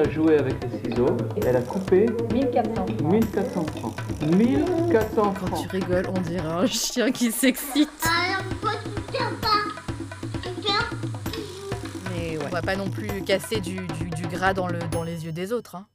Elle 0.00 0.06
a 0.06 0.10
joué 0.12 0.38
avec 0.38 0.54
les 0.62 0.90
ciseaux, 0.90 1.16
elle 1.44 1.56
a 1.56 1.60
coupé 1.62 2.06
1400 2.32 2.86
francs. 2.86 3.02
1400 3.02 3.64
francs. 3.64 3.94
1400 4.36 5.10
Quand 5.16 5.34
francs. 5.34 5.62
tu 5.62 5.68
rigoles, 5.76 6.06
on 6.16 6.20
dirait 6.20 6.46
un 6.46 6.66
chien 6.66 7.10
qui 7.10 7.32
s'excite. 7.32 7.90
Alors 8.04 8.44
pourquoi 8.48 8.78
tu 8.84 8.90
tiens 9.10 9.32
pas 9.42 10.38
Tu 10.40 10.50
tiens 10.60 10.88
Mais 12.12 12.38
ouais. 12.38 12.44
On 12.46 12.48
va 12.48 12.62
pas 12.62 12.76
non 12.76 12.88
plus 12.88 13.22
casser 13.24 13.60
du, 13.60 13.74
du- 13.74 14.10
du 14.10 14.28
gras 14.28 14.54
dans, 14.54 14.68
le, 14.68 14.78
dans 14.92 15.02
les 15.02 15.24
yeux 15.24 15.32
des 15.32 15.52
autres. 15.52 15.74
Hein. 15.74 15.88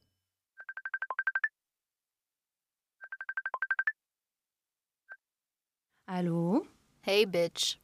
Allô? 6.06 6.66
Hey 7.06 7.26
bitch. 7.26 7.78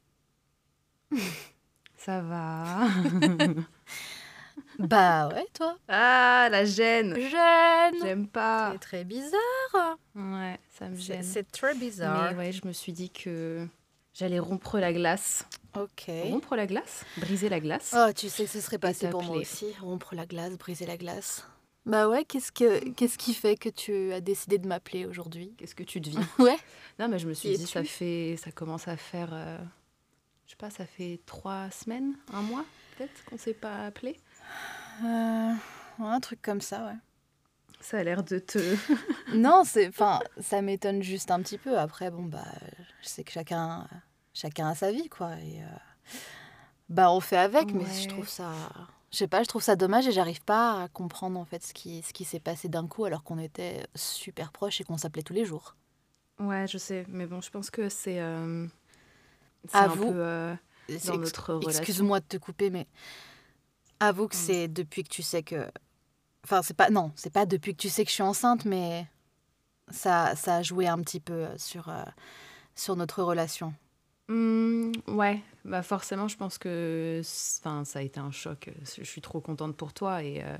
Ça 1.97 2.21
va? 2.21 2.87
Bah 4.79 5.29
ouais, 5.29 5.45
toi. 5.53 5.77
Ah, 5.87 6.47
la 6.51 6.65
gêne 6.65 7.15
Jeune. 7.15 8.01
J'aime 8.01 8.27
pas 8.27 8.71
C'est 8.73 8.79
très 8.79 9.03
bizarre. 9.03 9.97
Ouais, 10.15 10.59
ça 10.69 10.89
me 10.89 10.95
gêne. 10.95 11.23
c'est 11.23 11.49
très 11.51 11.75
bizarre. 11.75 12.31
Mais 12.31 12.37
ouais, 12.37 12.51
je 12.51 12.65
me 12.67 12.71
suis 12.73 12.93
dit 12.93 13.09
que 13.09 13.67
j'allais 14.13 14.39
rompre 14.39 14.79
la 14.79 14.93
glace. 14.93 15.45
Ok. 15.75 16.05
Rompre 16.23 16.55
la 16.55 16.67
glace? 16.67 17.05
Briser 17.17 17.49
la 17.49 17.59
glace 17.59 17.95
Oh, 17.97 18.11
tu 18.15 18.29
sais 18.29 18.45
que 18.45 18.49
ce 18.49 18.59
serait 18.61 18.77
passé 18.77 19.09
pour 19.09 19.23
moi 19.23 19.37
aussi. 19.37 19.67
Rompre 19.81 20.15
la 20.15 20.25
glace, 20.25 20.57
briser 20.57 20.85
la 20.85 20.97
glace. 20.97 21.45
Bah 21.85 22.07
ouais, 22.07 22.25
qu'est-ce 22.25 22.51
que 22.51 22.89
qu'est-ce 22.91 23.17
qui 23.17 23.33
fait 23.33 23.57
que 23.57 23.69
tu 23.69 24.13
as 24.13 24.21
décidé 24.21 24.59
de 24.59 24.67
m'appeler 24.67 25.07
aujourd'hui? 25.07 25.55
Qu'est-ce 25.57 25.73
que 25.73 25.83
tu 25.83 25.99
deviens? 25.99 26.21
Ouais. 26.39 26.57
Non, 26.99 27.07
mais 27.07 27.17
je 27.17 27.27
me 27.27 27.33
suis 27.33 27.53
Qui 27.53 27.57
dit, 27.57 27.65
ça 27.65 27.83
fait, 27.83 28.37
ça 28.37 28.51
commence 28.51 28.87
à 28.87 28.97
faire, 28.97 29.29
euh, 29.33 29.57
je 30.45 30.51
sais 30.51 30.57
pas, 30.57 30.69
ça 30.69 30.85
fait 30.85 31.19
trois 31.25 31.71
semaines, 31.71 32.15
un 32.31 32.43
mois 32.43 32.65
peut-être 32.97 33.25
qu'on 33.25 33.37
s'est 33.37 33.53
pas 33.55 33.85
appelé. 33.85 34.19
Euh, 35.03 35.53
ouais, 35.99 36.07
un 36.09 36.19
truc 36.19 36.41
comme 36.41 36.61
ça, 36.61 36.85
ouais. 36.85 36.95
Ça 37.79 37.97
a 37.99 38.03
l'air 38.03 38.23
de 38.23 38.39
te. 38.39 38.59
non, 39.35 39.63
c'est, 39.65 39.87
enfin, 39.87 40.19
ça 40.39 40.61
m'étonne 40.61 41.01
juste 41.01 41.31
un 41.31 41.41
petit 41.41 41.57
peu. 41.57 41.77
Après, 41.79 42.11
bon 42.11 42.23
bah, 42.23 42.45
je 43.01 43.07
sais 43.07 43.23
que 43.23 43.31
chacun, 43.31 43.87
chacun 44.33 44.69
a 44.69 44.75
sa 44.75 44.91
vie, 44.91 45.09
quoi. 45.09 45.31
Et 45.39 45.63
euh, 45.63 46.17
bah, 46.89 47.11
on 47.11 47.19
fait 47.19 47.37
avec, 47.37 47.73
mais 47.73 47.85
je 47.85 48.07
trouve 48.07 48.27
ça, 48.27 48.51
je 49.11 49.17
sais 49.17 49.27
pas, 49.27 49.41
je 49.41 49.47
trouve 49.47 49.63
ça 49.63 49.75
dommage 49.75 50.07
et 50.07 50.11
j'arrive 50.11 50.43
pas 50.43 50.83
à 50.83 50.87
comprendre 50.89 51.39
en 51.39 51.45
fait 51.45 51.63
ce 51.63 51.73
qui, 51.73 52.01
ce 52.03 52.13
qui 52.13 52.23
s'est 52.25 52.39
passé 52.39 52.67
d'un 52.69 52.85
coup 52.87 53.05
alors 53.05 53.23
qu'on 53.23 53.39
était 53.39 53.87
super 53.95 54.51
proches 54.51 54.81
et 54.81 54.83
qu'on 54.83 54.97
s'appelait 54.97 55.23
tous 55.23 55.33
les 55.33 55.45
jours. 55.45 55.75
Ouais, 56.39 56.67
je 56.67 56.77
sais, 56.77 57.05
mais 57.07 57.25
bon, 57.25 57.41
je 57.41 57.49
pense 57.49 57.69
que 57.71 57.89
c'est. 57.89 58.19
euh, 58.19 58.67
c'est 59.67 59.75
À 59.77 59.85
un 59.85 59.87
vous. 59.87 60.11
peu, 60.11 60.19
euh, 60.19 60.55
C'est 60.87 61.07
dans 61.07 61.13
ex- 61.15 61.21
notre 61.23 61.53
relation. 61.53 61.79
Excuse-moi 61.81 62.19
de 62.19 62.25
te 62.25 62.37
couper, 62.37 62.69
mais 62.69 62.87
avoue 64.01 64.27
que 64.27 64.35
Mm. 64.35 64.39
c'est 64.39 64.67
depuis 64.67 65.03
que 65.03 65.09
tu 65.09 65.21
sais 65.21 65.43
que. 65.43 65.67
Enfin, 66.43 66.61
c'est 66.61 66.73
pas. 66.75 66.89
Non, 66.89 67.11
c'est 67.15 67.31
pas 67.31 67.45
depuis 67.45 67.73
que 67.75 67.81
tu 67.81 67.89
sais 67.89 68.03
que 68.03 68.09
je 68.09 68.15
suis 68.15 68.23
enceinte, 68.23 68.65
mais 68.65 69.07
ça, 69.89 70.35
ça 70.35 70.57
a 70.57 70.61
joué 70.61 70.87
un 70.87 70.99
petit 70.99 71.19
peu 71.19 71.45
sur, 71.57 71.89
euh, 71.89 72.03
sur 72.75 72.95
notre 72.95 73.23
relation. 73.23 73.73
Hmm, 74.27 74.91
ouais, 75.07 75.41
bah 75.65 75.83
forcément, 75.83 76.27
je 76.27 76.37
pense 76.37 76.57
que 76.57 77.21
enfin, 77.59 77.83
ça 77.85 77.99
a 77.99 78.01
été 78.01 78.19
un 78.19 78.31
choc. 78.31 78.69
Je 78.97 79.03
suis 79.03 79.21
trop 79.21 79.41
contente 79.41 79.75
pour 79.75 79.93
toi. 79.93 80.23
Et, 80.23 80.41
euh, 80.43 80.57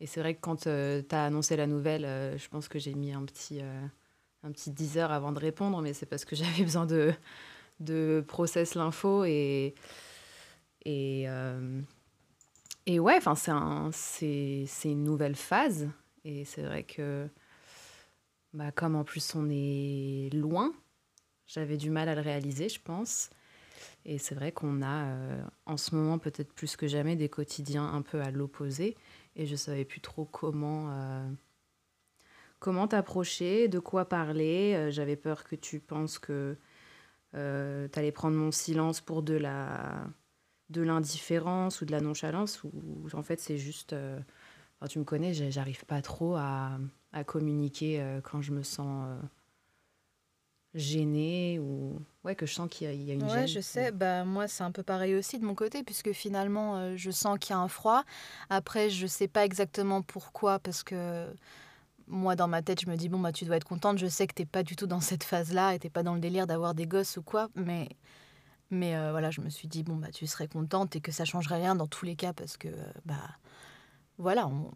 et 0.00 0.06
c'est 0.06 0.20
vrai 0.20 0.34
que 0.34 0.40
quand 0.40 0.62
tu 0.62 0.68
as 0.68 1.24
annoncé 1.24 1.56
la 1.56 1.66
nouvelle, 1.66 2.04
euh, 2.04 2.38
je 2.38 2.48
pense 2.48 2.68
que 2.68 2.78
j'ai 2.78 2.94
mis 2.94 3.12
un 3.12 3.24
petit, 3.24 3.60
euh, 3.60 3.86
un 4.42 4.50
petit 4.52 4.70
10 4.70 4.96
heures 4.98 5.12
avant 5.12 5.32
de 5.32 5.38
répondre, 5.38 5.82
mais 5.82 5.92
c'est 5.92 6.06
parce 6.06 6.24
que 6.24 6.34
j'avais 6.36 6.64
besoin 6.64 6.86
de, 6.86 7.12
de 7.80 8.24
process 8.26 8.74
l'info. 8.74 9.24
Et, 9.24 9.74
et, 10.84 11.24
euh, 11.28 11.80
et 12.88 12.98
ouais, 13.00 13.16
enfin, 13.18 13.36
c'est 13.36 13.50
un- 13.52 13.90
c'est 13.92 14.64
c'est 14.66 14.90
une 14.90 15.04
nouvelle 15.04 15.36
phase. 15.36 15.90
Et 16.24 16.44
c'est 16.44 16.62
vrai 16.62 16.84
que, 16.84 17.28
bah, 18.52 18.72
comme 18.72 18.96
en 18.96 19.04
plus 19.04 19.34
on 19.34 19.48
est 19.50 20.30
loin, 20.34 20.72
j'avais 21.46 21.76
du 21.78 21.90
mal 21.90 22.08
à 22.10 22.16
le 22.16 22.22
réaliser, 22.22 22.68
je 22.68 22.80
pense. 22.82 23.30
Et 24.06 24.18
c'est 24.18 24.34
vrai 24.36 24.52
qu'on 24.52 24.82
a, 24.82 25.06
euh, 25.06 25.42
en 25.66 25.76
ce 25.78 25.94
moment, 25.96 26.18
peut-être 26.18 26.52
plus 26.54 26.76
que 26.76 26.88
jamais, 26.88 27.16
des 27.16 27.30
quotidiens 27.30 27.86
un 27.86 28.02
peu 28.02 28.22
à 28.22 28.30
l'opposé. 28.32 28.96
Et 29.36 29.46
je 29.46 29.56
savais 29.56 29.86
plus 29.86 30.02
trop 30.02 30.26
comment, 30.26 30.90
euh, 30.92 31.28
comment 32.58 32.88
t'approcher, 32.88 33.68
de 33.68 33.78
quoi 33.78 34.08
parler. 34.08 34.74
Euh, 34.76 34.90
J'avais 34.90 35.16
peur 35.16 35.44
que 35.44 35.56
tu 35.56 35.80
penses 35.80 36.18
que 36.18 36.56
tu 37.32 37.38
allais 37.98 38.12
prendre 38.12 38.36
mon 38.36 38.50
silence 38.52 39.00
pour 39.00 39.22
de 39.22 39.34
la 39.34 40.06
de 40.70 40.82
l'indifférence 40.82 41.80
ou 41.80 41.84
de 41.86 41.92
la 41.92 42.00
nonchalance. 42.00 42.62
Ou 42.64 42.70
en 43.12 43.22
fait, 43.22 43.40
c'est 43.40 43.58
juste... 43.58 43.92
euh, 43.92 44.18
enfin, 44.80 44.88
tu 44.88 44.98
me 44.98 45.04
connais, 45.04 45.32
j'arrive 45.32 45.84
pas 45.86 46.02
trop 46.02 46.36
à, 46.36 46.78
à 47.12 47.24
communiquer 47.24 48.00
euh, 48.00 48.20
quand 48.20 48.40
je 48.42 48.52
me 48.52 48.62
sens... 48.62 49.06
euh, 49.08 49.26
gênée 50.74 51.58
ou 51.58 51.98
ouais 52.24 52.34
que 52.34 52.44
je 52.46 52.52
sens 52.54 52.68
qu'il 52.70 52.86
y, 52.86 52.90
a- 52.90 52.92
il 52.92 53.02
y 53.02 53.10
a 53.10 53.14
une 53.14 53.22
Ouais, 53.22 53.28
gêne. 53.28 53.48
je 53.48 53.60
sais. 53.60 53.90
Bah, 53.90 54.24
moi, 54.24 54.46
c'est 54.48 54.62
un 54.62 54.70
peu 54.70 54.82
pareil 54.82 55.14
aussi 55.14 55.38
de 55.38 55.44
mon 55.44 55.54
côté, 55.54 55.82
puisque 55.82 56.12
finalement, 56.12 56.94
je 56.96 57.10
sens 57.10 57.38
qu'il 57.38 57.50
y 57.50 57.52
a 57.54 57.58
un 57.58 57.68
froid. 57.68 58.04
Après, 58.50 58.90
je 58.90 59.06
sais 59.06 59.28
pas 59.28 59.44
exactement 59.44 60.02
pourquoi, 60.02 60.58
parce 60.58 60.82
que 60.82 61.26
moi, 62.06 62.36
dans 62.36 62.48
ma 62.48 62.62
tête, 62.62 62.82
je 62.82 62.86
me 62.88 62.96
dis, 62.96 63.08
bon, 63.08 63.18
bah, 63.18 63.32
tu 63.32 63.44
dois 63.46 63.56
être 63.56 63.64
contente. 63.66 63.98
Je 63.98 64.06
sais 64.06 64.26
que 64.26 64.34
t'es 64.34 64.44
pas 64.44 64.62
du 64.62 64.76
tout 64.76 64.86
dans 64.86 65.00
cette 65.00 65.24
phase-là 65.24 65.74
et 65.74 65.78
t'es 65.78 65.90
pas 65.90 66.02
dans 66.02 66.14
le 66.14 66.20
délire 66.20 66.46
d'avoir 66.46 66.74
des 66.74 66.86
gosses 66.86 67.16
ou 67.16 67.22
quoi. 67.22 67.48
Mais, 67.56 67.88
mais 68.70 68.96
euh, 68.96 69.10
voilà, 69.12 69.30
je 69.30 69.40
me 69.40 69.50
suis 69.50 69.68
dit, 69.68 69.82
bon, 69.82 69.96
bah, 69.96 70.10
tu 70.12 70.26
serais 70.26 70.48
contente 70.48 70.96
et 70.96 71.00
que 71.00 71.12
ça 71.12 71.24
changerait 71.24 71.56
rien 71.56 71.74
dans 71.74 71.86
tous 71.86 72.04
les 72.04 72.16
cas, 72.16 72.32
parce 72.32 72.56
que, 72.56 72.68
euh, 72.68 72.92
bah, 73.04 73.16
voilà, 74.18 74.46
on- 74.48 74.70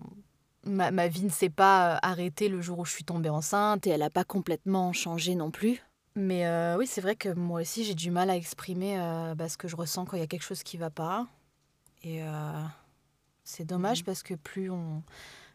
ma, 0.65 0.91
ma 0.91 1.09
vie 1.09 1.25
ne 1.25 1.31
s'est 1.31 1.51
pas 1.51 1.95
euh, 1.97 1.99
arrêtée 2.03 2.49
le 2.49 2.61
jour 2.61 2.79
où 2.79 2.85
je 2.85 2.93
suis 2.93 3.05
tombée 3.05 3.29
enceinte 3.29 3.87
et 3.87 3.91
elle 3.91 4.03
a 4.03 4.11
pas 4.11 4.25
complètement 4.25 4.93
changé 4.93 5.35
non 5.35 5.51
plus. 5.51 5.83
Mais 6.15 6.47
euh, 6.47 6.77
oui, 6.79 6.87
c'est 6.87 7.01
vrai 7.01 7.17
que 7.17 7.31
moi 7.31 7.61
aussi, 7.63 7.85
j'ai 7.85 7.95
du 7.95 8.11
mal 8.11 8.31
à 8.31 8.37
exprimer 8.37 9.01
euh, 9.01 9.35
bah, 9.35 9.49
ce 9.49 9.57
que 9.57 9.69
je 9.69 9.77
ressens 9.77 10.05
quand 10.05 10.17
il 10.17 10.21
y 10.21 10.25
a 10.25 10.27
quelque 10.27 10.43
chose 10.45 10.63
qui 10.63 10.77
va 10.77 10.91
pas. 10.91 11.27
Et 12.05 12.21
c'est 13.45 13.65
dommage 13.65 14.01
Mhm. 14.01 14.05
parce 14.07 14.23
que 14.23 14.35
plus 14.35 14.71
on, 14.71 15.03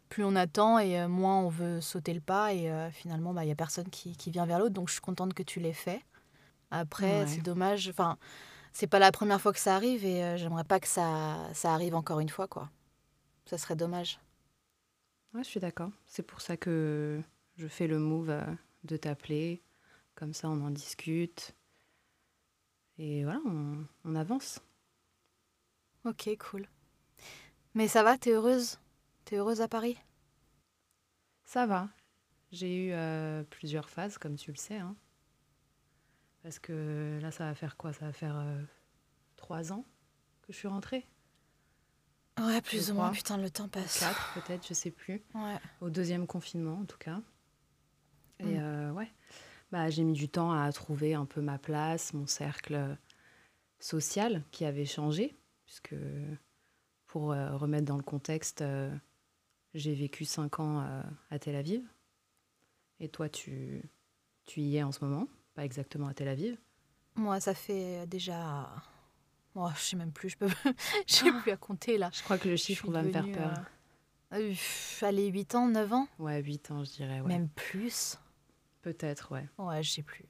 plus 0.10 0.24
on 0.24 0.36
attend 0.36 0.80
et 0.80 1.06
moins 1.08 1.40
on 1.40 1.50
veut 1.50 1.82
sauter 1.82 2.14
le 2.14 2.22
pas. 2.22 2.54
Et 2.54 2.72
finalement, 2.92 3.34
bah, 3.34 3.44
il 3.46 3.50
y 3.50 3.52
a 3.52 3.56
personne 3.56 3.90
qui, 3.90 4.16
qui 4.16 4.32
vient 4.32 4.46
vers 4.46 4.60
l'autre. 4.60 4.74
Donc 4.74 4.88
je 4.88 4.94
suis 4.94 5.02
contente 5.02 5.34
que 5.34 5.44
tu 5.44 5.60
l'aies 5.60 5.74
fait. 5.74 6.02
Après, 6.72 7.22
Ouais. 7.22 7.28
c'est 7.28 7.42
dommage. 7.42 7.88
Enfin, 7.90 8.18
c'est 8.74 8.88
pas 8.88 9.00
la 9.00 9.12
première 9.12 9.40
fois 9.42 9.54
que 9.54 9.60
ça 9.60 9.76
arrive 9.76 10.06
et 10.06 10.24
euh, 10.24 10.38
j'aimerais 10.38 10.64
pas 10.64 10.80
que 10.80 10.88
ça, 10.88 11.38
ça 11.54 11.74
arrive 11.74 11.96
encore 11.96 12.20
une 12.20 12.30
fois, 12.30 12.48
quoi. 12.48 12.70
Ça 13.46 13.58
serait 13.58 13.76
dommage. 13.76 14.20
Ouais, 15.34 15.44
je 15.44 15.50
suis 15.50 15.60
d'accord. 15.60 15.92
C'est 16.06 16.24
pour 16.24 16.42
ça 16.42 16.58
que 16.58 17.22
je 17.58 17.68
fais 17.68 17.88
le 17.88 18.00
move 18.00 18.30
euh, 18.30 18.42
de 18.84 18.98
t'appeler. 18.98 19.62
Comme 20.16 20.34
ça, 20.34 20.50
on 20.50 20.62
en 20.66 20.72
discute. 20.72 21.54
Et 22.98 23.24
voilà, 23.24 23.40
on, 23.46 23.86
on 24.06 24.16
avance. 24.16 24.60
Ok, 26.06 26.30
cool. 26.40 26.68
Mais 27.76 27.88
ça 27.88 28.02
va, 28.04 28.18
t'es 28.18 28.32
heureuse? 28.32 28.80
T'es 29.26 29.36
heureuse 29.38 29.62
à 29.62 29.68
Paris? 29.68 29.98
Ça 31.44 31.66
va. 31.66 31.90
J'ai 32.52 32.88
eu 32.88 32.92
euh, 32.94 33.44
plusieurs 33.44 33.90
phases, 33.90 34.18
comme 34.18 34.36
tu 34.36 34.52
le 34.52 34.58
sais. 34.58 34.78
hein. 34.78 34.96
Parce 36.48 36.60
que 36.60 37.20
là, 37.22 37.30
ça 37.30 37.44
va 37.44 37.56
faire 37.56 37.76
quoi? 37.76 37.92
Ça 37.92 38.06
va 38.06 38.14
faire 38.14 38.38
euh, 38.38 38.64
trois 39.36 39.74
ans 39.74 39.84
que 40.44 40.54
je 40.54 40.58
suis 40.58 40.70
rentrée? 40.70 41.06
Ouais, 42.40 42.62
plus 42.62 42.90
ou 42.90 42.94
moins. 42.94 43.12
Putain, 43.12 43.36
le 43.36 43.50
temps 43.50 43.68
passe. 43.68 44.00
Quatre, 44.00 44.34
peut-être, 44.34 44.66
je 44.66 44.74
sais 44.74 44.92
plus. 44.92 45.22
Ouais. 45.34 45.58
Au 45.82 45.90
deuxième 45.90 46.26
confinement, 46.26 46.80
en 46.80 46.86
tout 46.86 46.98
cas. 47.00 47.22
Et 48.40 48.46
Mm. 48.46 48.60
euh, 48.62 48.92
ouais, 48.94 49.12
bah, 49.74 49.90
j'ai 49.90 50.06
mis 50.06 50.14
du 50.14 50.30
temps 50.30 50.54
à 50.54 50.72
trouver 50.72 51.16
un 51.16 51.26
peu 51.26 51.42
ma 51.42 51.58
place, 51.58 52.14
mon 52.14 52.28
cercle 52.28 52.98
social 53.82 54.42
qui 54.52 54.64
avait 54.64 54.86
changé, 54.86 55.36
puisque 55.66 55.96
pour 57.08 57.34
euh, 57.34 57.58
remettre 57.58 57.88
dans 57.88 57.98
le 57.98 58.04
contexte, 58.04 58.62
euh, 58.62 58.96
j'ai 59.74 59.96
vécu 59.96 60.24
cinq 60.24 60.62
ans 60.62 60.80
à 61.30 61.40
Tel 61.40 61.58
Aviv. 61.58 61.86
Et 63.02 63.10
toi, 63.10 63.28
tu, 63.28 63.84
tu 64.46 64.62
y 64.62 64.78
es 64.78 64.84
en 64.84 64.94
ce 64.94 65.04
moment, 65.04 65.28
pas 65.58 65.66
exactement 65.66 66.08
à 66.08 66.14
Tel 66.14 66.28
Aviv. 66.28 66.56
Moi, 67.16 67.40
ça 67.40 67.56
fait 67.56 68.06
déjà. 68.06 68.70
Oh, 69.56 69.68
je 69.76 69.82
sais 69.82 69.96
même 69.96 70.12
plus, 70.12 70.30
je 70.30 70.38
peux. 70.38 70.48
J'ai 71.08 71.32
plus 71.32 71.52
à 71.52 71.58
compter 71.58 71.98
là. 71.98 72.12
Je 72.14 72.22
crois 72.22 72.38
que 72.38 72.48
le 72.48 72.56
chiffre 72.58 72.92
va 72.92 73.02
me 73.02 73.12
faire 73.12 73.26
peur. 73.32 73.54
euh, 74.34 74.54
euh, 74.54 75.06
allez, 75.06 75.26
8 75.28 75.56
ans, 75.56 75.68
9 75.68 75.94
ans? 75.94 76.08
Ouais, 76.20 76.40
8 76.44 76.70
ans, 76.70 76.84
je 76.84 76.92
dirais. 76.92 77.22
Ouais. 77.22 77.28
Même 77.28 77.50
plus 77.50 78.18
Peut-être, 78.84 79.32
ouais. 79.34 79.50
Ouais, 79.58 79.82
je 79.82 79.90
sais 79.92 80.04
plus. 80.04 80.26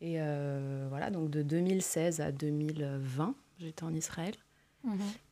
Et 0.00 0.20
euh, 0.20 0.86
voilà, 0.90 1.10
donc 1.10 1.30
de 1.30 1.42
2016 1.42 2.20
à 2.20 2.32
2020, 2.32 3.34
j'étais 3.60 3.84
en 3.84 3.94
Israël. 3.94 4.34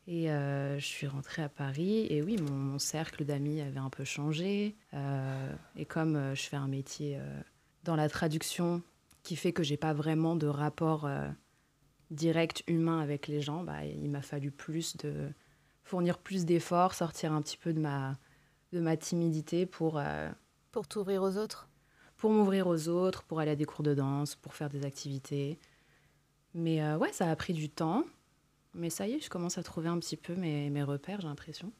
Et 0.07 0.31
euh, 0.31 0.79
je 0.79 0.85
suis 0.85 1.07
rentrée 1.09 1.43
à 1.43 1.49
Paris. 1.49 2.07
Et 2.09 2.23
oui, 2.23 2.37
mon, 2.41 2.53
mon 2.55 2.79
cercle 2.79 3.25
d'amis 3.25 3.61
avait 3.61 3.79
un 3.81 3.91
peu 3.91 4.05
changé. 4.05 4.77
Euh, 4.95 5.53
et 5.77 5.85
comme 5.85 6.35
je 6.35 6.43
fais 6.43 6.57
un 6.57 6.67
métier 6.69 7.19
dans 7.83 7.97
la 7.97 8.09
traduction 8.09 8.83
qui 9.25 9.35
fait 9.35 9.53
que 9.53 9.65
j'ai 9.65 9.77
pas 9.77 9.93
vraiment 9.93 10.37
de 10.37 10.47
rapport 10.47 11.07
euh, 11.07 11.29
direct 12.13 12.63
humain 12.69 13.01
avec 13.01 13.27
les 13.27 13.41
gens, 13.41 13.65
bah, 13.65 13.85
il 13.85 14.09
m'a 14.11 14.23
fallu 14.23 14.51
plus 14.53 14.97
de 14.99 15.29
fournir 15.83 16.19
plus 16.19 16.45
d'efforts, 16.45 16.95
sortir 16.95 17.33
un 17.33 17.43
petit 17.43 17.57
peu 17.57 17.73
de 17.73 17.81
ma, 17.81 18.17
de 18.73 18.81
ma 18.81 18.97
timidité 18.97 19.67
pour, 19.67 19.99
euh, 19.99 20.31
Pour 20.71 20.87
t'ouvrir 20.87 21.23
aux 21.23 21.37
autres? 21.37 21.69
pour 22.17 22.31
m'ouvrir 22.31 22.69
aux 22.69 22.89
autres, 22.89 23.23
pour 23.25 23.41
aller 23.41 23.51
à 23.51 23.57
des 23.57 23.65
cours 23.67 23.83
de 23.83 23.93
danse, 23.93 24.35
pour 24.37 24.55
faire 24.55 24.71
des 24.71 24.87
activités. 24.87 25.59
Mais 26.55 26.81
euh, 26.83 26.97
ouais, 26.97 27.13
ça 27.13 27.29
a 27.31 27.37
pris 27.37 27.53
du 27.53 27.69
temps. 27.69 28.05
Mais 28.73 28.89
ça 28.89 29.07
y 29.07 29.13
est, 29.15 29.21
je 29.21 29.29
commence 29.29 29.59
à 29.59 29.63
trouver 29.63 29.89
un 29.89 29.99
petit 29.99 30.17
peu 30.17 30.35
mes, 30.35 30.71
mes 30.71 30.83
repères, 30.83 31.21
j'ai 31.21 31.29
l'impression. 31.29 31.71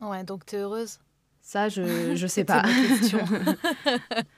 Ouais, 0.00 0.24
donc 0.24 0.44
t'es 0.46 0.56
heureuse? 0.56 0.98
Ça, 1.42 1.68
je, 1.68 2.16
je 2.16 2.26
sais 2.26 2.44
pas. 2.52 2.62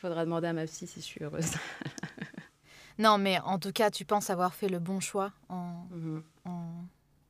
question. 0.00 0.08
Faudra 0.08 0.24
demander 0.24 0.48
à 0.48 0.52
ma 0.52 0.66
fille 0.66 0.88
si 0.88 1.00
je 1.00 1.04
suis 1.04 1.22
heureuse. 1.22 1.52
non, 2.98 3.18
mais 3.18 3.38
en 3.40 3.58
tout 3.58 3.72
cas, 3.72 3.90
tu 3.90 4.04
penses 4.04 4.30
avoir 4.30 4.54
fait 4.54 4.68
le 4.68 4.78
bon 4.78 5.00
choix 5.00 5.32
en, 5.48 5.86
Mhm. 5.90 6.22
en 6.44 6.84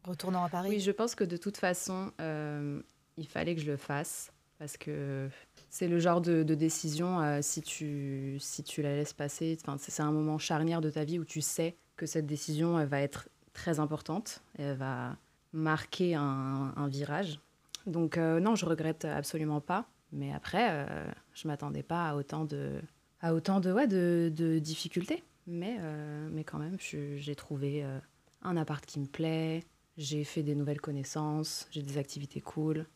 retournant 0.05 0.45
à 0.45 0.49
Paris? 0.49 0.69
Oui, 0.71 0.81
je 0.81 0.91
pense 0.91 1.15
que 1.15 1.25
de 1.25 1.37
toute 1.37 1.57
façon, 1.57 2.13
euh, 2.21 2.81
il 3.17 3.27
fallait 3.27 3.55
que 3.55 3.61
je 3.61 3.71
le 3.71 3.77
fasse 3.77 4.33
parce 4.59 4.77
que 4.77 5.29
c'est 5.71 5.89
le 5.89 5.99
genre 5.99 6.21
de, 6.21 6.43
de 6.43 6.55
décision, 6.55 7.21
euh, 7.21 7.39
si, 7.43 7.63
tu, 7.63 8.37
si 8.41 8.63
tu 8.63 8.83
la 8.83 8.95
laisses 8.95 9.15
passer, 9.15 9.57
c'est 9.65 9.91
c'est 9.91 10.03
un 10.03 10.13
moment 10.13 10.39
charnière 10.39 10.81
de 10.81 10.91
ta 10.91 11.05
vie 11.05 11.19
où 11.19 11.25
tu 11.25 11.41
sais 11.41 11.77
que 11.97 12.07
cette 12.07 12.27
décision 12.27 12.79
elle 12.79 12.89
va 12.89 13.01
être 13.01 13.29
très 13.53 13.79
importante, 13.81 14.43
elle 14.59 14.77
va 14.77 15.17
marquer 15.53 16.15
un, 16.15 16.73
un 16.77 16.89
virage. 16.89 17.41
Donc 17.87 18.19
euh, 18.19 18.39
non, 18.41 18.55
je 18.55 18.67
regrette 18.67 19.05
absolument 19.07 19.61
pas, 19.61 19.87
mais 20.13 20.33
après, 20.33 20.69
euh, 20.71 21.11
je 21.35 21.49
m'attendais 21.49 21.83
pas 21.83 22.11
à 22.11 22.15
autant 22.17 22.45
de, 22.45 22.81
à 23.21 23.35
autant 23.35 23.61
de, 23.61 23.73
ouais, 23.73 23.87
de, 23.87 24.33
de 24.35 24.59
difficultés. 24.59 25.23
Mais, 25.47 25.77
euh, 25.81 26.29
mais 26.31 26.45
quand 26.45 26.59
même, 26.59 26.77
j'ai 26.79 27.35
trouvé 27.35 27.85
euh, 27.85 27.99
un 28.43 28.57
appart 28.57 28.85
qui 28.85 29.01
me 29.01 29.07
plaît, 29.07 29.65
j'ai 29.97 30.25
fait 30.25 30.43
des 30.43 30.55
nouvelles 30.55 30.81
connaissances, 30.81 31.67
j'ai 31.71 31.83
des 31.83 31.99
activités 31.99 32.41
cool. 32.41 32.87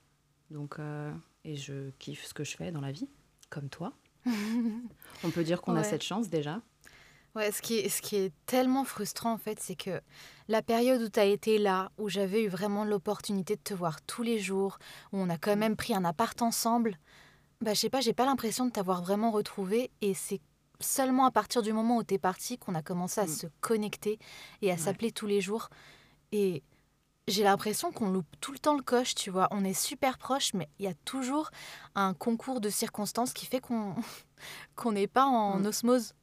Donc, 0.50 0.78
euh, 0.78 1.12
et 1.44 1.56
je 1.56 1.90
kiffe 1.98 2.24
ce 2.24 2.34
que 2.34 2.44
je 2.44 2.56
fais 2.56 2.70
dans 2.70 2.80
la 2.80 2.92
vie, 2.92 3.08
comme 3.50 3.68
toi. 3.68 3.92
On 5.24 5.30
peut 5.30 5.44
dire 5.44 5.60
qu'on 5.62 5.74
a 5.74 5.82
cette 5.82 6.02
chance 6.02 6.28
déjà. 6.30 6.62
Ouais, 7.34 7.50
ce 7.50 7.60
qui 7.62 7.78
est, 7.78 7.88
ce 7.88 8.00
qui 8.00 8.16
est 8.16 8.32
tellement 8.46 8.84
frustrant 8.84 9.32
en 9.32 9.38
fait, 9.38 9.58
c'est 9.60 9.74
que 9.74 10.00
la 10.46 10.62
période 10.62 11.02
où 11.02 11.08
tu 11.08 11.18
as 11.18 11.24
été 11.24 11.58
là, 11.58 11.90
où 11.98 12.08
j'avais 12.08 12.44
eu 12.44 12.48
vraiment 12.48 12.84
l'opportunité 12.84 13.56
de 13.56 13.60
te 13.60 13.74
voir 13.74 14.00
tous 14.02 14.22
les 14.22 14.38
jours, 14.38 14.78
où 15.12 15.18
on 15.18 15.28
a 15.28 15.36
quand 15.36 15.56
même 15.56 15.74
pris 15.76 15.94
un 15.94 16.04
appart 16.04 16.40
ensemble, 16.42 16.96
bah 17.60 17.74
je 17.74 17.80
sais 17.80 17.90
pas, 17.90 18.00
j'ai 18.00 18.12
pas 18.12 18.24
l'impression 18.24 18.66
de 18.66 18.70
t'avoir 18.70 19.02
vraiment 19.02 19.32
retrouvé 19.32 19.90
et 20.00 20.14
c'est 20.14 20.40
seulement 20.80 21.24
à 21.26 21.30
partir 21.32 21.62
du 21.62 21.72
moment 21.72 21.96
où 21.96 22.04
tu 22.04 22.14
es 22.14 22.18
parti 22.18 22.56
qu'on 22.58 22.74
a 22.76 22.82
commencé 22.82 23.20
à 23.20 23.24
Mm. 23.24 23.28
se 23.28 23.46
connecter 23.60 24.18
et 24.62 24.70
à 24.70 24.74
Ouais. 24.74 24.80
s'appeler 24.80 25.10
tous 25.10 25.26
les 25.26 25.40
jours 25.40 25.70
et 26.30 26.62
j'ai 27.26 27.42
l'impression 27.42 27.90
qu'on 27.90 28.10
loupe 28.10 28.26
tout 28.40 28.52
le 28.52 28.58
temps 28.58 28.76
le 28.76 28.82
coche, 28.82 29.14
tu 29.14 29.30
vois. 29.30 29.48
On 29.50 29.64
est 29.64 29.72
super 29.74 30.18
proches, 30.18 30.52
mais 30.52 30.68
il 30.78 30.84
y 30.84 30.88
a 30.88 30.94
toujours 31.04 31.50
un 31.94 32.12
concours 32.14 32.60
de 32.60 32.68
circonstances 32.70 33.32
qui 33.32 33.46
fait 33.46 33.60
qu'on 33.60 33.94
qu'on 34.76 34.92
n'est 34.92 35.08
pas 35.08 35.24
en 35.24 35.58
Mm. 35.60 35.66
osmose. 35.66 36.14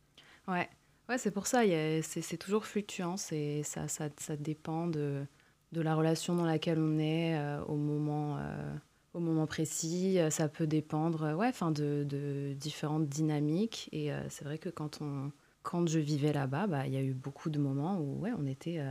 Ouais, 0.47 0.69
ouais 1.11 1.17
c'est 1.17 1.31
pour 1.31 1.45
ça, 1.47 1.61
c'est 2.01 2.37
toujours 2.37 2.65
fluctuant, 2.65 3.17
c'est- 3.17 3.63
ça, 3.63 3.87
ça, 3.87 4.09
ça 4.17 4.35
dépend 4.37 4.87
de, 4.87 5.25
de 5.71 5.81
la 5.81 5.95
relation 5.95 6.35
dans 6.35 6.45
laquelle 6.45 6.79
on 6.79 6.97
est 6.99 7.37
euh, 7.37 7.61
au, 7.65 7.75
moment, 7.75 8.37
euh, 8.39 8.73
au 9.13 9.19
moment 9.19 9.45
précis. 9.47 10.19
Euh, 10.19 10.29
Ça 10.29 10.47
peut 10.47 10.67
dépendre 10.67 11.35
ouais, 11.35 11.47
enfin, 11.47 11.71
de, 11.71 12.05
de 12.07 12.53
différentes 12.53 13.07
dynamiques. 13.07 13.89
Et 13.91 14.11
euh, 14.11 14.21
c'est 14.29 14.45
vrai 14.45 14.57
que 14.57 14.69
quand, 14.69 15.01
on, 15.01 15.31
quand 15.63 15.87
je 15.87 15.99
vivais 15.99 16.33
là-bas, 16.33 16.67
bah, 16.67 16.87
il 16.87 16.93
y 16.93 16.97
a 16.97 17.01
eu 17.01 17.13
beaucoup 17.13 17.49
de 17.49 17.59
moments 17.59 17.99
où 17.99 18.19
ouais, 18.21 18.31
on 18.37 18.45
était 18.45 18.81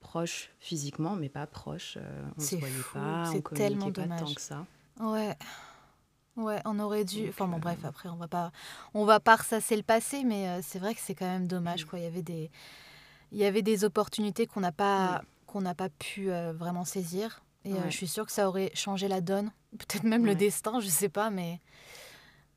proches 0.00 0.50
physiquement, 0.58 1.16
mais 1.16 1.28
pas 1.28 1.46
proches. 1.46 1.96
euh, 2.00 2.22
on 2.36 2.40
se 2.40 2.46
C'est 2.46 2.56
voyait 2.56 2.82
fou, 2.82 2.98
pas, 2.98 3.28
on 3.28 3.32
c'est 3.32 3.42
communiquait 3.42 3.56
tellement 3.68 3.92
pas 3.92 4.02
dommage. 4.02 4.20
tant 4.20 4.34
que 4.34 4.40
ça. 4.40 4.66
Ouais. 5.00 5.36
Ouais, 6.36 6.60
on 6.64 6.78
aurait 6.78 7.04
dû. 7.04 7.28
Enfin 7.28 7.46
bon, 7.46 7.56
euh, 7.56 7.60
bref, 7.60 7.78
après, 7.84 8.08
on 8.08 8.16
va 8.16 8.28
pas, 8.28 8.52
on 8.94 9.04
va 9.04 9.20
pas 9.20 9.36
ressasser 9.36 9.76
le 9.76 9.82
passé, 9.82 10.24
mais 10.24 10.48
euh, 10.48 10.60
c'est 10.62 10.78
vrai 10.78 10.94
que 10.94 11.00
c'est 11.00 11.14
quand 11.14 11.26
même 11.26 11.46
dommage, 11.46 11.84
Mm. 11.84 11.88
quoi. 11.88 11.98
Il 11.98 12.02
y 12.04 12.06
avait 12.08 12.22
des, 12.22 12.50
il 13.32 13.38
y 13.38 13.44
avait 13.44 13.62
des 13.62 13.84
opportunités 13.84 14.46
qu'on 14.46 14.60
n'a 14.60 14.72
pas, 14.72 15.22
qu'on 15.46 15.60
n'a 15.60 15.74
pas 15.74 15.88
pu 15.90 16.30
euh, 16.30 16.52
vraiment 16.52 16.84
saisir. 16.84 17.42
Et 17.64 17.74
euh, 17.74 17.84
je 17.90 17.96
suis 17.96 18.08
sûre 18.08 18.26
que 18.26 18.32
ça 18.32 18.48
aurait 18.48 18.70
changé 18.74 19.08
la 19.08 19.20
donne, 19.20 19.52
peut-être 19.78 20.04
même 20.04 20.24
le 20.26 20.34
destin, 20.34 20.80
je 20.80 20.88
sais 20.88 21.08
pas, 21.10 21.30
mais, 21.30 21.60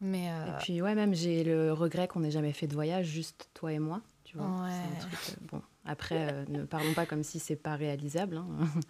mais 0.02 0.30
euh, 0.32 0.46
Et 0.48 0.58
puis, 0.62 0.82
ouais, 0.82 0.96
même 0.96 1.14
j'ai 1.14 1.44
le 1.44 1.74
regret 1.74 2.08
qu'on 2.08 2.22
n'ait 2.22 2.32
jamais 2.32 2.54
fait 2.54 2.68
de 2.68 2.74
voyage, 2.74 3.06
juste 3.08 3.50
toi 3.54 3.72
et 3.74 3.80
moi. 3.80 4.02
Tu 4.24 4.38
vois, 4.38 4.48
Ouais. 4.48 4.70
c'est 4.72 5.06
un 5.06 5.10
truc. 5.10 5.20
euh, 5.30 5.46
bon, 5.52 5.62
après, 5.86 6.34
euh, 6.34 6.46
ne 6.48 6.64
parlons 6.64 6.94
pas 6.94 7.06
comme 7.06 7.24
si 7.24 7.40
c'est 7.40 7.56
pas 7.56 7.76
réalisable. 7.76 8.38
hein. 8.38 8.48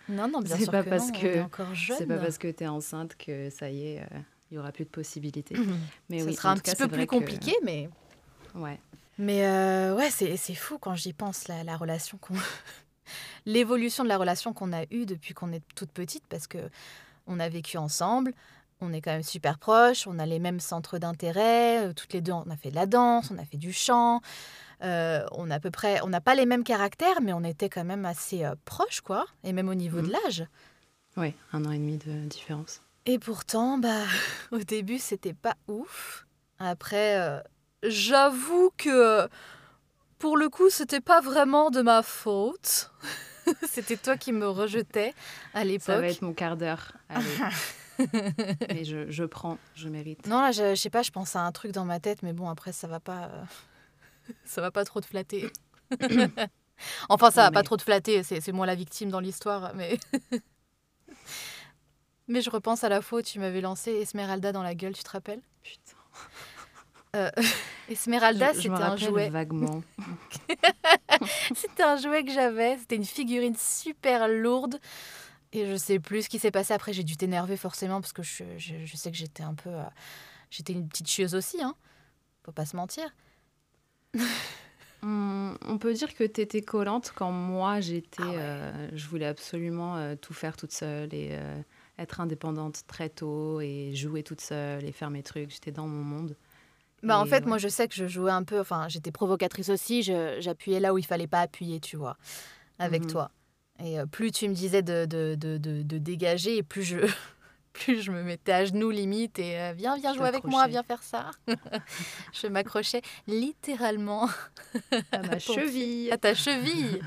non, 0.09 0.27
non, 0.29 0.39
bien 0.41 0.55
c'est 0.55 0.63
sûr 0.63 0.71
pas 0.71 0.83
que 0.83 0.89
parce 0.89 1.07
non, 1.09 1.13
on 1.17 1.21
que- 1.21 1.27
est 1.27 1.41
encore 1.41 1.73
jeune. 1.75 1.97
C'est 1.97 2.05
pas 2.05 2.17
parce 2.17 2.37
que 2.37 2.47
tu 2.49 2.63
es 2.63 2.67
enceinte 2.67 3.15
que 3.17 3.49
ça 3.49 3.69
y 3.69 3.87
est, 3.87 4.01
euh, 4.03 4.19
il 4.55 4.57
y 4.57 4.59
aura 4.61 4.71
plus 4.71 4.85
de 4.85 4.89
possibilités. 4.89 5.55
Mais 6.09 6.19
Ça 6.19 6.25
oui, 6.25 6.35
sera 6.35 6.51
un 6.51 6.55
cas, 6.55 6.71
petit 6.71 6.75
peu 6.77 6.87
plus 6.87 7.05
que- 7.05 7.11
compliqué, 7.11 7.53
mais. 7.63 7.89
Ouais. 8.55 8.79
Mais 9.17 9.45
euh, 9.45 9.93
ouais, 9.95 10.09
c'est 10.09 10.37
c'est 10.37 10.55
fou 10.55 10.77
quand 10.77 10.95
j'y 10.95 11.11
pense, 11.13 11.47
la, 11.49 11.63
la 11.65 11.75
relation 11.75 12.17
qu'on. 12.17 12.35
L'évolution 13.45 14.03
de 14.03 14.09
la 14.09 14.17
relation 14.17 14.53
qu'on 14.53 14.71
a 14.73 14.83
eue 14.91 15.05
depuis 15.05 15.33
qu'on 15.33 15.51
est 15.51 15.61
toute 15.75 15.91
petite, 15.91 16.23
parce 16.27 16.47
que 16.47 16.57
on 17.27 17.39
a 17.39 17.49
vécu 17.49 17.77
ensemble, 17.77 18.33
on 18.81 18.93
est 18.93 19.01
quand 19.01 19.11
même 19.11 19.23
super 19.23 19.57
proches, 19.59 20.07
on 20.07 20.19
a 20.19 20.25
les 20.25 20.39
mêmes 20.39 20.59
centres 20.59 20.97
d'intérêt, 20.99 21.87
euh, 21.89 21.93
toutes 21.93 22.13
les 22.13 22.21
deux, 22.21 22.31
on 22.31 22.49
a 22.49 22.55
fait 22.55 22.69
de 22.71 22.75
la 22.75 22.85
danse, 22.85 23.29
on 23.31 23.37
a 23.37 23.45
fait 23.45 23.57
du 23.57 23.73
chant, 23.73 24.21
euh, 24.83 25.23
on 25.33 25.51
a 25.51 25.55
à 25.55 25.59
peu 25.59 25.71
près. 25.71 25.99
On 26.01 26.07
n'a 26.07 26.21
pas 26.21 26.33
les 26.35 26.45
mêmes 26.45 26.63
caractères, 26.63 27.21
mais 27.21 27.33
on 27.33 27.43
était 27.43 27.69
quand 27.69 27.83
même 27.83 28.05
assez 28.05 28.43
euh, 28.45 28.55
proches, 28.65 29.01
quoi, 29.01 29.25
et 29.43 29.53
même 29.53 29.69
au 29.69 29.75
niveau 29.75 29.97
de 30.01 30.07
Mhm. 30.07 30.11
l'âge. 30.23 30.45
Ouais, 31.17 31.33
un 31.53 31.63
an 31.65 31.71
et 31.71 31.77
demi 31.77 31.97
de 31.97 32.11
différence. 32.27 32.81
Et 33.05 33.19
pourtant, 33.19 33.77
bah, 33.77 34.03
au 34.51 34.57
début, 34.59 34.99
c'était 34.99 35.33
pas 35.33 35.55
ouf. 35.67 36.25
Après, 36.59 37.19
euh, 37.19 37.39
j'avoue 37.83 38.71
que 38.77 39.27
pour 40.19 40.37
le 40.37 40.49
coup, 40.49 40.69
c'était 40.69 41.01
pas 41.01 41.21
vraiment 41.21 41.69
de 41.69 41.81
ma 41.81 42.01
faute. 42.01 42.91
c'était 43.69 43.97
toi 43.97 44.17
qui 44.17 44.31
me 44.31 44.47
rejetais 44.47 45.13
à 45.53 45.59
Ça 45.59 45.59
va 45.59 45.63
l'époque. 45.65 46.03
être 46.03 46.21
mon 46.21 46.33
quart 46.33 46.57
d'heure. 46.57 46.93
Mais 48.69 48.83
je, 48.83 49.09
je 49.09 49.23
prends, 49.23 49.57
je 49.75 49.87
mérite. 49.87 50.25
Non, 50.27 50.41
là, 50.41 50.51
je, 50.51 50.71
je 50.75 50.81
sais 50.81 50.89
pas, 50.89 51.01
je 51.03 51.11
pense 51.11 51.35
à 51.35 51.41
un 51.41 51.51
truc 51.51 51.71
dans 51.71 51.85
ma 51.85 51.99
tête, 52.01 52.23
mais 52.23 52.33
bon, 52.33 52.49
après, 52.49 52.73
ça 52.73 52.87
va 52.87 52.99
pas, 52.99 53.29
euh, 53.31 53.43
ça 54.43 54.59
va 54.61 54.69
pas 54.71 54.83
trop 54.83 54.99
te 54.99 55.05
flatter. 55.05 55.49
enfin, 57.09 57.31
ça 57.31 57.43
va 57.43 57.51
pas 57.51 57.59
mais- 57.59 57.63
trop 57.63 57.77
te 57.77 57.83
flatter, 57.83 58.21
c'est 58.23 58.51
moi 58.51 58.65
la 58.65 58.75
victime 58.75 59.09
dans 59.09 59.21
l'histoire, 59.21 59.73
mais. 59.75 59.97
Mais 62.27 62.41
je 62.41 62.49
repense 62.49 62.83
à 62.83 62.89
la 62.89 63.01
fois 63.01 63.19
où 63.19 63.21
tu 63.21 63.39
m'avais 63.39 63.61
lancé 63.61 63.91
Esmeralda 63.91 64.51
dans 64.51 64.63
la 64.63 64.75
gueule, 64.75 64.93
tu 64.93 65.03
te 65.03 65.09
rappelles? 65.09 65.41
Putain. 65.63 65.97
Euh, 67.15 67.31
Esmeralda, 67.89 68.53
c'était 68.53 68.69
un 68.69 68.95
jouet. 68.97 69.29
vaguement. 69.29 69.81
C'était 71.55 71.83
un 71.83 71.95
jouet 71.97 72.23
que 72.25 72.31
j'avais. 72.31 72.77
C'était 72.77 72.95
une 72.97 73.05
figurine 73.05 73.55
super 73.57 74.27
lourde. 74.27 74.79
Et 75.53 75.65
je 75.65 75.75
sais 75.77 75.99
plus 75.99 76.23
ce 76.23 76.29
qui 76.29 76.39
s'est 76.39 76.51
passé 76.51 76.73
après. 76.73 76.91
J'ai 76.93 77.03
dû 77.03 77.15
t'énerver 77.15 77.55
forcément 77.57 78.01
parce 78.01 78.11
que 78.11 78.21
je, 78.23 78.43
je- 78.57 78.83
je 78.85 78.97
sais 78.97 79.11
que 79.11 79.17
j'étais 79.17 79.43
un 79.43 79.53
peu. 79.53 79.69
euh, 79.69 79.83
j'étais 80.49 80.73
une 80.73 80.87
petite 80.89 81.07
chieuse 81.07 81.35
aussi, 81.35 81.61
hein. 81.63 81.75
Faut 82.43 82.51
pas 82.51 82.65
se 82.65 82.75
mentir. 82.75 83.05
Hum, 85.03 85.57
On 85.61 85.77
peut 85.77 85.93
dire 85.93 86.13
que 86.15 86.23
tu 86.23 86.41
étais 86.41 86.61
collante 86.61 87.13
quand 87.15 87.31
moi 87.31 87.79
j'étais. 87.79 88.23
Ah 88.23 88.29
ouais. 88.29 88.35
euh, 88.39 88.89
je 88.93 89.07
voulais 89.07 89.27
absolument 89.27 90.15
tout 90.17 90.33
faire 90.33 90.57
toute 90.57 90.71
seule 90.71 91.13
et 91.13 91.37
être 91.97 92.19
indépendante 92.19 92.81
très 92.87 93.09
tôt 93.09 93.61
et 93.61 93.93
jouer 93.95 94.23
toute 94.23 94.41
seule 94.41 94.83
et 94.85 94.91
faire 94.91 95.09
mes 95.09 95.23
trucs. 95.23 95.51
J'étais 95.51 95.71
dans 95.71 95.87
mon 95.87 96.03
monde. 96.03 96.35
Bah, 97.03 97.19
en 97.19 97.25
fait, 97.25 97.41
ouais. 97.43 97.47
moi, 97.47 97.57
je 97.57 97.67
sais 97.67 97.87
que 97.87 97.93
je 97.93 98.07
jouais 98.07 98.31
un 98.31 98.43
peu. 98.43 98.59
Enfin, 98.59 98.87
j'étais 98.89 99.11
provocatrice 99.11 99.69
aussi. 99.69 100.01
J'appuyais 100.01 100.79
là 100.79 100.93
où 100.93 100.97
il 100.97 101.05
fallait 101.05 101.27
pas 101.27 101.41
appuyer, 101.41 101.79
tu 101.79 101.97
vois, 101.97 102.17
avec 102.79 103.03
Mhm. 103.03 103.11
toi. 103.11 103.31
Et 103.83 103.99
euh, 103.99 104.05
plus 104.05 104.31
tu 104.31 104.47
me 104.49 104.53
disais 104.53 104.81
de, 104.81 105.05
de, 105.05 105.35
de, 105.35 105.57
de, 105.57 105.97
dégager, 105.97 106.57
et 106.57 106.63
plus 106.63 106.83
je, 106.83 106.97
plus 107.73 108.01
je 108.01 108.09
me 108.11 108.23
mettais 108.23 108.53
à 108.53 108.65
genoux 108.65 108.89
limite. 108.89 109.37
Et 109.37 109.59
euh, 109.59 109.73
viens, 109.75 109.97
viens 109.97 110.13
jouer 110.13 110.27
avec 110.29 110.45
moi, 110.45 110.65
viens 110.67 110.83
faire 110.83 111.03
ça. 111.03 111.31
je 112.33 112.47
m'accrochais 112.47 113.01
littéralement 113.27 114.27
À 115.11 115.21
ma 115.21 115.37
cheville. 115.39 116.09
à 116.11 116.17
ta 116.17 116.33
cheville. 116.33 117.01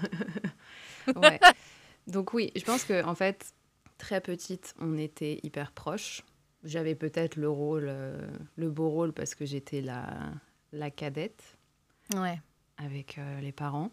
Ouais. 1.17 1.41
Donc 2.07 2.33
oui, 2.35 2.53
je 2.55 2.65
pense 2.65 2.85
que 2.85 3.03
en 3.05 3.15
fait, 3.15 3.53
très 3.99 4.21
petite, 4.21 4.75
on 4.81 4.97
était 4.97 5.41
hyper 5.43 5.73
proches. 5.73 6.23
J'avais 6.65 6.95
peut-être 6.95 7.37
le 7.37 7.49
rôle, 7.49 7.87
euh, 7.89 8.27
le 8.57 8.71
beau 8.71 8.89
rôle 8.89 9.13
parce 9.13 9.35
que 9.35 9.45
j'étais 9.45 9.81
la, 9.81 10.31
la 10.73 10.91
cadette 10.91 11.57
Ouais. 12.15 12.41
avec 12.79 13.19
euh, 13.19 13.41
les 13.41 13.53
parents. 13.53 13.93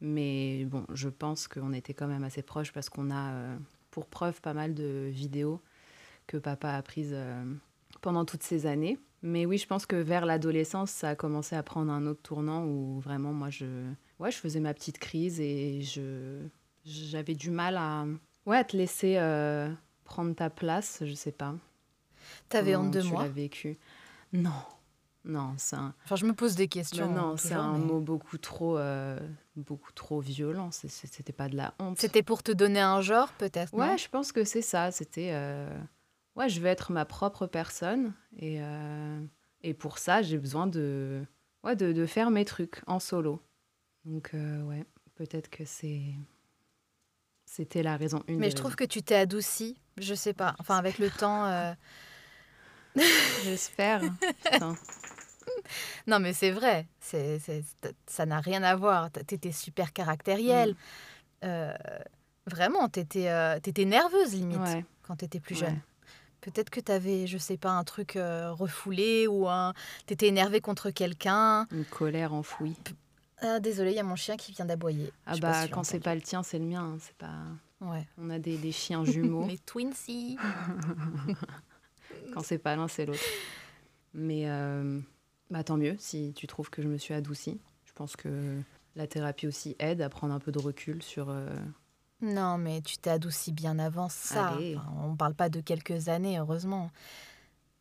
Mais 0.00 0.64
bon, 0.66 0.84
je 0.92 1.08
pense 1.08 1.48
qu'on 1.48 1.72
était 1.72 1.94
quand 1.94 2.06
même 2.06 2.22
assez 2.24 2.42
proches 2.42 2.72
parce 2.72 2.90
qu'on 2.90 3.10
a, 3.10 3.32
euh, 3.32 3.56
pour 3.90 4.06
preuve, 4.06 4.40
pas 4.42 4.52
mal 4.54 4.74
de 4.74 5.08
vidéos 5.10 5.60
que 6.26 6.36
papa 6.36 6.70
a 6.72 6.82
prises 6.82 7.12
euh, 7.14 7.44
pendant 8.02 8.24
toutes 8.24 8.42
ces 8.42 8.66
années. 8.66 8.98
Mais 9.22 9.46
oui, 9.46 9.56
je 9.58 9.66
pense 9.66 9.86
que 9.86 9.96
vers 9.96 10.26
l'adolescence, 10.26 10.90
ça 10.90 11.10
a 11.10 11.14
commencé 11.16 11.56
à 11.56 11.62
prendre 11.62 11.90
un 11.90 12.06
autre 12.06 12.20
tournant 12.22 12.64
où 12.66 13.00
vraiment, 13.00 13.32
moi, 13.32 13.48
je, 13.48 13.90
ouais, 14.20 14.30
je 14.30 14.36
faisais 14.36 14.60
ma 14.60 14.74
petite 14.74 14.98
crise 14.98 15.40
et 15.40 15.80
je, 15.80 16.46
j'avais 16.84 17.34
du 17.34 17.50
mal 17.50 17.76
à, 17.78 18.04
Ouais, 18.46 18.64
te 18.64 18.76
laisser 18.76 19.16
euh, 19.18 19.72
prendre 20.04 20.34
ta 20.34 20.50
place, 20.50 21.02
je 21.04 21.14
sais 21.14 21.32
pas. 21.32 21.54
T'avais 22.48 22.76
honte 22.76 22.92
de 22.92 23.00
tu 23.00 23.08
moi 23.08 23.22
l'as 23.24 23.28
vécu? 23.28 23.76
Non, 24.32 24.50
non, 25.24 25.54
c'est 25.58 25.76
un, 25.76 25.94
Enfin, 26.04 26.16
je 26.16 26.26
me 26.26 26.32
pose 26.32 26.54
des 26.54 26.68
questions. 26.68 27.08
non, 27.08 27.30
non, 27.30 27.36
c'est 27.36 27.54
un 27.54 27.72
mais- 27.72 27.78
mot 27.86 28.00
beaucoup 28.00 28.38
trop, 28.38 28.78
euh, 28.78 29.18
beaucoup 29.56 29.92
trop 29.92 30.20
violent. 30.20 30.70
C'était 30.70 31.32
pas 31.32 31.48
de 31.48 31.56
la 31.56 31.74
honte. 31.80 31.98
C'était 31.98 32.22
pour 32.22 32.42
te 32.42 32.52
donner 32.52 32.80
un 32.80 33.00
genre, 33.00 33.32
peut-être 33.32 33.74
Ouais, 33.74 33.98
je 33.98 34.08
pense 34.08 34.32
que 34.32 34.44
c'est 34.44 34.62
ça. 34.62 34.90
C'était. 34.90 35.30
euh, 35.32 35.76
Ouais, 36.36 36.48
je 36.50 36.60
vais 36.60 36.68
être 36.68 36.92
ma 36.92 37.04
propre 37.06 37.46
personne. 37.46 38.12
Et, 38.36 38.58
euh, 38.60 39.24
et 39.62 39.72
pour 39.72 39.96
ça, 39.98 40.20
j'ai 40.20 40.36
besoin 40.38 40.66
de... 40.66 41.24
Ouais, 41.64 41.74
de, 41.76 41.92
de 41.92 42.04
faire 42.06 42.30
mes 42.30 42.44
trucs 42.44 42.82
en 42.86 43.00
solo. 43.00 43.40
Donc, 44.04 44.30
ouais, 44.34 44.84
peut-être 45.14 45.48
que 45.48 45.64
c'est. 45.64 46.02
C'était 47.46 47.82
la 47.82 47.96
raison 47.96 48.22
une. 48.28 48.38
Mais 48.38 48.50
je 48.50 48.56
trouve 48.56 48.74
que 48.76 48.84
tu 48.84 49.02
t'es 49.02 49.14
adoucie. 49.14 49.78
Je 49.96 50.12
sais 50.14 50.34
pas. 50.34 50.54
Enfin, 50.58 50.76
avec 50.76 50.98
le 50.98 51.10
temps. 51.10 51.46
euh, 51.46 51.72
J'espère. 53.44 54.02
Non, 56.06 56.20
mais 56.20 56.32
c'est 56.32 56.50
vrai. 56.50 56.86
C'est, 57.00 57.40
ça 58.06 58.26
n'a 58.26 58.40
rien 58.40 58.62
à 58.62 58.76
voir. 58.76 59.10
T'étais 59.10 59.52
super 59.52 59.92
caractérielle. 59.92 60.72
Mm. 60.72 60.76
Euh, 61.44 61.74
vraiment, 62.46 62.88
t'étais, 62.88 63.28
euh, 63.28 63.58
t'étais 63.60 63.84
nerveuse 63.84 64.34
limite 64.34 64.58
Ouais. 64.58 64.84
quand 65.02 65.16
t'étais 65.16 65.40
plus 65.40 65.54
Ouais. 65.60 65.68
jeune. 65.68 65.80
Peut-être 66.40 66.70
que 66.70 66.80
t'avais, 66.80 67.26
je 67.26 67.38
sais 67.38 67.56
pas, 67.56 67.70
un 67.70 67.84
truc 67.84 68.12
refoulé 68.16 69.26
ou 69.26 69.48
un... 69.48 69.72
t'étais 70.06 70.26
énervé 70.28 70.60
contre 70.60 70.90
quelqu'un. 70.90 71.66
Une 71.72 71.84
colère 71.84 72.32
enfouie. 72.34 72.76
Ah, 73.42 73.60
désolé, 73.60 73.90
il 73.90 73.96
y 73.96 74.00
a 74.00 74.02
mon 74.04 74.16
chien 74.16 74.36
qui 74.36 74.52
vient 74.52 74.64
d'aboyer. 74.64 75.12
Ah 75.26 75.36
bah, 75.38 75.64
si 75.64 75.70
quand 75.70 75.82
c'est 75.84 76.00
pas 76.00 76.14
le 76.14 76.22
tien, 76.22 76.42
c'est 76.42 76.58
le 76.58 76.64
mien. 76.64 76.94
hein, 76.94 76.98
C'est 77.00 77.16
pas... 77.16 77.34
Ouais. 77.82 78.06
On 78.18 78.30
a 78.30 78.38
des, 78.38 78.56
des 78.56 78.72
chiens 78.72 79.04
jumeaux. 79.04 79.46
Les 79.48 79.58
Twinsies. 79.58 80.38
Quand 82.32 82.42
c'est 82.42 82.58
pas 82.58 82.76
l'un, 82.76 82.88
c'est 82.88 83.06
l'autre. 83.06 83.20
Mais 84.14 84.42
euh, 84.48 85.00
bah, 85.50 85.62
tant 85.64 85.76
mieux 85.76 85.96
si 85.98 86.32
tu 86.34 86.46
trouves 86.46 86.70
que 86.70 86.82
je 86.82 86.88
me 86.88 86.96
suis 86.98 87.14
adoucie. 87.14 87.60
Je 87.84 87.92
pense 87.92 88.16
que 88.16 88.58
la 88.94 89.06
thérapie 89.06 89.46
aussi 89.46 89.76
aide 89.78 90.00
à 90.02 90.08
prendre 90.08 90.32
un 90.34 90.38
peu 90.38 90.52
de 90.52 90.58
recul 90.58 91.02
sur. 91.02 91.28
euh, 91.30 91.54
Non, 92.22 92.56
mais 92.58 92.80
tu 92.80 92.96
t'es 92.98 93.10
adoucie 93.10 93.52
bien 93.52 93.78
avant 93.78 94.08
ça. 94.08 94.52
Enfin, 94.54 94.86
on 95.04 95.14
parle 95.16 95.34
pas 95.34 95.48
de 95.50 95.60
quelques 95.60 96.08
années, 96.08 96.38
heureusement. 96.38 96.90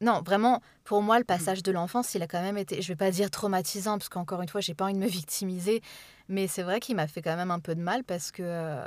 Non, 0.06 0.22
vraiment, 0.22 0.62
pour 0.84 1.02
moi, 1.02 1.18
le 1.18 1.26
passage 1.26 1.64
de 1.64 1.72
l'enfance, 1.72 2.14
il 2.16 2.22
a 2.22 2.28
quand 2.28 2.42
même 2.42 2.58
été, 2.58 2.82
je 2.82 2.88
vais 2.88 2.96
pas 2.96 3.12
dire 3.12 3.30
traumatisant, 3.32 3.98
parce 3.98 4.08
qu'encore 4.10 4.42
une 4.42 4.48
fois, 4.50 4.62
j'ai 4.62 4.74
pas 4.76 4.86
envie 4.86 4.94
de 4.94 5.00
me 5.00 5.08
victimiser, 5.08 5.82
mais 6.30 6.48
c'est 6.48 6.64
vrai 6.64 6.80
qu'il 6.80 6.96
m'a 6.96 7.08
fait 7.08 7.22
quand 7.22 7.36
même 7.36 7.52
un 7.52 7.60
peu 7.60 7.74
de 7.76 7.82
mal 7.82 8.04
parce 8.04 8.32
que, 8.32 8.44
euh, 8.46 8.86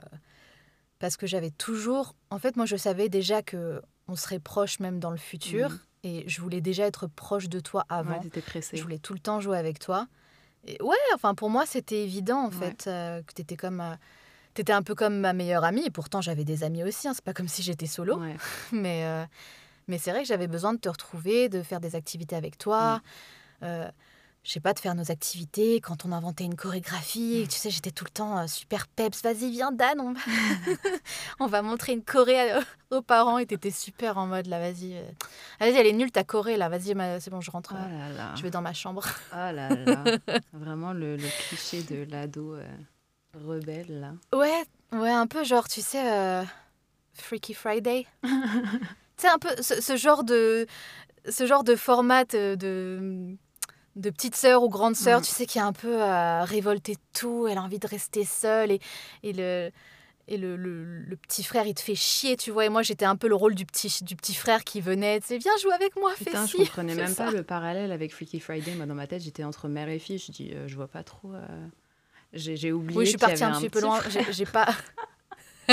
parce 0.99 1.17
que 1.17 1.27
j'avais 1.27 1.51
toujours, 1.51 2.15
en 2.31 2.39
fait, 2.39 2.57
moi, 2.57 2.67
je 2.67 2.77
savais 2.77 3.09
déjà 3.09 3.43
que 3.43 3.83
on 4.09 4.17
serait 4.17 4.39
proche 4.39 4.81
même 4.81 4.99
dans 5.01 5.11
le 5.11 5.17
futur, 5.19 5.69
Mhm. 5.71 5.79
et 6.05 6.25
je 6.29 6.41
voulais 6.41 6.61
déjà 6.61 6.87
être 6.87 7.07
proche 7.07 7.49
de 7.49 7.61
toi 7.61 7.85
avant. 7.89 8.21
Ouais, 8.21 8.41
pressée. 8.43 8.77
Je 8.77 8.83
voulais 8.83 8.99
tout 8.99 9.13
le 9.13 9.19
temps 9.21 9.41
jouer 9.41 9.59
avec 9.59 9.79
toi. 9.79 10.07
Et 10.67 10.81
ouais, 10.83 10.97
enfin 11.15 11.35
pour 11.35 11.51
moi 11.51 11.67
c'était 11.67 12.03
évident 12.03 12.39
en 12.47 12.49
Ouais. 12.51 12.55
fait 12.71 12.87
euh, 12.89 13.23
que 13.23 13.33
t'étais 13.33 13.57
comme 13.57 13.81
euh, 13.81 13.95
t'étais 14.55 14.73
un 14.73 14.83
peu 14.83 14.95
comme 14.95 15.19
ma 15.21 15.33
meilleure 15.33 15.63
amie. 15.65 15.85
Et 15.87 15.91
pourtant 15.91 16.21
j'avais 16.21 16.45
des 16.45 16.65
amis 16.65 16.83
aussi. 16.85 17.07
hein, 17.07 17.13
c'est 17.15 17.25
pas 17.25 17.33
comme 17.35 17.49
si 17.49 17.63
j'étais 17.63 17.87
solo. 17.87 18.19
Ouais. 18.19 18.37
Mais 18.73 19.05
mais 19.89 19.99
c'est 19.99 20.11
vrai 20.11 20.23
que 20.23 20.29
j'avais 20.29 20.47
besoin 20.49 20.73
de 20.75 20.79
te 20.79 20.89
retrouver, 20.89 21.49
de 21.49 21.63
faire 21.63 21.81
des 21.81 21.95
activités 21.97 22.37
avec 22.37 22.59
toi. 22.59 22.97
Mm. 22.99 23.01
Euh, 23.65 23.91
je 24.45 24.53
sais 24.53 24.61
pas, 24.61 24.73
de 24.73 24.79
faire 24.79 24.95
nos 24.95 25.11
activités. 25.11 25.81
Quand 25.81 26.05
on 26.07 26.13
inventait 26.13 26.45
une 26.45 26.55
chorégraphie, 26.55 27.43
Mm. 27.45 27.49
tu 27.49 27.59
sais, 27.59 27.71
j'étais 27.71 27.91
tout 27.91 28.05
le 28.05 28.11
temps 28.11 28.39
euh, 28.39 28.47
super 28.47 28.87
peps. 28.87 29.21
Vas-y, 29.23 29.51
viens, 29.51 29.73
Dan, 29.73 30.01
on 30.01 30.13
va, 30.13 30.21
on 31.41 31.47
va 31.47 31.61
montrer 31.61 31.93
une 31.93 32.03
choré 32.05 32.53
aux 32.91 33.03
parents. 33.03 33.39
Et 33.39 33.47
t'étais 33.47 33.71
super 33.73 34.17
en 34.17 34.27
mode, 34.27 34.47
là, 34.47 34.59
vas-y. 34.61 34.95
euh, 34.97 35.03
Vas-y, 35.61 35.77
elle 35.77 35.87
est 35.89 35.93
nulle, 35.93 36.13
ta 36.13 36.25
choré, 36.25 36.57
là. 36.57 36.69
Vas-y, 36.69 36.95
c'est 37.21 37.31
bon, 37.31 37.41
je 37.41 37.51
rentre. 37.51 37.75
Oh 37.75 37.79
euh, 37.79 38.09
là 38.09 38.15
là. 38.17 38.35
Je 38.37 38.43
vais 38.43 38.51
dans 38.51 38.63
ma 38.63 38.73
chambre. 38.73 39.05
Oh 39.33 39.37
là 39.37 39.69
là. 39.71 40.05
Vraiment 40.53 40.93
le, 40.93 41.17
le 41.17 41.29
cliché 41.49 41.83
de 41.83 42.11
l'ado 42.11 42.55
euh, 42.55 42.65
rebelle, 43.35 44.01
là. 44.01 44.13
Ouais, 44.39 44.65
ouais, 44.93 45.11
un 45.11 45.27
peu 45.27 45.45
genre, 45.45 45.69
tu 45.69 45.83
sais, 45.83 46.45
Freaky 47.13 47.53
Friday. 47.53 48.07
Sais, 49.23 49.29
un 49.29 49.39
peu 49.39 49.51
ce, 49.63 49.81
ce 49.81 49.97
genre 49.97 50.25
de 50.25 50.67
ce 51.29 51.47
genre 51.47 51.65
de 51.65 51.77
format 51.77 52.25
euh, 52.35 52.57
de 52.57 53.37
de 53.97 54.11
petite 54.11 54.37
sœur 54.37 54.63
ou 54.63 54.69
grande 54.69 54.95
sœur, 54.95 55.21
Mm. 55.21 55.25
tu 55.25 55.31
sais, 55.33 55.47
qui 55.47 55.59
est 55.59 55.63
un 55.63 55.73
peu 55.73 56.01
euh, 56.03 56.45
révoltée 56.45 56.95
de 56.95 57.01
tout, 57.19 57.49
elle 57.49 57.59
a 57.59 57.63
envie 57.63 57.81
de 57.81 57.87
rester 57.89 58.25
seule 58.25 58.71
et, 58.71 58.81
et 59.25 59.33
le 59.33 59.71
et 60.31 60.37
le, 60.37 60.57
le- 60.57 60.85
le 60.85 61.17
petit 61.17 61.43
frère, 61.43 61.67
il 61.67 61.73
te 61.75 61.81
fait 61.81 61.95
chier, 61.95 62.37
tu 62.37 62.51
vois. 62.51 62.67
Et 62.67 62.69
moi, 62.69 62.83
j'étais 62.83 63.07
un 63.07 63.17
peu 63.17 63.29
le 63.29 63.35
rôle 63.35 63.55
du 63.55 63.65
petit, 63.65 64.05
du 64.05 64.15
petit 64.15 64.35
frère 64.35 64.63
qui 64.63 64.81
venait, 64.83 65.21
tu 65.21 65.27
sais, 65.29 65.39
viens 65.39 65.57
jouer 65.57 65.73
avec 65.73 65.97
moi, 65.97 66.13
fais 66.17 66.27
Putain, 66.27 66.45
je 66.45 66.51
ci, 66.51 66.57
comprenais 66.59 66.95
même 66.95 67.09
ça. 67.09 67.25
pas 67.25 67.31
le 67.31 67.43
parallèle 67.43 67.91
avec 67.93 68.13
Freaky 68.15 68.39
Friday. 68.39 68.75
Moi, 68.75 68.85
dans 68.85 68.95
ma 68.95 69.07
tête, 69.07 69.23
j'étais 69.23 69.43
entre 69.43 69.69
mère 69.69 69.89
et 69.89 69.99
fille. 69.99 70.19
Je 70.19 70.31
dis, 70.31 70.51
euh, 70.53 70.69
je 70.69 70.77
vois 70.77 70.87
pas 70.87 71.03
trop. 71.03 71.33
euh, 71.33 71.67
J'ai 72.35 72.73
oublié. 72.73 72.99
Oui, 72.99 73.05
je 73.07 73.11
suis 73.11 73.19
partie 73.19 73.43
un 73.43 73.53
petit 73.59 73.71
peu 73.71 73.81
loin. 73.81 74.01
j'ai 74.31 74.45
pas. 74.45 74.69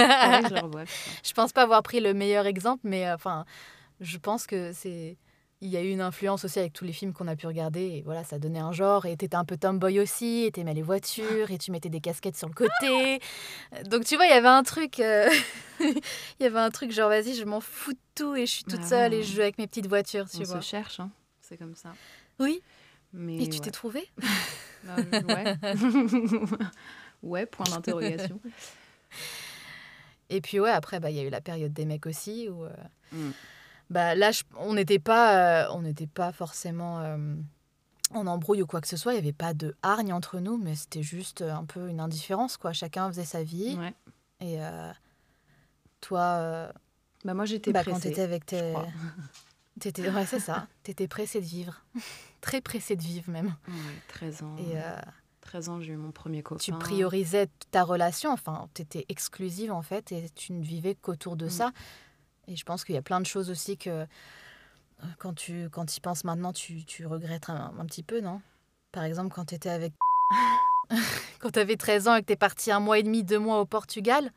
Je 1.23 1.31
le 1.31 1.33
pense 1.33 1.53
pas 1.53 1.63
avoir 1.63 1.81
pris 1.83 1.99
le 1.99 2.13
meilleur 2.13 2.45
exemple, 2.45 2.81
mais 2.83 3.07
euh, 3.07 3.15
enfin, 3.15 3.45
je 4.01 4.17
pense 4.17 4.45
que 4.47 4.71
c'est. 4.73 5.17
Il 5.61 5.69
y 5.69 5.77
a 5.77 5.81
eu 5.81 5.89
une 5.89 6.01
influence 6.01 6.43
aussi 6.43 6.59
avec 6.59 6.73
tous 6.73 6.83
les 6.83 6.91
films 6.91 7.13
qu'on 7.13 7.29
a 7.29 7.35
pu 7.35 7.47
regarder, 7.47 7.81
et 7.81 8.01
voilà, 8.03 8.23
ça 8.25 8.37
donnait 8.37 8.59
un 8.59 8.73
genre. 8.73 9.05
Et 9.05 9.15
t'étais 9.15 9.37
un 9.37 9.45
peu 9.45 9.55
tomboy 9.57 9.99
aussi, 10.01 10.43
et 10.43 10.51
t'aimais 10.51 10.73
les 10.73 10.81
voitures, 10.81 11.49
et 11.49 11.57
tu 11.57 11.71
mettais 11.71 11.87
des 11.89 12.01
casquettes 12.01 12.35
sur 12.37 12.49
le 12.49 12.53
côté. 12.53 13.19
Donc 13.89 14.03
tu 14.03 14.15
vois, 14.17 14.25
il 14.25 14.31
y 14.31 14.33
avait 14.33 14.49
un 14.49 14.63
truc. 14.63 14.99
euh, 14.99 15.29
Il 15.79 15.93
y 16.41 16.45
avait 16.45 16.59
un 16.59 16.69
truc 16.71 16.91
genre, 16.91 17.09
vas-y, 17.09 17.33
je 17.35 17.45
m'en 17.45 17.61
fous 17.61 17.93
de 17.93 17.99
tout, 18.15 18.35
et 18.35 18.45
je 18.45 18.51
suis 18.51 18.63
toute 18.65 18.81
Bah 18.81 18.87
seule, 18.87 19.13
et 19.13 19.23
je 19.23 19.33
joue 19.33 19.41
avec 19.41 19.57
mes 19.57 19.65
petites 19.65 19.87
voitures, 19.87 20.29
tu 20.29 20.37
On 20.41 20.43
vois. 20.43 20.61
se 20.61 20.67
cherche, 20.67 20.99
hein. 20.99 21.09
c'est 21.41 21.57
comme 21.57 21.75
ça. 21.75 21.93
Oui, 22.39 22.61
Mais 23.13 23.37
et 23.37 23.47
tu 23.47 23.55
ouais. 23.55 23.61
t'es 23.61 23.71
trouvé 23.71 24.09
Bah, 24.83 24.95
ouais. 25.29 25.57
ouais, 27.23 27.45
point 27.45 27.65
d'interrogation. 27.71 28.39
Et 30.29 30.41
puis 30.41 30.59
ouais, 30.59 30.71
après, 30.71 30.99
bah, 30.99 31.09
il 31.11 31.15
y 31.17 31.19
a 31.19 31.23
eu 31.23 31.29
la 31.29 31.41
période 31.41 31.73
des 31.73 31.85
mecs 31.85 32.05
aussi, 32.05 32.49
où. 32.49 32.63
euh, 32.65 32.69
Mm. 33.11 33.31
bah, 33.91 34.15
là, 34.15 34.31
je- 34.31 34.43
on 34.57 34.73
n'était 34.73 34.99
pas, 34.99 35.65
euh, 35.65 35.69
on 35.73 35.81
n'était 35.83 36.07
pas 36.07 36.31
forcément 36.31 36.99
euh, 37.01 37.35
en 38.13 38.25
embrouille 38.27 38.61
ou 38.63 38.67
quoi 38.67 38.81
que 38.81 38.87
ce 38.87 38.97
soit. 38.97 39.13
Il 39.13 39.15
n'y 39.15 39.21
avait 39.21 39.33
pas 39.33 39.53
de 39.53 39.75
hargne 39.83 40.11
entre 40.13 40.39
nous, 40.39 40.57
mais 40.57 40.75
c'était 40.75 41.03
juste 41.03 41.41
un 41.41 41.65
peu 41.65 41.87
une 41.89 41.99
indifférence, 41.99 42.57
quoi. 42.57 42.73
Chacun 42.73 43.07
faisait 43.09 43.25
sa 43.25 43.43
vie. 43.43 43.77
Ouais. 43.77 43.93
Et 44.41 44.59
toi, 46.01 46.71
Bah, 47.23 47.33
moi, 47.33 47.45
j'étais 47.45 47.71
bah, 47.71 47.83
quand 47.83 47.91
pressée. 47.91 48.09
t'étais 48.09 48.21
avec 48.21 48.45
tes... 48.45 48.73
T'étais... 49.79 50.09
Ouais, 50.09 50.25
c'est 50.25 50.39
ça. 50.39 50.67
T'étais 50.83 51.07
pressée 51.07 51.41
de 51.41 51.45
vivre. 51.45 51.81
Très 52.41 52.61
pressée 52.61 52.95
de 52.95 53.01
vivre, 53.01 53.29
même. 53.31 53.55
Ouais, 53.67 53.73
13 54.07 54.43
ans. 54.43 54.55
Et 54.57 54.77
13 55.55 55.69
ans, 55.69 55.79
j'ai 55.79 55.93
eu 55.93 55.97
mon 55.97 56.11
premier 56.11 56.43
copain. 56.43 56.59
tu 56.59 56.73
priorisais 56.73 57.47
ta 57.71 57.83
relation. 57.83 58.31
Enfin, 58.31 58.67
t'étais 58.73 59.05
exclusive, 59.07 59.71
en 59.71 59.81
fait, 59.81 60.11
et 60.11 60.29
tu 60.35 60.51
ne 60.51 60.61
vivais 60.61 60.95
qu'autour 60.95 61.37
de 61.37 61.45
Mm. 61.45 61.49
ça. 61.49 61.71
Et 62.49 62.55
je 62.57 62.65
pense 62.65 62.83
qu'il 62.83 62.93
y 62.93 62.97
a 62.97 63.01
plein 63.01 63.21
de 63.21 63.25
choses 63.25 63.49
aussi 63.49 63.77
que... 63.77 63.89
euh, 63.89 64.05
Quand 65.17 65.33
tu 65.33 65.69
quand 65.71 65.95
y 65.95 66.01
penses 66.01 66.25
maintenant, 66.25 66.51
tu, 66.51 66.83
tu 66.83 67.05
regrettes 67.05 67.49
un, 67.49 67.73
un 67.79 67.85
petit 67.85 68.03
peu, 68.03 68.19
non? 68.19 68.41
Par 68.91 69.03
exemple, 69.05 69.33
quand 69.33 69.45
tu 69.45 69.55
étais 69.55 69.69
avec... 69.69 69.93
quand 71.39 71.51
tu 71.51 71.59
avais 71.59 71.77
13 71.77 72.07
ans 72.09 72.15
et 72.15 72.21
que 72.21 72.27
tu 72.27 72.33
es 72.33 72.37
parti 72.37 72.69
un 72.71 72.81
mois 72.81 72.99
et 72.99 73.03
demi, 73.03 73.23
deux 73.23 73.39
mois 73.39 73.61
au 73.61 73.65
Portugal? 73.65 74.31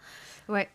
Ouais, 0.48 0.68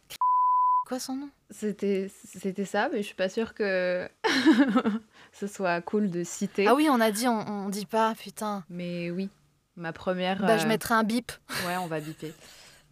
Quoi 0.88 1.00
son 1.00 1.16
nom? 1.16 1.30
C'était 1.52 2.12
c'était 2.26 2.66
ça, 2.66 2.90
mais 2.92 2.98
je 2.98 3.06
suis 3.08 3.16
pas 3.16 3.30
sûre 3.30 3.54
que 3.54 4.10
ce 5.32 5.48
soit 5.48 5.80
cool 5.82 6.10
de 6.12 6.26
citer. 6.26 6.68
Ah 6.68 6.76
oui, 6.76 6.90
on 6.92 7.00
a 7.00 7.12
dit, 7.12 7.28
on, 7.30 7.40
on 7.48 7.70
dit 7.70 7.86
pas, 7.86 8.14
putain. 8.16 8.66
Mais 8.70 9.10
oui, 9.10 9.30
ma 9.76 9.94
première. 9.94 10.40
Bah, 10.40 10.58
je 10.58 10.66
euh, 10.66 10.68
mettrai 10.68 10.94
un 10.94 11.04
bip. 11.04 11.32
Ouais, 11.66 11.78
on 11.78 11.88
va 11.88 12.00
biper. 12.00 12.34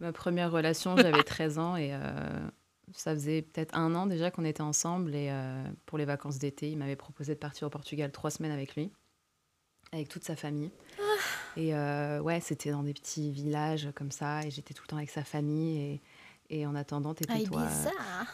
Ma 0.02 0.12
première 0.12 0.50
relation, 0.50 0.96
j'avais 0.96 1.22
13 1.22 1.58
ans 1.60 1.76
et 1.76 1.90
euh, 1.92 2.48
ça 2.92 3.14
faisait 3.14 3.42
peut-être 3.42 3.76
un 3.76 3.94
an 3.94 4.06
déjà 4.06 4.32
qu'on 4.32 4.44
était 4.44 4.60
ensemble. 4.62 5.14
Et 5.14 5.28
euh, 5.30 5.62
pour 5.86 5.96
les 5.96 6.04
vacances 6.04 6.38
d'été, 6.38 6.70
il 6.72 6.76
m'avait 6.76 6.96
proposé 6.96 7.34
de 7.34 7.38
partir 7.38 7.68
au 7.68 7.70
Portugal 7.70 8.10
trois 8.10 8.32
semaines 8.32 8.50
avec 8.50 8.74
lui, 8.74 8.90
avec 9.92 10.08
toute 10.08 10.24
sa 10.24 10.34
famille. 10.34 10.72
Et 11.56 11.72
euh, 11.74 12.20
ouais, 12.20 12.40
c'était 12.40 12.72
dans 12.72 12.82
des 12.82 12.94
petits 12.94 13.30
villages 13.30 13.90
comme 13.94 14.10
ça. 14.10 14.42
Et 14.44 14.50
j'étais 14.50 14.74
tout 14.74 14.82
le 14.82 14.88
temps 14.88 14.96
avec 14.96 15.10
sa 15.10 15.22
famille. 15.22 15.78
Et, 15.78 16.02
et 16.50 16.66
en 16.66 16.74
attendant, 16.74 17.14
t'étais 17.14 17.34
Ah, 17.36 17.46
toi 17.46 17.68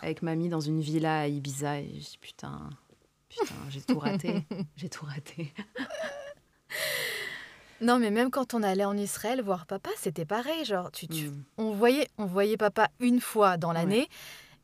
avec 0.01 0.23
mamie 0.23 0.49
dans 0.49 0.61
une 0.61 0.81
villa 0.81 1.21
à 1.21 1.27
Ibiza. 1.27 1.81
Et 1.81 2.01
je 2.01 2.11
dis 2.11 2.19
putain, 2.19 2.71
putain, 3.29 3.55
j'ai 3.69 3.83
tout 3.83 3.99
raté. 3.99 4.47
j'ai 4.77 4.89
tout 4.89 5.05
raté. 5.05 5.53
Non, 7.81 7.99
mais 7.99 8.11
même 8.11 8.31
quand 8.31 8.55
on 8.55 8.63
allait 8.63 8.85
en 8.85 8.97
Israël 8.97 9.41
voir 9.43 9.67
papa, 9.67 9.91
c'était 9.97 10.25
pareil. 10.25 10.65
Genre, 10.65 10.91
tu, 10.91 11.07
tu- 11.09 11.29
Mm. 11.29 11.45
on, 11.59 11.71
voyait, 11.73 12.09
on 12.19 12.27
voyait 12.27 12.57
papa 12.57 12.89
une 13.01 13.21
fois 13.21 13.57
dans 13.57 13.73
l'année. 13.73 14.09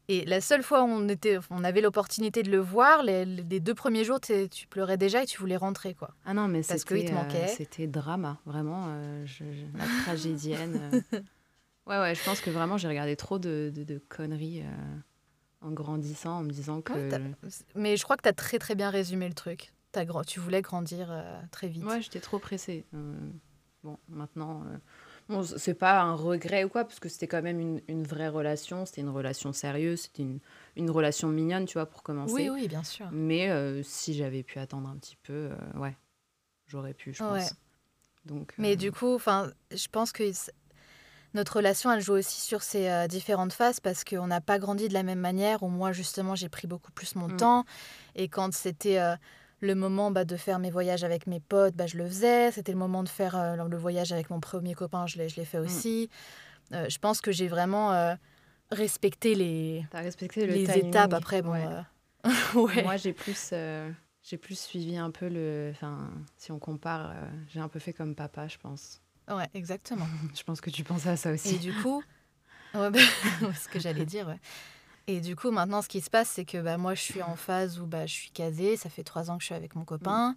Et 0.09 0.25
la 0.27 0.43
seule 0.43 0.63
fois 0.63 0.83
où 0.83 0.87
on, 0.87 1.09
était, 1.09 1.39
on 1.49 1.65
avait 1.65 1.81
l'opportunité 1.81 2.43
de 2.43 2.51
le 2.51 2.59
voir, 2.59 3.03
les, 3.03 3.25
les 3.25 3.61
deux 3.61 3.75
premiers 3.75 4.05
jours, 4.05 4.21
tu 4.21 4.67
pleurais 4.69 4.99
déjà 4.99 5.23
et 5.23 5.27
tu 5.27 5.39
voulais 5.39 5.57
rentrer. 5.57 5.95
quoi. 5.95 6.11
Ah 6.27 6.35
non, 6.35 6.47
mais 6.49 6.61
Parce 6.63 6.85
te 6.85 7.13
manquait. 7.15 7.45
euh, 7.45 7.55
c'était 7.57 7.87
drama, 7.87 8.39
vraiment. 8.45 8.87
euh, 8.89 9.25
je- 9.25 9.45
je- 9.45 9.79
la 9.79 9.85
tragédienne. 10.05 11.01
euh, 11.13 11.21
Ouais, 11.87 11.99
ouais, 11.99 12.15
je 12.15 12.23
pense 12.25 12.41
que 12.41 12.51
vraiment 12.51 12.77
j'ai 12.79 12.89
regardé 12.89 13.15
trop 13.17 13.39
de, 13.39 13.71
de, 13.75 13.85
de 13.85 13.99
conneries 14.09 14.63
en 15.63 15.71
grandissant, 15.71 16.39
en 16.39 16.43
me 16.43 16.51
disant 16.51 16.81
que. 16.83 16.93
Ouais, 16.93 17.33
Mais 17.75 17.97
je 17.97 18.03
crois 18.05 18.17
que 18.17 18.23
tu 18.23 18.29
as 18.29 18.33
très 18.35 18.59
très 18.59 18.75
bien 18.75 18.91
résumé 18.91 19.27
le 19.29 19.35
truc. 19.35 19.73
Grand... 20.05 20.25
Tu 20.25 20.41
voulais 20.41 20.63
grandir 20.63 21.09
euh, 21.11 21.41
très 21.51 21.69
vite. 21.69 21.85
Ouais, 21.85 22.03
j'étais 22.03 22.21
trop 22.21 22.39
pressée. 22.39 22.85
Euh, 22.95 23.15
bon, 23.85 23.97
maintenant, 24.09 24.63
euh, 24.65 24.77
bon, 25.29 25.43
c'est 25.45 25.75
pas 25.75 26.01
un 26.03 26.15
regret 26.15 26.65
ou 26.65 26.69
quoi, 26.69 26.85
parce 26.85 26.99
que 26.99 27.09
c'était 27.09 27.29
quand 27.29 27.43
même 27.43 27.61
une, 27.61 27.81
une 27.87 28.05
vraie 28.05 28.29
relation, 28.29 28.87
c'était 28.87 29.03
une 29.03 29.11
relation 29.11 29.53
sérieuse, 29.53 30.03
c'était 30.03 30.23
une, 30.23 30.41
une 30.77 30.91
relation 30.91 31.29
mignonne, 31.29 31.67
tu 31.67 31.75
vois, 31.75 31.87
pour 31.87 32.03
commencer. 32.03 32.35
oui, 32.35 32.63
oui, 32.63 32.69
bien 32.69 32.83
sûr. 32.83 33.07
Mais 33.13 33.51
euh, 33.51 33.83
si 33.85 34.15
j'avais 34.15 34.43
pu 34.43 34.59
attendre 34.59 34.89
un 34.89 34.97
petit 34.97 35.17
peu, 35.23 35.51
ouais, 35.77 35.97
j'aurais 36.67 36.95
pu, 36.95 37.15
je 37.15 37.23
Ouais. 37.23 37.41
pense. 37.41 37.55
Donc, 38.25 38.55
Mais 38.59 38.75
du 38.77 38.91
coup, 38.91 39.15
enfin, 39.15 39.53
je 39.71 39.87
pense 39.89 40.11
que 40.11 40.25
notre 41.35 41.57
relation, 41.57 41.91
elle 41.91 42.01
joue 42.01 42.15
aussi 42.15 42.41
sur 42.41 42.63
ces 42.63 42.89
euh, 42.89 43.07
différentes 43.09 43.53
phases 43.53 43.81
parce 43.81 44.05
qu'on 44.05 44.29
n'a 44.29 44.41
pas 44.41 44.59
grandi 44.59 44.89
de 44.89 44.95
la 44.95 45.03
même 45.03 45.19
manière. 45.19 45.63
Ou 45.65 45.69
moi, 45.69 45.93
justement, 45.93 46.37
j'ai 46.37 46.49
pris 46.49 46.67
beaucoup 46.69 46.93
plus 46.93 47.17
mon 47.17 47.27
Mm. 47.29 47.37
temps. 47.37 47.65
Et 48.15 48.29
quand 48.29 48.55
c'était 48.55 48.99
euh, 48.99 49.17
le 49.65 49.75
moment 49.75 50.11
bah, 50.11 50.25
de 50.25 50.37
faire 50.37 50.59
mes 50.59 50.71
voyages 50.71 51.05
avec 51.05 51.27
mes 51.27 51.41
potes, 51.41 51.75
bah, 51.75 51.87
je 51.87 51.97
le 51.97 52.07
faisais. 52.07 52.51
C'était 52.53 52.73
le 52.73 52.79
moment 52.79 53.03
de 53.03 53.09
faire 53.09 53.37
euh, 53.37 53.57
le 53.57 53.77
voyage 53.77 54.13
avec 54.13 54.31
mon 54.31 54.41
premier 54.41 54.75
copain, 54.75 55.07
je 55.07 55.19
l'ai, 55.19 55.29
je 55.29 55.37
l'ai 55.37 55.45
fait 55.45 55.59
aussi. 55.59 56.09
Euh, 56.73 56.87
je 56.89 56.99
pense 56.99 57.21
que 57.21 57.33
j'ai 57.33 57.49
vraiment 57.49 57.93
euh, 57.93 58.15
respecté 58.71 59.35
les, 59.35 59.85
t'as 59.91 60.01
respecté 60.01 60.47
le 60.47 60.55
les 60.55 60.65
timing. 60.65 60.87
étapes. 60.89 61.13
Après, 61.15 61.43
bon, 61.43 61.53
Ouais. 61.53 61.67
ouais. 62.55 62.83
Moi, 62.83 62.97
j'ai 62.97 63.13
plus, 63.13 63.53
j'ai 64.23 64.39
plus 64.39 64.59
suivi 64.59 64.97
un 64.97 65.11
peu 65.11 65.29
le. 65.29 65.71
Enfin, 65.73 66.11
si 66.39 66.53
on 66.53 66.59
compare, 66.59 67.13
j'ai 67.53 67.61
un 67.61 67.69
peu 67.69 67.79
fait 67.79 67.93
comme 67.93 68.15
papa, 68.15 68.49
je 68.49 68.57
pense. 68.59 69.03
ouais, 69.31 69.49
exactement. 69.55 70.07
Je 70.35 70.43
pense 70.43 70.61
que 70.61 70.71
tu 70.71 70.85
pensais 70.85 71.11
à 71.11 71.17
ça 71.17 71.33
aussi. 71.33 71.57
Et 71.57 71.59
du 71.59 71.75
coup, 71.75 72.03
ouais, 72.75 72.91
bah, 72.91 72.99
ce 73.55 73.69
que 73.69 73.79
j'allais 73.79 74.07
dire, 74.07 74.27
ouais. 74.27 74.39
Et 75.07 75.21
du 75.21 75.37
coup, 75.37 75.51
maintenant, 75.51 75.83
ce 75.83 75.89
qui 75.89 76.01
se 76.01 76.09
passe, 76.11 76.31
c'est 76.31 76.45
que 76.45 76.59
bah, 76.59 76.79
moi, 76.79 76.95
je 76.95 77.03
suis 77.03 77.23
en 77.23 77.37
phase 77.37 77.79
où 77.79 77.87
bah, 77.87 78.07
je 78.07 78.13
suis 78.13 78.31
casée. 78.31 78.77
Ça 78.77 78.89
fait 78.89 79.05
trois 79.05 79.31
ans 79.31 79.37
que 79.37 79.43
je 79.43 79.47
suis 79.47 79.55
avec 79.55 79.75
mon 79.75 79.85
copain. 79.85 80.35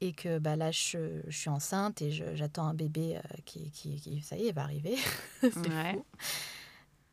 Et 0.00 0.12
que 0.12 0.38
bah, 0.38 0.54
là, 0.56 0.70
je, 0.70 1.22
je 1.26 1.36
suis 1.36 1.48
enceinte 1.50 2.02
et 2.02 2.10
j'attends 2.36 2.66
un 2.66 2.74
bébé 2.74 3.16
euh, 3.16 3.20
qui, 3.44 3.70
qui, 3.72 4.00
qui, 4.00 4.20
ça 4.20 4.36
y 4.36 4.46
est, 4.46 4.52
va 4.52 4.62
arriver. 4.62 4.96
c'est 5.40 5.56
Ouais. 5.56 5.92
fou. 5.94 6.04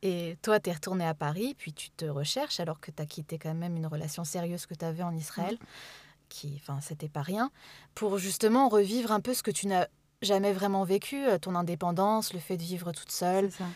Et 0.02 0.38
toi, 0.44 0.60
tu 0.60 0.70
es 0.70 0.74
retournée 0.74 1.08
à 1.08 1.16
Paris, 1.16 1.56
puis 1.58 1.74
tu 1.74 1.90
te 1.90 2.06
recherches 2.06 2.60
alors 2.60 2.80
que 2.80 2.92
tu 2.92 3.02
as 3.02 3.08
quitté 3.08 3.40
quand 3.40 3.56
même 3.56 3.76
une 3.76 3.88
relation 3.88 4.24
sérieuse 4.24 4.68
que 4.68 4.76
tu 4.76 4.86
avais 4.86 5.02
en 5.02 5.16
Israël, 5.16 5.58
qui, 6.30 6.60
enfin, 6.62 6.80
c'était 6.80 7.10
pas 7.10 7.24
rien, 7.24 7.50
pour 7.96 8.20
justement 8.20 8.70
revivre 8.70 9.12
un 9.12 9.20
peu 9.20 9.34
ce 9.34 9.42
que 9.42 9.50
tu 9.50 9.66
n'as 9.66 9.88
jamais 10.22 10.54
vraiment 10.54 10.84
vécu, 10.84 11.26
euh, 11.26 11.40
ton 11.40 11.56
indépendance, 11.56 12.34
le 12.34 12.40
fait 12.40 12.58
de 12.58 12.62
vivre 12.64 12.92
toute 12.92 13.12
seule, 13.12 13.50
C'est 13.52 13.58
ça. 13.60 13.68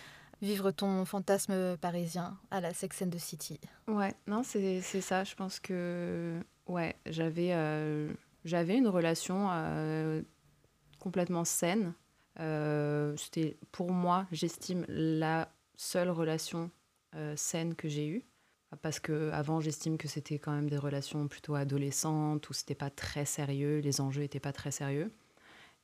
Vivre 0.42 0.72
ton 0.72 1.06
fantasme 1.06 1.78
parisien 1.78 2.38
à 2.52 2.62
la 2.62 2.74
Sex 2.74 3.02
and 3.02 3.10
the 3.10 3.18
City. 3.18 3.60
Ouais, 3.88 4.14
non, 4.28 4.44
c'est 4.44 4.82
ça. 4.82 5.24
Je 5.24 5.36
pense 5.36 5.60
que 5.60 6.40
ouais, 6.68 6.96
j'avais 7.06 7.50
euh, 7.54 8.14
une 8.46 8.88
relation 8.88 9.48
euh, 9.52 10.22
complètement 11.00 11.46
saine. 11.46 11.94
Euh, 12.40 13.16
C'était 13.18 13.58
pour 13.72 13.92
moi, 13.92 14.28
j'estime, 14.32 14.86
la 14.88 15.52
seule 15.76 16.10
relation 16.10 16.72
saine 17.36 17.74
que 17.76 17.90
j'ai 17.90 18.08
eue. 18.08 18.24
Parce 18.84 19.00
que 19.00 19.32
avant, 19.32 19.62
j'estime 19.62 19.98
que 19.98 20.08
c'était 20.08 20.38
quand 20.38 20.52
même 20.52 20.70
des 20.70 20.78
relations 20.78 21.28
plutôt 21.28 21.56
adolescentes 21.56 22.48
où 22.52 22.54
c'était 22.54 22.76
pas 22.76 22.92
très 22.92 23.26
sérieux, 23.26 23.80
les 23.80 24.00
enjeux 24.00 24.22
étaient 24.22 24.40
pas 24.40 24.54
très 24.54 24.70
sérieux. 24.70 25.12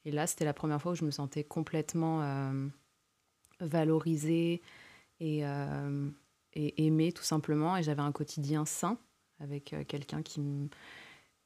Et 0.05 0.11
là, 0.11 0.27
c'était 0.27 0.45
la 0.45 0.53
première 0.53 0.79
fois 0.79 0.91
où 0.91 0.95
je 0.95 1.03
me 1.03 1.09
sentais 1.09 1.43
complètement 1.43 2.21
valorisée 3.59 4.61
et, 5.19 5.45
euh, 5.45 6.09
et 6.53 6.85
aimée 6.85 7.11
tout 7.11 7.23
simplement. 7.23 7.77
Et 7.77 7.83
j'avais 7.83 8.01
un 8.01 8.11
quotidien 8.11 8.65
sain 8.65 8.97
avec 9.39 9.73
euh, 9.73 9.83
quelqu'un 9.83 10.21
qui, 10.21 10.39
me- 10.41 10.69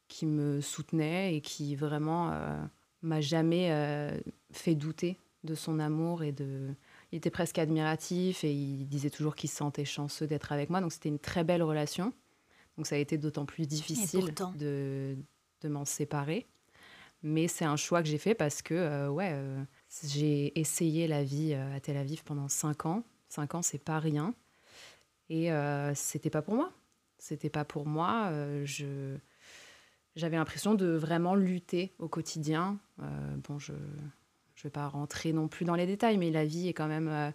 qui 0.07 0.25
me 0.25 0.61
soutenait 0.61 1.35
et 1.35 1.41
qui 1.41 1.75
vraiment 1.75 2.31
euh, 2.31 2.57
m'a 3.01 3.21
jamais 3.21 3.71
euh, 3.71 4.17
fait 4.51 4.75
douter 4.75 5.17
de 5.43 5.55
son 5.55 5.79
amour 5.79 6.23
et 6.23 6.31
de... 6.31 6.69
Il 7.11 7.17
était 7.17 7.29
presque 7.31 7.57
admiratif 7.57 8.43
et 8.43 8.51
il 8.53 8.85
disait 8.87 9.09
toujours 9.09 9.35
qu'il 9.35 9.49
se 9.49 9.55
sentait 9.55 9.85
chanceux 9.85 10.27
d'être 10.27 10.51
avec 10.51 10.69
moi. 10.69 10.81
Donc 10.81 10.91
c'était 10.91 11.09
une 11.09 11.17
très 11.19 11.43
belle 11.43 11.63
relation. 11.63 12.13
Donc 12.77 12.85
ça 12.87 12.95
a 12.95 12.97
été 12.99 13.17
d'autant 13.17 13.45
plus 13.45 13.67
difficile 13.67 14.25
pourtant. 14.25 14.53
de, 14.57 15.17
de 15.61 15.69
m'en 15.69 15.85
séparer. 15.85 16.45
Mais 17.23 17.47
c'est 17.47 17.65
un 17.65 17.75
choix 17.75 18.01
que 18.03 18.07
j'ai 18.07 18.17
fait 18.17 18.35
parce 18.35 18.61
que 18.61 18.73
euh, 18.73 19.09
ouais, 19.09 19.31
j'ai 20.03 20.57
essayé 20.59 21.07
la 21.07 21.23
vie 21.23 21.53
euh, 21.53 21.75
à 21.75 21.79
Tel 21.79 21.97
Aviv 21.97 22.23
pendant 22.23 22.47
cinq 22.47 22.85
ans. 22.85 23.03
Cinq 23.29 23.55
ans, 23.55 23.61
c'est 23.61 23.83
pas 23.83 23.99
rien. 23.99 24.33
Et 25.29 25.51
euh, 25.51 25.93
c'était 25.95 26.29
pas 26.29 26.41
pour 26.41 26.55
moi. 26.55 26.71
C'était 27.17 27.49
pas 27.49 27.65
pour 27.65 27.85
moi. 27.85 28.29
Euh, 28.31 28.65
je 28.65 29.17
j'avais 30.15 30.37
l'impression 30.37 30.73
de 30.73 30.87
vraiment 30.87 31.35
lutter 31.35 31.93
au 31.99 32.07
quotidien. 32.07 32.79
Euh, 33.01 33.35
bon, 33.47 33.59
je 33.59 33.73
je 34.55 34.63
vais 34.63 34.71
pas 34.71 34.87
rentrer 34.87 35.31
non 35.31 35.47
plus 35.47 35.63
dans 35.65 35.75
les 35.75 35.85
détails, 35.85 36.17
mais 36.17 36.31
la 36.31 36.45
vie 36.45 36.67
est 36.67 36.73
quand 36.73 36.87
même. 36.87 37.33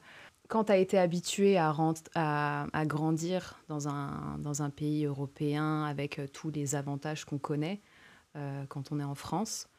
quand 0.48 0.64
tu 0.64 0.72
as 0.72 0.76
été 0.76 0.98
habitué 0.98 1.56
à, 1.56 1.74
à, 2.14 2.66
à 2.70 2.86
grandir 2.86 3.58
dans 3.68 3.88
un, 3.88 4.36
dans 4.38 4.60
un 4.60 4.68
pays 4.68 5.06
européen 5.06 5.84
avec 5.84 6.20
tous 6.34 6.50
les 6.50 6.74
avantages 6.74 7.24
qu'on 7.24 7.38
connaît 7.38 7.80
quand 8.68 8.92
on 8.92 9.00
est 9.00 9.04
en 9.04 9.14
France, 9.14 9.70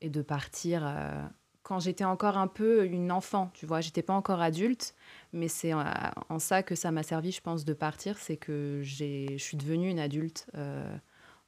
et 0.00 0.10
de 0.10 0.22
partir 0.22 0.82
euh, 0.84 1.22
quand 1.62 1.78
j'étais 1.78 2.04
encore 2.04 2.36
un 2.36 2.48
peu 2.48 2.84
une 2.86 3.12
enfant, 3.12 3.50
tu 3.54 3.66
vois, 3.66 3.80
j'étais 3.80 4.02
pas 4.02 4.14
encore 4.14 4.40
adulte, 4.40 4.94
mais 5.32 5.48
c'est 5.48 5.72
en, 5.72 5.84
en 6.28 6.38
ça 6.38 6.62
que 6.62 6.74
ça 6.74 6.90
m'a 6.90 7.02
servi, 7.02 7.32
je 7.32 7.40
pense, 7.40 7.64
de 7.64 7.74
partir, 7.74 8.18
c'est 8.18 8.36
que 8.36 8.80
je 8.82 9.36
suis 9.38 9.56
devenue 9.56 9.88
une 9.88 10.00
adulte 10.00 10.46
euh, 10.56 10.96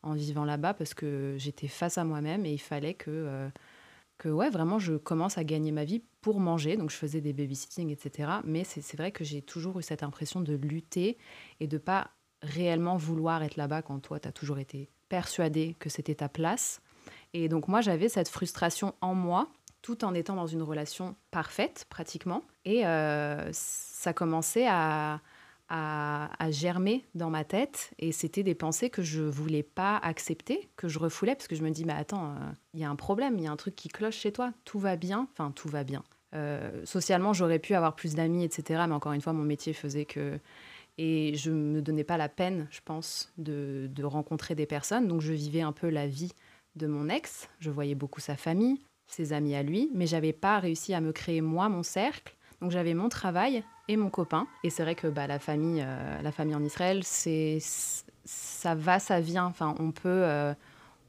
en 0.03 0.12
vivant 0.12 0.45
là-bas 0.45 0.75
parce 0.75 0.95
que 0.95 1.35
j'étais 1.38 1.69
face 1.69 1.99
à 1.99 2.05
moi-même 2.05 2.47
et 2.47 2.53
il 2.53 2.61
fallait 2.61 2.95
que, 2.95 3.11
euh, 3.11 3.49
que 4.19 4.29
ouais, 4.29 4.51
vraiment, 4.51 4.79
je 4.79 4.95
commence 4.95 5.38
à 5.38 5.45
gagner 5.45 5.73
ma 5.73 5.85
vie 5.85 6.03
pour 6.21 6.38
manger. 6.41 6.77
Donc, 6.77 6.91
je 6.91 6.97
faisais 6.97 7.21
des 7.21 7.33
babysitting, 7.33 7.91
etc. 7.91 8.31
Mais 8.45 8.65
c'est, 8.65 8.81
c'est 8.81 8.97
vrai 8.97 9.11
que 9.12 9.25
j'ai 9.25 9.43
toujours 9.43 9.79
eu 9.81 9.83
cette 9.83 10.03
impression 10.03 10.41
de 10.41 10.55
lutter 10.55 11.19
et 11.59 11.67
de 11.67 11.79
pas 11.79 12.11
réellement 12.43 12.97
vouloir 12.97 13.43
être 13.43 13.57
là-bas 13.57 13.83
quand 13.83 13.99
toi, 14.01 14.21
tu 14.21 14.29
as 14.29 14.33
toujours 14.33 14.59
été 14.59 14.88
persuadé 15.09 15.75
que 15.79 15.88
c'était 15.88 16.17
ta 16.17 16.29
place. 16.29 16.81
Et 17.35 17.49
donc, 17.49 17.68
moi, 17.68 17.81
j'avais 17.81 18.09
cette 18.09 18.29
frustration 18.29 18.95
en 19.01 19.14
moi 19.14 19.49
tout 19.83 20.05
en 20.05 20.14
étant 20.14 20.37
dans 20.37 20.47
une 20.47 20.62
relation 20.62 21.16
parfaite, 21.31 21.87
pratiquement. 21.90 22.45
Et 22.64 22.87
euh, 22.87 23.49
ça 23.53 24.12
commençait 24.12 24.66
à, 24.68 25.21
germer 26.51 27.05
dans 27.14 27.31
ma 27.31 27.45
tête. 27.45 27.92
Et 27.99 28.12
c'était 28.12 28.42
des 28.42 28.55
pensées 28.55 28.90
que 28.90 29.03
je 29.03 29.23
voulais 29.23 29.62
pas 29.62 29.97
accepter, 29.97 30.71
que 30.77 30.87
je 30.87 30.99
refoulais, 30.99 31.35
parce 31.35 31.49
que 31.49 31.57
je 31.57 31.62
me 31.62 31.71
dis, 31.71 31.85
mais 31.85 31.95
attends, 31.95 32.31
euh, 32.31 32.35
il 32.75 32.81
y 32.81 32.85
a 32.85 32.90
un 32.90 32.97
problème, 32.97 33.38
il 33.38 33.45
y 33.45 33.47
a 33.47 33.51
un 33.51 33.57
truc 33.57 33.75
qui 33.75 33.88
cloche 33.88 34.16
chez 34.16 34.33
toi, 34.33 34.53
tout 34.64 34.79
va 34.79 34.97
bien. 34.97 35.29
Enfin, 35.33 35.51
tout 35.51 35.68
va 35.68 35.83
bien. 35.83 36.05
Euh, 36.35 36.85
socialement, 36.85 37.33
j'aurais 37.33 37.59
pu 37.59 37.75
avoir 37.75 37.95
plus 37.95 38.14
d'amis, 38.14 38.45
etc. 38.45 38.85
Mais 38.87 38.95
encore 38.95 39.12
une 39.12 39.21
fois, 39.21 39.33
mon 39.33 39.45
métier 39.45 39.73
faisait 39.73 40.05
que... 40.05 40.38
Et 40.99 41.35
je 41.37 41.51
me 41.51 41.81
donnais 41.81 42.05
pas 42.05 42.18
la 42.18 42.29
peine, 42.29 42.68
je 42.71 42.81
pense, 42.85 43.33
de 43.38 44.05
rencontrer 44.05 44.55
des 44.55 44.66
personnes. 44.66 45.09
Donc, 45.09 45.23
je 45.23 45.33
vivais 45.33 45.62
un 45.62 45.73
peu 45.73 45.88
la 45.88 46.07
vie 46.07 46.33
de 46.77 46.87
mon 46.87 47.09
ex. 47.09 47.49
Je 47.59 47.71
voyais 47.71 47.95
beaucoup 47.95 48.21
sa 48.21 48.37
famille, 48.37 48.81
ses 49.07 49.33
amis 49.33 49.55
à 49.55 49.63
lui, 49.63 49.91
mais 49.95 50.07
j'avais 50.07 50.33
pas 50.33 50.59
réussi 50.59 50.95
à 50.95 51.01
me 51.01 51.13
créer 51.13 51.41
moi 51.41 51.69
mon 51.69 51.83
cercle. 51.83 52.35
Donc 52.61 52.71
j'avais 52.71 52.95
mon 52.95 53.09
travail 53.09 53.65
et 53.89 53.97
mon 53.97 54.09
copain. 54.09 54.47
Et 54.63 54.71
c'est 54.71 54.83
vrai 54.83 54.95
que 54.95 55.09
bah, 55.09 55.27
la 55.27 55.39
famille, 55.39 55.83
euh, 55.85 56.23
la 56.23 56.33
famille 56.33 56.55
en 56.55 56.63
Israël, 56.63 57.03
c'est 57.05 57.59
ça 58.25 58.75
va, 58.75 59.01
ça 59.01 59.21
vient. 59.21 59.47
Enfin, 59.47 59.75
on 59.81 59.91
peut, 59.91 60.09
euh, 60.09 60.55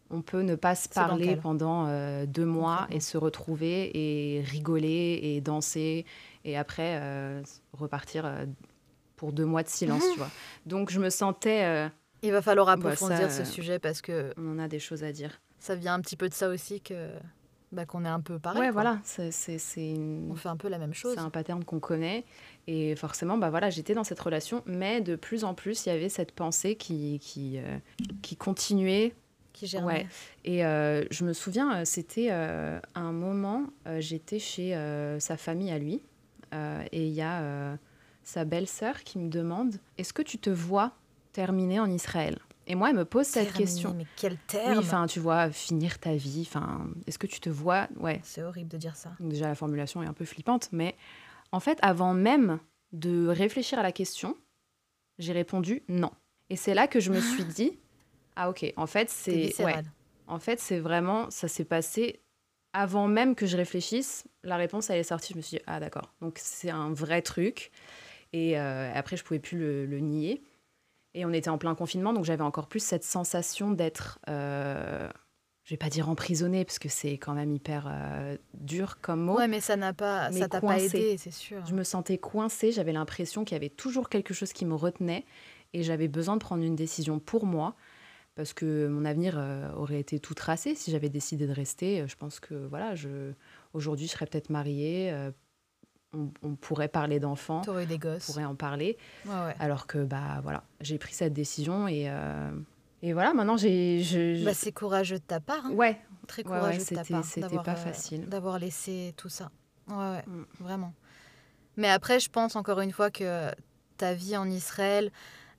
on 0.09 0.21
peut 0.21 0.41
ne 0.41 0.55
pas 0.55 0.73
se 0.73 0.89
parler 0.89 1.27
bancal. 1.27 1.41
pendant 1.41 1.85
euh, 1.87 2.25
deux 2.25 2.45
mois 2.45 2.87
et 2.89 2.99
se 2.99 3.17
retrouver 3.17 3.91
et 3.93 4.41
rigoler 4.41 5.19
et 5.21 5.41
danser 5.41 6.05
et 6.43 6.57
après 6.57 6.99
repartir 7.71 8.29
pour 9.15 9.31
deux 9.31 9.45
mois 9.45 9.63
de 9.63 9.69
silence, 9.69 10.03
tu 10.11 10.17
vois. 10.17 10.31
Donc 10.65 10.89
je 10.89 10.99
me 10.99 11.09
sentais, 11.09 11.89
Il 12.23 12.31
va 12.31 12.41
falloir 12.41 12.65
Bah, 12.65 12.73
approfondir 12.73 13.31
ça, 13.31 13.45
ce 13.45 13.49
sujet 13.49 13.77
parce 13.77 14.01
que 14.01 14.33
on 14.37 14.53
en 14.53 14.59
a 14.59 14.67
des 14.67 14.79
choses 14.79 15.03
à 15.03 15.11
dire. 15.11 15.39
Ça 15.63 15.75
vient 15.75 15.93
un 15.93 16.01
petit 16.01 16.17
peu 16.17 16.27
de 16.27 16.33
ça 16.33 16.49
aussi 16.49 16.81
que 16.81 17.07
bah, 17.71 17.85
qu'on 17.85 18.03
est 18.03 18.09
un 18.09 18.19
peu 18.19 18.37
pareil. 18.37 18.59
ouais, 18.59 18.67
quoi. 18.67 18.81
voilà, 18.83 18.99
c'est 19.03 19.61
une... 19.77 20.29
On 20.29 20.35
fait 20.35 20.49
un 20.49 20.57
peu 20.57 20.67
la 20.67 20.77
même 20.77 20.93
chose. 20.93 21.13
C'est 21.15 21.21
un 21.21 21.29
pattern 21.29 21.63
qu'on 21.63 21.79
connaît. 21.79 22.25
Et 22.67 22.95
forcément, 22.97 23.37
bah 23.37 23.49
voilà, 23.49 23.69
j'étais 23.69 23.93
dans 23.93 24.03
cette 24.03 24.19
relation, 24.19 24.61
mais 24.65 24.99
de 24.99 25.15
plus 25.15 25.45
en 25.45 25.53
plus, 25.53 25.85
il 25.85 25.89
y 25.89 25.91
avait 25.93 26.09
cette 26.09 26.33
pensée 26.33 26.75
qui, 26.75 27.17
qui, 27.19 27.57
euh, 27.57 27.77
qui 28.21 28.35
continuait. 28.35 29.15
Qui 29.53 29.73
Ouais. 29.77 30.05
Et 30.43 30.65
euh, 30.65 31.05
je 31.11 31.23
me 31.23 31.31
souviens, 31.31 31.77
euh, 31.77 31.85
c'était 31.85 32.27
euh, 32.31 32.79
un 32.93 33.13
moment, 33.13 33.67
j'étais 33.99 34.39
chez 34.39 34.77
sa 35.19 35.37
famille 35.37 35.71
à 35.71 35.79
lui, 35.79 36.01
et 36.91 37.07
il 37.07 37.13
y 37.13 37.21
a 37.21 37.77
sa 38.23 38.43
belle-sœur 38.43 39.03
qui 39.03 39.17
me 39.17 39.29
demande 39.29 39.75
Est-ce 39.97 40.11
que 40.11 40.21
tu 40.21 40.37
te 40.39 40.49
vois 40.49 40.91
terminer 41.31 41.79
en 41.79 41.89
Israël? 41.89 42.37
Et 42.67 42.75
moi, 42.75 42.89
elle 42.89 42.95
me 42.95 43.05
pose 43.05 43.25
cette 43.25 43.53
question. 43.53 43.93
Mais 43.93 44.05
quel 44.15 44.33
Oui, 44.33 44.39
terme 44.47 44.79
enfin, 44.79 45.05
tu 45.07 45.19
vois, 45.19 45.49
finir 45.51 45.99
ta 45.99 46.15
vie. 46.15 46.45
Enfin, 46.47 46.87
est-ce 47.07 47.19
que 47.19 47.27
tu 47.27 47.39
te 47.39 47.49
vois 47.49 47.87
Ouais, 47.97 48.21
C'est 48.23 48.41
horrible 48.43 48.69
de 48.69 48.77
dire 48.77 48.95
ça. 48.95 49.11
déjà 49.19 49.47
la 49.47 49.55
formulation 49.55 50.01
est 50.01 50.07
un 50.07 50.13
peu 50.13 50.25
flippante, 50.25 50.69
mais 50.71 50.95
en 51.51 51.59
fait, 51.59 51.77
avant 51.81 52.13
même 52.13 52.59
de 52.93 53.27
réfléchir 53.27 53.79
à 53.79 53.83
la 53.83 53.91
question, 53.91 54.37
j'ai 55.19 55.33
répondu 55.33 55.83
non. 55.89 56.11
Et 56.49 56.55
c'est 56.55 56.73
là 56.73 56.87
que 56.87 56.99
je 56.99 57.11
me 57.11 57.19
suis 57.19 57.43
dit, 57.55 57.77
ah 58.35 58.49
ok, 58.49 58.71
en 58.77 58.87
fait, 58.87 59.09
C'est 59.09 59.61
ouais, 59.63 59.75
en 60.27 60.39
fait, 60.39 60.59
c'est 60.59 60.79
vraiment, 60.79 61.29
ça 61.29 61.47
s'est 61.47 61.65
passé 61.65 62.21
avant 62.71 63.07
même 63.07 63.35
que 63.35 63.45
je 63.45 63.57
réfléchisse. 63.57 64.23
La 64.43 64.55
réponse, 64.55 64.89
elle 64.89 64.99
est 64.99 65.03
sortie. 65.03 65.33
Je 65.33 65.37
me 65.37 65.41
suis 65.41 65.57
dit, 65.57 65.63
ah 65.67 65.79
d'accord. 65.79 66.13
Donc 66.21 66.39
c'est 66.41 66.69
un 66.71 66.91
vrai 66.93 67.21
truc. 67.21 67.71
Et 68.31 68.57
euh, 68.57 68.91
après, 68.95 69.15
je 69.17 69.23
pouvais 69.23 69.39
plus 69.39 69.59
le, 69.59 69.85
le 69.85 69.99
nier. 69.99 70.41
Et 71.13 71.25
on 71.25 71.31
était 71.31 71.49
en 71.49 71.57
plein 71.57 71.75
confinement, 71.75 72.13
donc 72.13 72.25
j'avais 72.25 72.43
encore 72.43 72.67
plus 72.67 72.83
cette 72.83 73.03
sensation 73.03 73.71
d'être, 73.71 74.19
euh, 74.29 75.07
je 75.63 75.69
vais 75.69 75.77
pas 75.77 75.89
dire 75.89 76.09
emprisonnée, 76.09 76.65
parce 76.65 76.79
que 76.79 76.89
c'est 76.89 77.17
quand 77.19 77.33
même 77.33 77.51
hyper 77.51 77.87
euh, 77.87 78.35
dur 78.55 78.99
comme 79.01 79.21
mot. 79.21 79.37
Ouais, 79.37 79.47
mais 79.47 79.59
ça 79.59 79.75
n'a 79.75 79.93
pas, 79.93 80.31
ça 80.31 80.49
t'a 80.49 80.59
pas 80.59 80.79
aidé, 80.79 81.17
c'est 81.17 81.31
sûr. 81.31 81.63
Je 81.65 81.73
me 81.75 81.83
sentais 81.83 82.17
coincée, 82.17 82.71
j'avais 82.71 82.93
l'impression 82.93 83.45
qu'il 83.45 83.55
y 83.55 83.57
avait 83.57 83.69
toujours 83.69 84.09
quelque 84.09 84.33
chose 84.33 84.53
qui 84.53 84.65
me 84.65 84.73
retenait 84.73 85.25
et 85.73 85.83
j'avais 85.83 86.07
besoin 86.07 86.35
de 86.35 86.41
prendre 86.41 86.63
une 86.63 86.75
décision 86.75 87.19
pour 87.19 87.45
moi 87.45 87.75
parce 88.35 88.53
que 88.53 88.87
mon 88.87 89.05
avenir 89.05 89.35
euh, 89.37 89.71
aurait 89.73 89.99
été 89.99 90.19
tout 90.19 90.33
tracé 90.33 90.73
si 90.73 90.89
j'avais 90.89 91.09
décidé 91.09 91.45
de 91.45 91.51
rester. 91.53 92.01
Euh, 92.01 92.07
Je 92.07 92.15
pense 92.15 92.39
que 92.39 92.55
voilà, 92.55 92.95
je 92.95 93.33
aujourd'hui 93.73 94.07
je 94.07 94.11
serais 94.13 94.25
peut-être 94.25 94.49
mariée, 94.49 95.13
on, 96.13 96.29
on 96.43 96.55
pourrait 96.55 96.87
parler 96.87 97.19
d'enfants, 97.19 97.61
T'aurais 97.61 97.87
on 97.91 98.19
pourrait 98.31 98.45
en 98.45 98.55
parler, 98.55 98.97
Ouais, 99.25 99.31
ouais. 99.31 99.55
alors 99.59 99.87
que 99.87 99.97
bah 100.03 100.39
voilà, 100.43 100.63
j'ai 100.81 100.97
pris 100.97 101.13
cette 101.13 101.33
décision 101.33 101.87
et 101.87 102.05
euh, 102.09 102.51
et 103.01 103.13
voilà, 103.13 103.33
maintenant 103.33 103.57
j'ai 103.57 104.01
je, 104.03 104.43
Bah, 104.45 104.53
c'est 104.53 104.71
courageux 104.71 105.17
de 105.19 105.23
ta 105.23 105.39
part. 105.39 105.65
hein. 105.65 105.71
ouais, 105.71 105.99
Très 106.27 106.43
ouais, 106.43 106.49
courageux 106.49 106.79
de 106.79 106.95
ta 106.95 107.03
part. 107.03 107.23
c'était 107.25 107.57
pas 107.59 107.71
euh, 107.71 107.75
facile. 107.75 108.27
D'avoir 108.29 108.59
laissé 108.59 109.13
tout 109.17 109.29
ça. 109.29 109.49
Ouais, 109.89 109.95
ouais, 109.95 110.23
Mm. 110.27 110.43
vraiment. 110.59 110.93
Mais 111.75 111.89
après, 111.89 112.19
je 112.19 112.29
pense 112.29 112.55
encore 112.55 112.79
une 112.81 112.91
fois 112.91 113.09
que 113.11 113.49
ta 113.97 114.13
vie 114.13 114.37
en 114.37 114.49
Israël, 114.49 115.11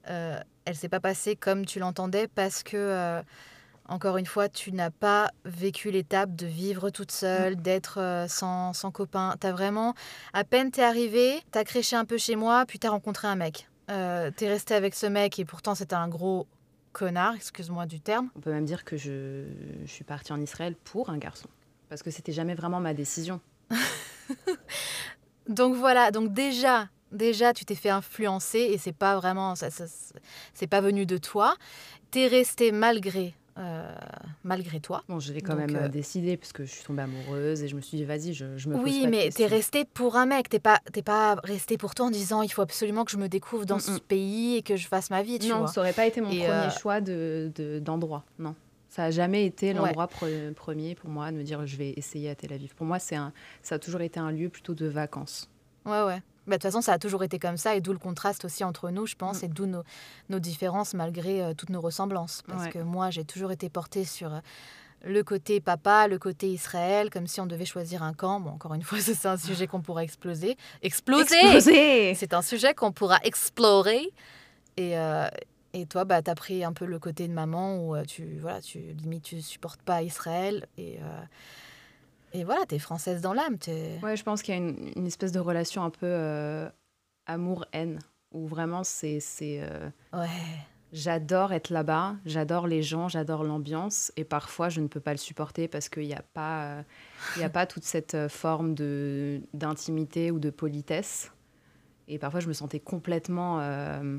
euh, 0.09 0.38
elle 0.64 0.77
s'est 0.77 0.88
pas 0.88 1.01
passée 1.01 1.35
comme 1.37 1.67
tu 1.67 1.79
l'entendais 1.81 2.29
parce 2.29 2.62
que, 2.62 2.77
euh, 2.77 3.23
encore 3.88 4.16
une 4.16 4.27
fois, 4.27 4.49
tu 4.49 4.73
n'as 4.73 4.90
pas 4.90 5.31
vécu 5.44 5.90
l'étape 5.90 6.35
de 6.35 6.47
vivre 6.47 6.90
toute 6.90 7.11
Mm. 7.12 7.14
seule, 7.16 7.57
d'être 7.57 8.01
euh, 8.01 8.27
sans, 8.29 8.73
sans 8.73 8.90
copain. 8.90 9.35
T'as 9.40 9.53
vraiment, 9.53 9.94
à 10.33 10.44
peine 10.44 10.70
t'es 10.70 10.83
arrivé, 10.83 11.42
t'as 11.51 11.64
créché 11.64 11.94
un 11.97 12.05
peu 12.05 12.16
chez 12.18 12.37
moi, 12.37 12.64
puis 12.66 12.79
t'as 12.79 12.90
rencontré 12.90 13.29
un 13.29 13.37
mec. 13.37 13.68
Euh, 13.90 14.31
t'es 14.35 14.49
resté 14.49 14.75
avec 14.75 14.94
ce 14.94 15.05
mec 15.07 15.38
et 15.38 15.44
pourtant 15.44 15.75
c'était 15.75 15.94
un 15.97 16.09
gros 16.09 16.47
connard, 16.92 17.35
excuse-moi 17.35 17.85
du 17.87 18.01
terme. 18.01 18.31
on 18.37 18.40
peut 18.40 18.53
même 18.53 18.64
dire 18.64 18.85
que 18.85 18.97
je, 18.97 19.44
je 19.85 19.90
suis 19.90 20.05
partie 20.05 20.33
en 20.33 20.40
Israël 20.40 20.75
pour 20.85 21.11
un 21.11 21.18
garçon 21.18 21.49
parce 21.90 22.03
que 22.03 22.11
c'était 22.11 22.33
jamais 22.33 22.55
vraiment 22.55 22.81
ma 22.81 22.94
décision. 22.94 23.40
Donc 25.49 25.75
voilà, 25.77 26.11
donc 26.11 26.33
déjà, 26.33 26.88
déjà 27.12 27.53
tu 27.53 27.64
t'es 27.66 27.75
fait 27.75 27.90
influencer 27.90 28.61
et 28.61 28.79
c'est 28.79 28.94
pas 28.94 29.16
vraiment, 29.16 29.55
ça, 29.55 29.70
ça- 29.70 29.85
c'est 30.55 30.66
pas 30.66 30.81
venu 30.81 31.05
de 31.05 31.18
toi. 31.18 31.57
T'es 32.11 32.27
resté 32.27 32.73
malgré, 32.73 33.35
euh, 33.59 33.95
malgré 34.43 34.81
toi. 34.81 35.03
Bon, 35.09 35.21
je 35.21 35.33
l'ai 35.33 35.40
quand 35.40 35.55
Donc, 35.57 35.67
même 35.69 35.77
euh, 35.77 35.85
euh, 35.85 35.88
décidé 35.88 36.37
parce 36.37 36.53
que 36.53 36.64
je 36.64 36.71
suis 36.73 36.83
tombée 36.85 37.03
amoureuse 37.03 37.62
et 37.62 37.69
je 37.69 37.77
me 37.77 37.81
suis 37.81 37.97
dit, 37.97 38.05
vas-y, 38.05 38.35
je, 38.35 38.57
je 38.57 38.69
me 38.69 38.75
pose 38.75 38.85
Oui, 38.85 39.01
pas 39.05 39.09
mais 39.11 39.19
t'es 39.19 39.25
questions. 39.45 39.49
resté 39.49 39.85
pour 39.85 40.17
un 40.17 40.27
mec. 40.27 40.49
T'es 40.49 40.59
pas, 40.59 40.81
t'es 40.93 41.03
pas 41.03 41.37
resté 41.45 41.79
pour 41.79 41.95
toi 41.95 42.07
en 42.07 42.11
disant 42.11 42.43
il 42.43 42.49
faut 42.51 42.62
absolument 42.62 43.05
que 43.05 43.11
je 43.12 43.17
me 43.17 43.29
découvre 43.29 43.64
dans 43.64 43.77
Mm, 43.77 43.81
ce 43.81 43.90
mm. 43.93 44.01
pays 44.01 44.57
et 44.57 44.62
que 44.62 44.77
je 44.77 44.88
fasse 44.88 45.11
ma 45.11 45.23
vie, 45.23 45.38
tu 45.38 45.49
Non, 45.49 45.59
vois. 45.61 45.69
ça 45.69 45.81
aurait 45.81 45.93
pas 45.93 46.07
été 46.07 46.21
mon 46.21 46.31
Et, 46.31 46.38
premier 46.38 46.51
euh, 46.51 46.71
choix 46.71 47.01
de, 47.01 47.51
de- 47.55 47.79
d'endroit. 47.79 48.25
Non. 48.38 48.55
Ça 48.88 49.05
a 49.05 49.11
jamais 49.11 49.45
été 49.47 49.69
Ouais. 49.69 49.75
l'endroit 49.75 50.07
pre- 50.07 50.53
premier 50.55 50.95
pour 50.95 51.11
moi 51.11 51.33
de 51.33 51.37
me 51.37 51.43
dire 51.43 51.67
je 51.67 51.77
vais 51.77 51.90
essayer 51.97 52.31
à 52.31 52.35
Tel 52.37 52.53
Aviv. 52.53 52.75
Pour 52.77 52.87
moi, 52.87 52.99
c'est 53.01 53.17
un, 53.17 53.33
ça 53.62 53.75
a 53.75 53.79
toujours 53.81 54.01
été 54.03 54.21
un 54.21 54.31
lieu 54.31 54.49
plutôt 54.49 54.75
de 54.75 54.87
vacances. 54.87 55.51
Ouais, 55.85 56.03
ouais. 56.05 56.23
Bah, 56.46 56.57
De 56.57 56.62
toute 56.62 56.62
façon, 56.62 56.80
ça 56.83 56.92
a 56.92 56.98
toujours 56.98 57.22
été 57.24 57.38
comme 57.38 57.57
ça, 57.57 57.74
et 57.74 57.80
d'où 57.80 57.92
le 57.92 57.98
contraste 57.98 58.44
aussi 58.44 58.64
entre 58.64 58.90
nous, 58.90 59.07
je 59.07 59.14
pense, 59.16 59.42
Mm. 59.42 59.44
et 59.44 59.48
d'où 59.48 59.66
nos, 59.66 59.83
nos 60.28 60.38
différences 60.38 60.94
malgré 60.94 61.42
euh, 61.42 61.54
toutes 61.54 61.70
nos 61.70 61.80
ressemblances. 61.80 62.42
Parce 62.46 62.64
Ouais. 62.64 62.70
que 62.70 62.78
moi, 62.80 63.11
j'ai 63.11 63.24
toujours 63.24 63.50
été 63.52 63.68
portée 63.70 64.04
sur 64.04 64.33
euh, 64.35 64.38
le 65.07 65.22
côté 65.22 65.61
papa, 65.61 66.07
le 66.09 66.18
côté 66.18 66.48
Israël, 66.50 67.11
comme 67.11 67.26
si 67.26 67.40
on 67.40 67.46
devait 67.46 67.64
choisir 67.66 68.02
un 68.02 68.12
camp. 68.14 68.40
Bon, 68.40 68.50
encore 68.50 68.74
une 68.74 68.83
fois, 68.88 68.98
c'est 69.00 69.26
un 69.26 69.37
sujet 69.37 69.66
qu'on 69.66 69.80
pourra 69.83 70.02
exploser. 70.04 70.57
Exploser 70.83 71.35
C'est 72.14 72.33
un 72.35 72.42
sujet 72.42 72.74
qu'on 72.74 72.92
pourra 72.92 73.18
explorer. 73.22 74.11
Et, 74.76 74.98
euh, 74.98 75.28
et 75.72 75.87
toi, 75.87 76.04
bah, 76.04 76.22
t'as 76.22 76.35
pris 76.35 76.62
un 76.64 76.72
peu 76.72 76.85
le 76.85 76.98
côté 76.98 77.26
de 77.28 77.33
maman 77.33 77.78
où 77.87 77.96
tu, 78.07 78.38
voilà, 78.40 78.61
tu 78.61 78.78
limite, 78.78 79.24
tu 79.24 79.40
supportes 79.42 79.83
pas 79.83 80.02
Israël. 80.02 80.66
Et, 80.78 80.98
et 82.35 82.44
voilà, 82.44 82.66
t'es 82.66 82.79
française 82.79 83.23
dans 83.23 83.33
l'âme. 83.33 83.57
Ouais, 84.03 84.16
je 84.16 84.23
pense 84.23 84.42
qu'il 84.42 84.55
y 84.55 84.57
a 84.57 84.61
une, 84.61 84.92
une 84.97 85.07
espèce 85.07 85.33
de 85.33 85.40
relation 85.40 85.83
un 85.83 85.90
peu 85.90 86.07
euh, 86.07 86.68
amour-haine 87.27 88.01
où 88.33 88.47
vraiment 88.47 88.85
c'est, 88.85 89.20
euh, 89.42 89.88
Ouais. 90.12 90.29
J'adore 90.92 91.53
être 91.53 91.70
là-bas, 91.70 92.16
j'adore 92.25 92.66
les 92.68 92.83
gens, 92.83 93.09
j'adore 93.09 93.42
l'ambiance 93.42 94.12
et 94.16 94.23
parfois 94.25 94.68
je 94.68 94.81
ne 94.81 94.87
peux 94.87 95.01
pas 95.01 95.11
le 95.12 95.18
supporter 95.18 95.66
parce 95.66 95.88
qu'il 95.88 96.07
n'y 96.07 96.14
a, 96.14 96.23
pas, 96.35 96.64
euh, 96.66 96.83
il 97.37 97.42
y 97.42 97.44
a 97.44 97.49
pas 97.49 97.66
toute 97.66 97.83
cette 97.85 98.14
euh, 98.14 98.29
forme 98.29 98.75
d'intimité 99.53 100.31
ou 100.31 100.38
de 100.38 100.51
politesse. 100.51 101.33
Et 102.07 102.18
parfois 102.18 102.40
je 102.40 102.49
me 102.49 102.53
sentais 102.53 102.81
complètement... 102.81 103.59
euh, 103.61 104.18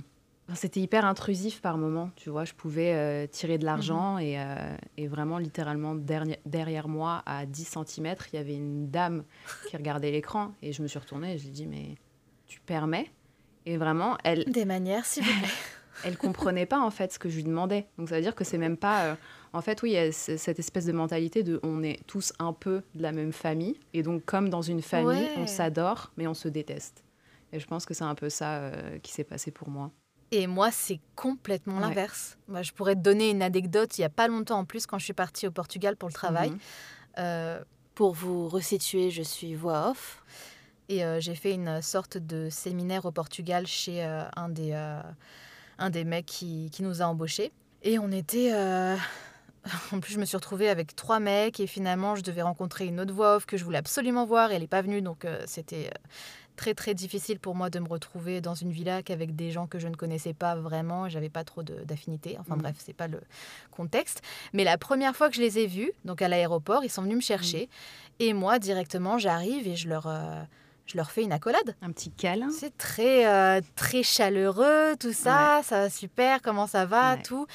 C'était 0.53 0.79
hyper 0.79 1.05
intrusif 1.05 1.59
par 1.59 1.77
moments, 1.77 2.11
tu 2.15 2.29
vois. 2.29 2.45
Je 2.45 2.53
pouvais 2.53 2.93
euh, 2.93 3.25
tirer 3.27 3.57
de 3.57 3.65
l'argent 3.65 4.19
et, 4.19 4.39
euh, 4.39 4.77
et 4.95 5.07
vraiment 5.07 5.39
littéralement 5.39 5.95
derni- 5.95 6.37
derrière 6.45 6.87
moi, 6.87 7.23
à 7.25 7.45
10 7.47 7.65
cm, 7.65 8.15
il 8.31 8.35
y 8.35 8.39
avait 8.39 8.53
une 8.55 8.89
dame 8.91 9.23
qui 9.67 9.75
regardait 9.75 10.11
l'écran 10.11 10.53
et 10.61 10.71
je 10.71 10.83
me 10.83 10.87
suis 10.87 10.99
retournée 10.99 11.33
et 11.33 11.37
je 11.39 11.43
lui 11.43 11.49
ai 11.49 11.53
dit 11.53 11.65
mais 11.65 11.95
tu 12.45 12.59
permets? 12.59 13.11
Et 13.65 13.77
vraiment, 13.77 14.17
elle, 14.23 14.45
Des 14.45 14.65
manières, 14.65 15.05
s'il 15.05 15.23
vous 15.23 15.39
plaît. 15.39 15.49
elle 16.03 16.15
comprenait 16.15 16.67
pas 16.67 16.79
en 16.79 16.91
fait 16.91 17.11
ce 17.11 17.17
que 17.17 17.27
je 17.27 17.37
lui 17.37 17.43
demandais. 17.43 17.87
Donc 17.97 18.09
ça 18.09 18.15
veut 18.17 18.21
dire 18.21 18.35
que 18.35 18.43
c'est 18.43 18.59
même 18.59 18.77
pas. 18.77 19.05
euh, 19.05 19.15
en 19.53 19.61
fait, 19.61 19.81
oui, 19.81 19.91
il 19.91 19.93
y 19.93 19.97
a 19.97 20.11
c- 20.11 20.37
cette 20.37 20.59
espèce 20.59 20.85
de 20.85 20.91
mentalité 20.91 21.41
de 21.41 21.59
on 21.63 21.81
est 21.81 22.05
tous 22.05 22.33
un 22.37 22.53
peu 22.53 22.83
de 22.93 23.01
la 23.01 23.11
même 23.11 23.31
famille. 23.31 23.79
Et 23.95 24.03
donc, 24.03 24.23
comme 24.25 24.49
dans 24.49 24.61
une 24.61 24.83
famille, 24.83 25.07
Ouais. 25.23 25.31
on 25.37 25.47
s'adore, 25.47 26.11
mais 26.17 26.27
on 26.27 26.35
se 26.35 26.47
déteste. 26.49 27.03
Et 27.51 27.59
je 27.59 27.65
pense 27.65 27.87
que 27.87 27.95
c'est 27.95 28.03
un 28.03 28.13
peu 28.15 28.29
ça 28.29 28.71
qui 29.01 29.11
s'est 29.11 29.23
passé 29.23 29.49
pour 29.49 29.69
moi. 29.69 29.91
Et 30.31 30.47
moi, 30.47 30.71
c'est 30.71 30.99
complètement 31.15 31.75
Ouais. 31.75 31.81
l'inverse. 31.81 32.37
Moi, 32.47 32.61
je 32.61 32.71
pourrais 32.71 32.95
te 32.95 32.99
donner 33.01 33.29
une 33.29 33.41
anecdote 33.41 33.97
il 33.97 34.01
n'y 34.01 34.05
a 34.05 34.09
pas 34.09 34.27
longtemps 34.27 34.59
en 34.59 34.65
plus, 34.65 34.85
quand 34.87 34.97
je 34.97 35.05
suis 35.05 35.13
partie 35.13 35.47
au 35.47 35.51
Portugal 35.51 35.95
pour 35.95 36.09
le 36.09 36.13
travail. 36.13 36.51
Mhm. 36.51 36.59
Euh, 37.19 37.63
pour 37.93 38.13
vous 38.13 38.49
resituer, 38.49 39.11
je 39.11 39.21
suis 39.23 39.55
voix 39.55 39.89
off. 39.91 40.23
Et 40.89 41.03
euh, 41.05 41.19
j'ai 41.19 41.35
fait 41.35 41.53
une 41.53 41.81
sorte 41.81 42.17
de 42.17 42.49
séminaire 42.49 43.05
au 43.05 43.11
Portugal 43.11 43.65
chez 43.65 44.03
euh, 44.03 44.23
un, 44.35 44.49
des, 44.49 44.73
un 45.77 45.89
des 45.89 46.03
mecs 46.03 46.25
qui, 46.25 46.69
qui 46.71 46.83
nous 46.83 47.01
a 47.01 47.05
embauchés. 47.05 47.51
Et 47.83 47.99
on 47.99 48.11
était... 48.11 48.51
En 49.91 49.99
plus, 49.99 50.13
je 50.13 50.19
me 50.19 50.25
suis 50.25 50.37
retrouvée 50.37 50.69
avec 50.69 50.95
trois 50.95 51.19
mecs 51.19 51.59
et 51.59 51.65
finalement, 51.65 52.15
je 52.15 52.21
devais 52.21 52.43
rencontrer 52.43 52.85
une 52.85 52.99
autre 52.99 53.11
voix 53.11 53.37
off 53.37 53.47
que 53.47 53.57
je 53.57 53.63
voulais 53.63 53.79
absolument 53.79 54.23
voir 54.23 54.51
et 54.51 54.55
elle 54.55 54.61
n'est 54.61 54.67
pas 54.67 54.83
venue. 54.83 55.01
Donc, 55.01 55.25
c'était 55.47 55.89
très, 56.55 56.73
très 56.73 56.93
difficile 56.93 57.39
pour 57.39 57.55
moi 57.55 57.69
de 57.69 57.79
me 57.79 57.87
retrouver 57.87 58.41
dans 58.41 58.55
une 58.55 58.71
villa 58.71 59.03
qu'avec 59.03 59.35
des 59.35 59.51
gens 59.51 59.67
que 59.67 59.79
je 59.79 59.87
ne 59.87 59.95
connaissais 59.95 60.33
pas 60.33 60.55
vraiment. 60.55 61.07
J'avais 61.09 61.29
pas 61.29 61.43
trop 61.43 61.63
d'affinité. 61.63 62.37
Enfin, 62.39 62.55
Mhm. 62.55 62.61
bref, 62.61 62.75
c'est 62.79 62.93
pas 62.93 63.07
le 63.07 63.21
contexte. 63.71 64.21
Mais 64.53 64.63
la 64.63 64.77
première 64.77 65.15
fois 65.15 65.29
que 65.29 65.35
je 65.35 65.41
les 65.41 65.59
ai 65.59 65.67
vus, 65.67 65.91
donc 66.05 66.21
à 66.21 66.27
l'aéroport, 66.27 66.83
ils 66.83 66.89
sont 66.89 67.01
venus 67.01 67.17
me 67.17 67.21
chercher. 67.21 67.69
Et 68.19 68.33
moi, 68.33 68.59
directement, 68.59 69.17
j'arrive 69.17 69.67
et 69.67 69.75
je 69.75 69.89
leur, 69.89 70.07
euh, 70.07 70.41
je 70.85 70.97
leur 70.97 71.11
fais 71.11 71.23
une 71.23 71.31
accolade. 71.33 71.75
Un 71.81 71.91
petit 71.91 72.11
câlin. 72.11 72.49
C'est 72.49 72.77
très, 72.77 73.27
euh, 73.27 73.59
très 73.75 74.03
chaleureux, 74.03 74.95
tout 74.99 75.13
ça. 75.13 75.61
Ça 75.63 75.81
va 75.81 75.89
super, 75.89 76.41
comment 76.41 76.67
ça 76.67 76.85
va, 76.85 77.15
Ouais. 77.15 77.21
tout. 77.23 77.47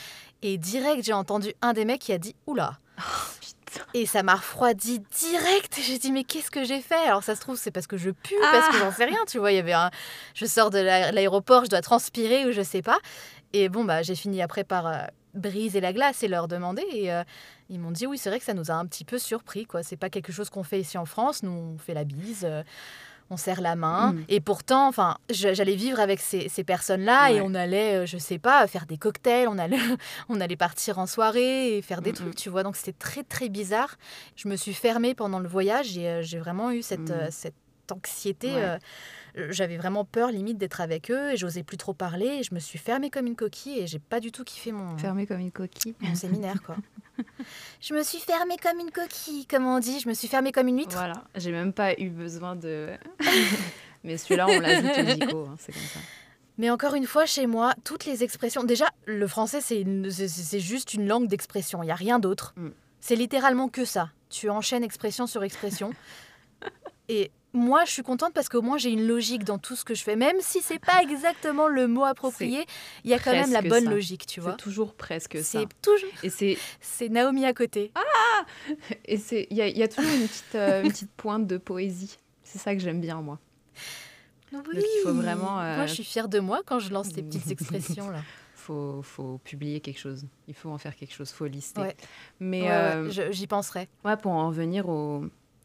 Et 0.42 0.58
direct, 0.58 1.02
j'ai 1.04 1.12
entendu 1.12 1.52
un 1.62 1.72
des 1.72 1.84
mecs 1.84 2.00
qui 2.00 2.12
a 2.12 2.18
dit 2.18 2.34
Oula 2.46 2.78
Putain. 3.72 3.84
Et 3.94 4.06
ça 4.06 4.22
m'a 4.22 4.34
refroidi 4.34 5.00
direct. 5.18 5.78
J'ai 5.82 5.98
dit 5.98 6.12
Mais 6.12 6.24
qu'est-ce 6.24 6.50
que 6.50 6.64
j'ai 6.64 6.80
fait? 6.80 6.94
Alors, 7.06 7.22
ça 7.22 7.34
se 7.36 7.40
trouve, 7.40 7.56
c'est 7.56 7.70
parce 7.70 7.86
que 7.86 7.96
je 7.96 8.10
pue, 8.10 8.34
Ah 8.42 8.48
parce 8.52 8.68
que 8.68 8.78
j'en 8.78 8.92
sais 8.92 9.04
rien. 9.04 9.18
Tu 9.28 9.38
vois, 9.38 9.52
il 9.52 9.56
y 9.56 9.58
avait 9.60 9.72
un. 9.72 9.90
Je 10.34 10.46
sors 10.46 10.70
de 10.70 10.78
l'aé- 10.78 11.12
l'aéroport, 11.12 11.64
je 11.64 11.70
dois 11.70 11.80
transpirer 11.80 12.46
ou 12.46 12.52
je 12.52 12.62
sais 12.62 12.82
pas. 12.82 12.98
Et 13.52 13.68
bon, 13.68 13.84
bah, 13.84 14.02
j'ai 14.02 14.14
fini 14.14 14.42
après 14.42 14.64
par 14.64 14.86
euh, 14.86 14.98
briser 15.34 15.80
la 15.80 15.92
glace 15.92 16.22
et 16.22 16.28
leur 16.28 16.48
demander. 16.48 16.84
Et 16.92 17.12
euh, 17.12 17.22
ils 17.68 17.78
m'ont 17.80 17.90
dit 17.90 18.06
Oui, 18.06 18.18
c'est 18.18 18.30
vrai 18.30 18.38
que 18.38 18.44
ça 18.44 18.54
nous 18.54 18.70
a 18.70 18.74
un 18.74 18.86
petit 18.86 19.04
peu 19.04 19.18
surpris. 19.18 19.66
quoi. 19.66 19.82
C'est 19.82 19.96
pas 19.96 20.10
quelque 20.10 20.32
chose 20.32 20.50
qu'on 20.50 20.62
fait 20.64 20.80
ici 20.80 20.98
en 20.98 21.04
France. 21.06 21.42
Nous, 21.42 21.50
on 21.50 21.78
fait 21.78 21.94
la 21.94 22.04
bise. 22.04 22.44
euh, 22.44 22.62
on 23.30 23.36
serre 23.36 23.60
la 23.60 23.76
main. 23.76 24.12
Mm. 24.12 24.24
Et 24.28 24.40
pourtant, 24.40 24.88
enfin, 24.88 25.16
j'allais 25.30 25.76
vivre 25.76 26.00
avec 26.00 26.20
ces, 26.20 26.48
ces 26.48 26.64
personnes-là 26.64 27.30
et 27.30 27.40
on 27.40 27.54
allait, 27.54 27.94
euh, 28.02 28.06
je 28.06 28.18
sais 28.18 28.38
pas, 28.38 28.66
faire 28.66 28.86
des 28.86 28.98
cocktails, 28.98 29.48
on 29.48 29.56
allait, 29.58 29.78
on 30.28 30.40
allait 30.40 30.56
partir 30.56 30.98
en 30.98 31.06
soirée 31.06 31.76
et 31.78 31.82
faire 31.82 32.02
des 32.02 32.10
Mm, 32.10 32.14
trucs, 32.14 32.28
mm. 32.32 32.34
tu 32.34 32.50
vois. 32.50 32.62
Donc 32.62 32.76
c'était 32.76 32.92
très, 32.98 33.22
très 33.22 33.48
bizarre. 33.48 33.96
Je 34.36 34.48
me 34.48 34.56
suis 34.56 34.74
fermée 34.74 35.14
pendant 35.14 35.38
le 35.38 35.48
voyage 35.48 35.96
et 35.96 36.08
euh, 36.08 36.22
j'ai 36.22 36.38
vraiment 36.38 36.72
eu 36.72 36.82
cette, 36.82 37.10
euh, 37.10 37.28
cette 37.30 37.54
cette 37.90 37.96
anxiété. 37.96 38.48
Ouais. 38.54 38.62
euh, 38.62 38.78
J'avais 39.50 39.76
vraiment 39.76 40.04
peur 40.04 40.30
limite 40.30 40.58
d'être 40.58 40.80
avec 40.80 41.10
eux 41.10 41.32
et 41.32 41.36
j'osais 41.36 41.62
plus 41.62 41.76
trop 41.76 41.94
parler. 41.94 42.26
Et 42.26 42.42
je 42.42 42.54
me 42.54 42.60
suis 42.60 42.78
fermée 42.78 43.10
comme 43.10 43.26
une 43.26 43.36
coquille 43.36 43.78
et 43.80 43.86
j'ai 43.86 43.98
pas 43.98 44.20
du 44.20 44.32
tout 44.32 44.44
kiffé 44.44 44.72
mon, 44.72 44.96
Fermé 44.98 45.26
comme 45.26 45.40
une 45.40 45.52
coquille. 45.52 45.94
mon 46.00 46.14
séminaire 46.14 46.62
quoi. 46.62 46.76
je 47.80 47.94
me 47.94 48.02
suis 48.02 48.18
fermée 48.18 48.56
comme 48.56 48.78
une 48.80 48.90
coquille, 48.90 49.46
comme 49.46 49.66
on 49.66 49.78
dit. 49.78 50.00
Je 50.00 50.08
me 50.08 50.14
suis 50.14 50.28
fermée 50.28 50.52
comme 50.52 50.68
une 50.68 50.78
huître. 50.78 50.96
Voilà, 50.96 51.24
j'ai 51.36 51.52
même 51.52 51.72
pas 51.72 51.94
eu 52.00 52.08
besoin 52.10 52.56
de. 52.56 52.90
Mais 54.04 54.16
celui-là, 54.16 54.46
on 54.48 54.58
l'a 54.60 54.80
vite 54.80 54.98
au 54.98 55.02
dico, 55.26 55.46
hein, 55.50 55.56
c'est 55.58 55.72
comme 55.72 55.82
ça. 55.82 56.00
Mais 56.56 56.70
encore 56.70 56.94
une 56.94 57.06
fois, 57.06 57.26
chez 57.26 57.46
moi, 57.46 57.74
toutes 57.84 58.04
les 58.06 58.22
expressions. 58.24 58.64
Déjà, 58.64 58.86
le 59.06 59.26
français, 59.26 59.60
c'est 59.60 59.80
une- 59.80 60.10
c'est- 60.10 60.28
c'est 60.28 60.60
juste 60.60 60.94
une 60.94 61.06
langue 61.06 61.26
d'expression. 61.28 61.82
Il 61.82 61.86
n'y 61.86 61.92
a 61.92 61.96
rien 61.96 62.18
d'autre. 62.18 62.52
Mm. 62.56 62.68
C'est 63.00 63.16
littéralement 63.16 63.68
que 63.68 63.84
ça. 63.84 64.10
Tu 64.28 64.48
enchaînes 64.50 64.84
expression 64.84 65.26
sur 65.26 65.42
expression. 65.42 65.92
Et 67.08 67.30
moi, 67.52 67.84
je 67.84 67.90
suis 67.90 68.02
contente 68.02 68.32
parce 68.32 68.48
qu'au 68.48 68.62
moins, 68.62 68.78
j'ai 68.78 68.90
une 68.90 69.06
logique 69.06 69.44
dans 69.44 69.58
tout 69.58 69.74
ce 69.76 69.84
que 69.84 69.94
je 69.94 70.02
fais. 70.04 70.14
Même 70.16 70.36
si 70.40 70.60
c'est 70.60 70.78
pas 70.78 71.02
exactement 71.02 71.66
le 71.68 71.88
mot 71.88 72.04
approprié, 72.04 72.64
il 73.04 73.10
y 73.10 73.14
a 73.14 73.18
quand 73.18 73.32
même 73.32 73.50
la 73.52 73.62
bonne 73.62 73.84
ça. 73.84 73.90
logique, 73.90 74.26
tu 74.26 74.40
vois. 74.40 74.52
C'est 74.52 74.56
toujours 74.62 74.94
presque 74.94 75.36
ça. 75.38 75.60
C'est 75.60 75.66
toujours. 75.82 76.08
Et 76.22 76.30
c'est 76.30 76.56
C'est 76.80 77.08
Naomi 77.08 77.44
à 77.44 77.52
côté. 77.52 77.92
et 79.04 79.16
c'est 79.16 79.46
il 79.50 79.56
y, 79.56 79.62
a- 79.62 79.68
il 79.68 79.76
y 79.76 79.82
a 79.82 79.88
toujours 79.88 80.10
une 80.12 80.26
petite 80.28 80.54
euh, 80.54 80.82
une 80.84 80.90
petite 80.90 81.10
pointe 81.16 81.46
de 81.46 81.56
poésie. 81.58 82.18
C'est 82.44 82.58
ça 82.58 82.74
que 82.74 82.80
j'aime 82.80 83.00
bien 83.00 83.20
moi. 83.20 83.38
Oui. 84.52 84.60
il 84.76 85.02
faut 85.04 85.12
vraiment, 85.14 85.60
euh, 85.60 85.76
Moi, 85.76 85.86
je 85.86 85.94
suis 85.94 86.04
fière 86.04 86.28
de 86.28 86.40
moi 86.40 86.62
quand 86.66 86.80
je 86.80 86.90
lance 86.92 87.08
ces 87.08 87.22
petites 87.22 87.50
expressions 87.50 88.10
là. 88.10 88.20
Faut 88.54 89.00
faut 89.02 89.38
publier 89.44 89.80
quelque 89.80 89.98
chose. 89.98 90.24
Il 90.48 90.54
faut 90.54 90.70
en 90.70 90.78
faire 90.78 90.94
quelque 90.96 91.14
chose. 91.14 91.30
Faut 91.30 91.46
lister. 91.46 91.80
Ouais. 91.80 91.96
Mais 92.40 92.62
Ouais, 92.62 92.70
euh, 92.70 93.30
j'y 93.32 93.46
penserai. 93.46 93.88
ouais, 94.04 94.16
pour 94.16 94.32
en 94.32 94.48
revenir 94.48 94.88
aux, 94.88 95.24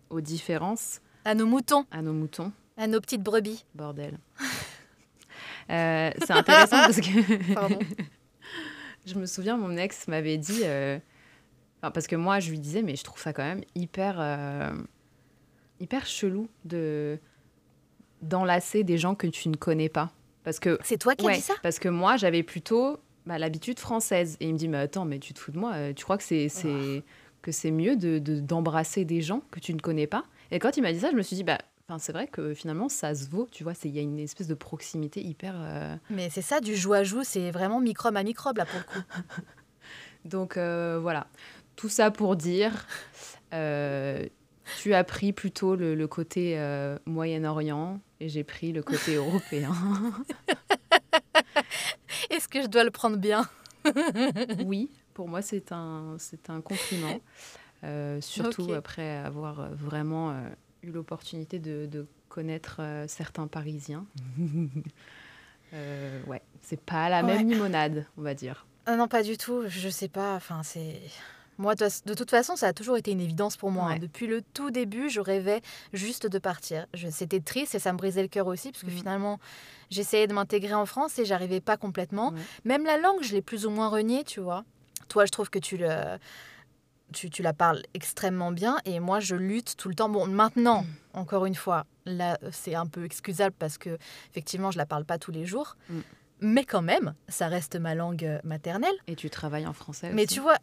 aux 0.10 0.22
différences, 0.22 1.02
À 1.26 1.36
nos 1.36 1.46
moutons, 1.46 1.86
à 1.92 2.02
nos 2.02 2.14
moutons, 2.14 2.52
à 2.78 2.88
nos 2.88 3.02
petites 3.02 3.24
brebis. 3.24 3.66
bordel. 3.74 4.18
Euh, 5.72 6.12
c'est 6.20 6.32
intéressant 6.32 6.78
parce 6.78 6.98
que 7.02 7.54
Pardon. 7.56 7.80
Je 9.08 9.16
me 9.16 9.26
souviens, 9.26 9.58
mon 9.58 9.76
ex 9.78 10.08
m'avait 10.08 10.38
dit. 10.38 10.62
euh, 10.64 11.00
enfin, 11.82 11.90
parce 11.90 12.06
que 12.06 12.16
moi, 12.16 12.40
je 12.40 12.52
lui 12.52 12.60
disais, 12.60 12.84
mais 12.84 12.96
je 12.96 13.04
trouve 13.04 13.20
ça 13.20 13.34
quand 13.34 13.44
même 13.44 13.62
hyper. 13.74 14.18
euh, 14.20 14.76
hyper 15.80 16.06
chelou 16.06 16.48
de 16.66 17.18
d'enlacer 18.22 18.84
des 18.84 19.00
gens 19.00 19.16
que 19.16 19.26
tu 19.26 19.50
ne 19.50 19.56
connais 19.56 19.90
pas. 19.90 20.12
Parce 20.44 20.60
que. 20.60 20.78
C'est 20.84 21.00
toi 21.00 21.16
qui 21.16 21.26
as 21.26 21.30
ouais, 21.30 21.36
dit 21.38 21.42
ça? 21.42 21.56
parce 21.64 21.80
que 21.80 21.90
moi, 21.90 22.16
j'avais 22.18 22.44
plutôt 22.44 23.00
bah, 23.26 23.40
l'habitude 23.40 23.80
française. 23.80 24.38
Et 24.42 24.48
il 24.48 24.54
me 24.54 24.58
dit, 24.60 24.68
mais 24.68 24.78
attends, 24.78 25.06
mais 25.06 25.18
tu 25.18 25.34
te 25.34 25.40
fous 25.40 25.52
de 25.52 25.58
moi 25.58 25.94
Tu 25.96 26.04
crois 26.04 26.20
que 26.20 26.24
c'est. 26.24 26.48
que 27.42 27.52
c'est 27.52 27.72
mieux 27.72 27.96
de 27.96 28.20
de- 28.20 28.40
d'embrasser 28.40 29.04
des 29.04 29.22
gens 29.24 29.42
que 29.50 29.60
tu 29.60 29.74
ne 29.74 29.80
connais 29.80 30.06
pas? 30.08 30.26
Et 30.52 30.60
quand 30.60 30.78
il 30.78 30.82
m'a 30.82 30.92
dit 30.94 31.00
ça, 31.00 31.12
je 31.12 31.16
me 31.16 31.22
suis 31.22 31.36
dit, 31.36 31.44
bah. 31.44 31.58
Enfin, 31.88 32.00
c'est 32.00 32.14
vrai 32.14 32.26
que 32.28 32.56
finalement, 32.56 32.90
ça 32.90 33.14
se 33.14 33.30
vaut, 33.30 33.48
tu 33.52 33.64
vois. 33.64 33.74
Il 33.84 33.92
y 33.96 34.00
a 34.00 34.02
une 34.02 34.18
espèce 34.18 34.48
de 34.48 34.56
proximité 34.56 35.22
hyper. 35.24 35.54
euh, 35.56 35.96
Mais 36.10 36.32
c'est 36.32 36.42
ça, 36.42 36.60
du 36.60 36.76
joue 36.76 36.94
à 36.94 37.04
joue, 37.04 37.24
c'est 37.24 37.52
vraiment 37.52 37.80
microbe 37.80 38.18
à 38.18 38.24
microbe 38.24 38.58
là 38.58 38.66
pour 38.66 38.80
le 38.80 38.86
coup. 38.86 39.08
Donc 40.26 40.58
euh, 40.58 40.98
voilà, 41.00 41.28
tout 41.76 41.88
ça 41.88 42.10
pour 42.10 42.36
dire, 42.38 42.88
euh, 43.54 44.26
tu 44.82 44.96
as 44.96 45.04
pris 45.04 45.32
plutôt 45.32 45.76
le, 45.76 45.94
le 45.94 46.08
côté 46.08 46.58
Moyen-Orient 47.06 48.00
et 48.20 48.30
j'ai 48.30 48.44
pris 48.44 48.72
le 48.72 48.82
côté 48.82 49.14
européen. 49.18 49.72
Est-ce 52.32 52.48
que 52.48 52.62
je 52.64 52.68
dois 52.68 52.84
le 52.84 52.92
prendre 52.92 53.18
bien? 53.18 53.48
Oui, 54.66 54.90
pour 55.14 55.28
moi 55.28 55.44
c'est 55.44 55.72
un, 55.72 56.18
un 56.50 56.62
compliment, 56.62 57.20
surtout 58.22 58.64
Ok. 58.70 58.76
après 58.76 59.18
avoir 59.18 59.60
euh, 59.60 59.70
vraiment 59.74 60.32
euh, 60.32 60.50
eu 60.84 60.92
l'opportunité 60.92 61.60
de, 61.60 61.86
de 61.86 62.08
connaître 62.30 62.78
euh, 62.80 63.06
certains 63.08 63.48
Parisiens. 63.48 64.06
Euh, 65.74 66.22
ouais, 66.28 66.42
c'est 66.62 66.80
pas 66.80 67.10
la 67.10 67.22
Ouais. 67.24 67.36
même 67.38 67.50
limonade, 67.50 68.06
on 68.18 68.22
va 68.22 68.34
dire. 68.34 68.66
Ah 68.86 68.96
Non, 68.96 69.08
pas 69.08 69.24
du 69.24 69.38
tout. 69.38 69.64
Je 69.68 69.90
sais 69.90 70.08
pas. 70.08 70.36
Enfin, 70.36 70.62
c'est. 70.64 71.02
Moi, 71.58 71.74
de, 71.76 72.14
toute 72.14 72.30
façon, 72.30 72.56
ça 72.56 72.68
a 72.68 72.74
toujours 72.74 72.98
été 72.98 73.12
une 73.12 73.20
évidence 73.20 73.58
pour 73.58 73.72
moi. 73.72 73.86
hein. 73.86 73.94
Ouais. 73.94 74.00
Depuis 74.00 74.28
le 74.28 74.42
tout 74.42 74.72
début, 74.72 75.10
je 75.10 75.20
rêvais 75.22 75.62
juste 75.92 76.28
de 76.28 76.38
partir. 76.38 76.86
Je- 76.94 77.10
C'était 77.10 77.40
triste 77.40 77.76
et 77.76 77.80
ça 77.80 77.92
me 77.94 77.98
brisait 77.98 78.22
le 78.22 78.28
cœur 78.28 78.48
aussi, 78.48 78.72
parce 78.72 78.84
que 78.84 78.90
Mhm. 78.92 78.98
finalement, 78.98 79.40
j'essayais 79.90 80.28
de 80.28 80.34
m'intégrer 80.34 80.74
en 80.76 80.86
France 80.86 81.18
et 81.18 81.26
j'arrivais 81.26 81.62
pas 81.62 81.78
complètement. 81.78 82.30
Ouais. 82.32 82.40
Même 82.66 82.86
la 82.86 82.98
langue, 82.98 83.22
je 83.24 83.34
l'ai 83.34 83.42
plus 83.42 83.66
ou 83.66 83.70
moins 83.70 83.90
reniée, 83.90 84.24
tu 84.24 84.40
vois. 84.42 84.64
Toi, 85.08 85.26
je 85.26 85.32
trouve 85.32 85.50
que 85.50 85.60
tu 85.60 85.78
le. 85.78 85.90
Tu, 87.14 87.30
tu 87.30 87.42
la 87.44 87.54
parles 87.54 87.82
extrêmement 87.94 88.52
bien 88.52 88.78
et 88.86 89.00
moi 89.00 89.20
je 89.20 89.36
lutte 89.36 89.76
tout 89.78 89.90
le 89.90 89.96
temps. 89.96 90.10
Bon, 90.10 90.26
maintenant, 90.28 90.82
Mm. 90.84 90.88
encore 91.20 91.46
une 91.46 91.56
fois, 91.56 91.86
là 92.06 92.38
c'est 92.52 92.76
un 92.76 92.88
peu 92.88 93.06
excusable 93.06 93.56
parce 93.58 93.78
que 93.78 93.98
effectivement 94.32 94.72
je 94.72 94.78
la 94.78 94.86
parle 94.86 95.06
pas 95.06 95.18
tous 95.18 95.32
les 95.32 95.46
jours, 95.46 95.78
Mm. 95.90 96.00
mais 96.42 96.66
quand 96.66 96.82
même, 96.82 97.14
ça 97.30 97.48
reste 97.48 97.76
ma 97.78 97.96
langue 97.96 98.26
euh, 98.26 98.40
maternelle. 98.44 98.96
Et 99.08 99.16
tu 99.16 99.30
travailles 99.30 99.68
en 99.68 99.74
français 99.74 100.12
Mais 100.14 100.24
aussi 100.26 100.34
tu 100.36 100.40
vois, 100.42 100.58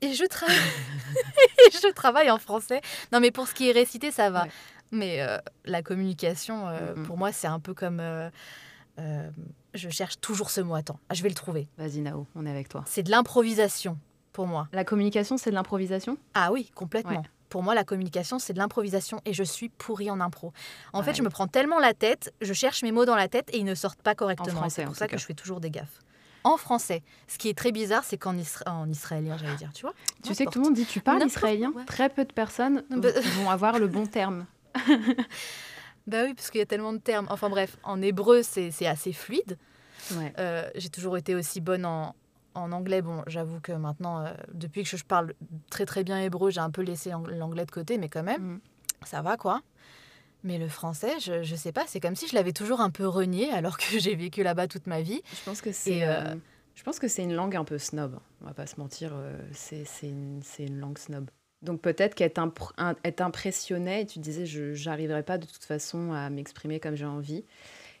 et 0.00 0.12
je 0.12 0.24
travaille, 0.24 0.56
et 1.68 1.70
je 1.72 1.92
travaille 1.92 2.30
en 2.30 2.38
français. 2.38 2.80
Non, 3.12 3.20
mais 3.20 3.30
pour 3.30 3.46
ce 3.48 3.54
qui 3.54 3.68
est 3.68 3.72
récité, 3.72 4.10
ça 4.10 4.30
va. 4.30 4.42
Ouais. 4.44 4.50
Mais 4.90 5.22
euh, 5.22 5.38
la 5.64 5.82
communication, 5.82 6.68
euh, 6.68 6.94
Mhm. 6.96 7.06
pour 7.06 7.16
moi, 7.16 7.32
c'est 7.32 7.46
un 7.46 7.60
peu 7.60 7.72
comme. 7.72 8.00
euh, 8.00 8.28
je 9.74 9.88
cherche 9.88 10.20
toujours 10.20 10.50
ce 10.50 10.60
mot. 10.60 10.74
Attends, 10.74 11.00
ah, 11.08 11.14
je 11.14 11.22
vais 11.22 11.28
le 11.28 11.34
trouver. 11.34 11.68
Vas-y 11.78 12.00
Nao, 12.00 12.26
on 12.34 12.46
est 12.46 12.50
avec 12.50 12.68
toi. 12.68 12.84
C'est 12.86 13.02
de 13.02 13.10
l'improvisation 13.10 13.98
pour 14.34 14.46
moi. 14.46 14.68
La 14.72 14.84
communication, 14.84 15.38
c'est 15.38 15.48
de 15.48 15.54
l'improvisation? 15.54 16.18
Ah 16.34 16.52
oui, 16.52 16.70
complètement. 16.74 17.12
Ouais. 17.12 17.22
Pour 17.48 17.62
moi, 17.62 17.74
la 17.74 17.84
communication, 17.84 18.38
c'est 18.40 18.52
de 18.52 18.58
l'improvisation 18.58 19.20
et 19.24 19.32
je 19.32 19.44
suis 19.44 19.68
pourrie 19.68 20.10
en 20.10 20.20
impro. 20.20 20.52
En 20.92 21.02
fait, 21.04 21.14
je 21.14 21.22
me 21.22 21.30
prends 21.30 21.46
tellement 21.46 21.78
la 21.78 21.94
tête, 21.94 22.34
je 22.42 22.52
cherche 22.52 22.82
mes 22.82 22.90
mots 22.92 23.04
dans 23.06 23.14
la 23.14 23.28
tête 23.28 23.48
et 23.54 23.58
ils 23.58 23.64
ne 23.64 23.74
sortent 23.76 24.02
pas 24.02 24.14
correctement. 24.16 24.68
C'est 24.68 24.84
pour 24.84 24.96
ça 24.96 25.06
que 25.08 25.16
je 25.16 25.24
fais 25.24 25.34
toujours 25.34 25.60
des 25.60 25.70
gaffes. 25.70 26.00
En 26.42 26.56
français. 26.58 27.02
Ce 27.28 27.38
qui 27.38 27.48
est 27.48 27.56
très 27.56 27.72
bizarre, 27.72 28.04
c'est 28.04 28.18
qu'en 28.18 28.34
isra- 28.36 28.68
en 28.68 28.90
israélien, 28.90 29.38
j'allais 29.38 29.54
dire, 29.56 29.70
tu 29.72 29.82
vois. 29.82 29.94
Tu 30.22 30.34
sais 30.34 30.44
que 30.44 30.50
tout 30.50 30.58
le 30.58 30.64
monde 30.66 30.74
dit 30.74 30.84
tu 30.84 31.00
parles 31.00 31.24
israélien. 31.24 31.72
Très 31.86 32.10
peu 32.10 32.24
de 32.26 32.32
personnes 32.34 32.82
bah- 32.90 33.08
vont 33.36 33.48
avoir 33.50 33.78
le 33.78 33.86
bon 33.86 34.04
terme. 34.06 34.44
Bah 36.06 36.24
oui, 36.24 36.34
parce 36.34 36.50
qu'il 36.50 36.58
y 36.58 36.62
a 36.62 36.66
tellement 36.66 36.92
de 36.92 36.98
termes. 36.98 37.26
Enfin 37.30 37.48
bref, 37.48 37.78
en 37.82 38.02
hébreu, 38.02 38.42
c'est 38.42 38.70
c'est 38.70 38.86
assez 38.86 39.12
fluide. 39.14 39.56
Ouais. 40.12 40.34
Euh, 40.38 40.68
J'ai 40.74 40.90
toujours 40.90 41.16
été 41.16 41.34
aussi 41.34 41.62
bonne 41.62 41.86
en, 41.86 42.14
en 42.54 42.72
anglais. 42.72 43.02
Bon, 43.02 43.22
j'avoue 43.26 43.60
que 43.60 43.72
maintenant, 43.72 44.24
euh, 44.24 44.32
depuis 44.52 44.82
que 44.84 44.96
je 44.96 45.04
parle 45.04 45.34
très 45.70 45.86
très 45.86 46.04
bien 46.04 46.20
hébreu, 46.20 46.50
j'ai 46.50 46.60
un 46.60 46.70
peu 46.70 46.82
laissé 46.82 47.12
ang- 47.12 47.26
l'anglais 47.28 47.64
de 47.66 47.70
côté, 47.70 47.98
mais 47.98 48.08
quand 48.08 48.22
même, 48.22 48.42
Mm. 48.42 48.60
ça 49.04 49.22
va 49.22 49.36
quoi. 49.36 49.62
Mais 50.42 50.58
le 50.58 50.68
français, 50.68 51.18
je, 51.20 51.42
je 51.42 51.54
sais 51.56 51.72
pas, 51.72 51.84
c'est 51.86 52.00
comme 52.00 52.14
si 52.16 52.28
je 52.28 52.34
l'avais 52.34 52.52
toujours 52.52 52.80
un 52.80 52.90
peu 52.90 53.06
renié 53.08 53.50
alors 53.50 53.78
que 53.78 53.84
j'ai 53.98 54.14
vécu 54.14 54.42
là-bas 54.42 54.68
toute 54.68 54.86
ma 54.86 55.00
vie. 55.00 55.22
Je 55.32 55.44
pense 55.44 55.60
que 55.60 55.72
c'est. 55.72 55.92
Et, 55.98 56.04
euh, 56.04 56.20
euh, 56.20 56.34
je 56.74 56.82
pense 56.82 56.98
que 56.98 57.08
c'est 57.08 57.22
une 57.22 57.34
langue 57.34 57.56
un 57.56 57.64
peu 57.64 57.78
snob. 57.78 58.18
On 58.42 58.46
va 58.46 58.52
pas 58.54 58.66
se 58.66 58.78
mentir. 58.78 59.12
c'est 59.52 59.84
une, 60.02 60.42
langue 60.80 60.98
snob. 60.98 61.30
Donc 61.62 61.80
peut-être 61.80 62.14
qu'être 62.14 62.38
impr- 62.38 62.72
impressionné, 63.22 64.00
et 64.02 64.06
tu 64.06 64.18
disais, 64.18 64.44
je 64.44 64.74
j'arriverai 64.74 65.22
pas 65.22 65.38
de 65.38 65.46
toute 65.46 65.64
façon 65.64 66.12
à 66.12 66.28
m'exprimer 66.30 66.78
comme 66.80 66.94
j'ai 66.94 67.06
envie. 67.06 67.44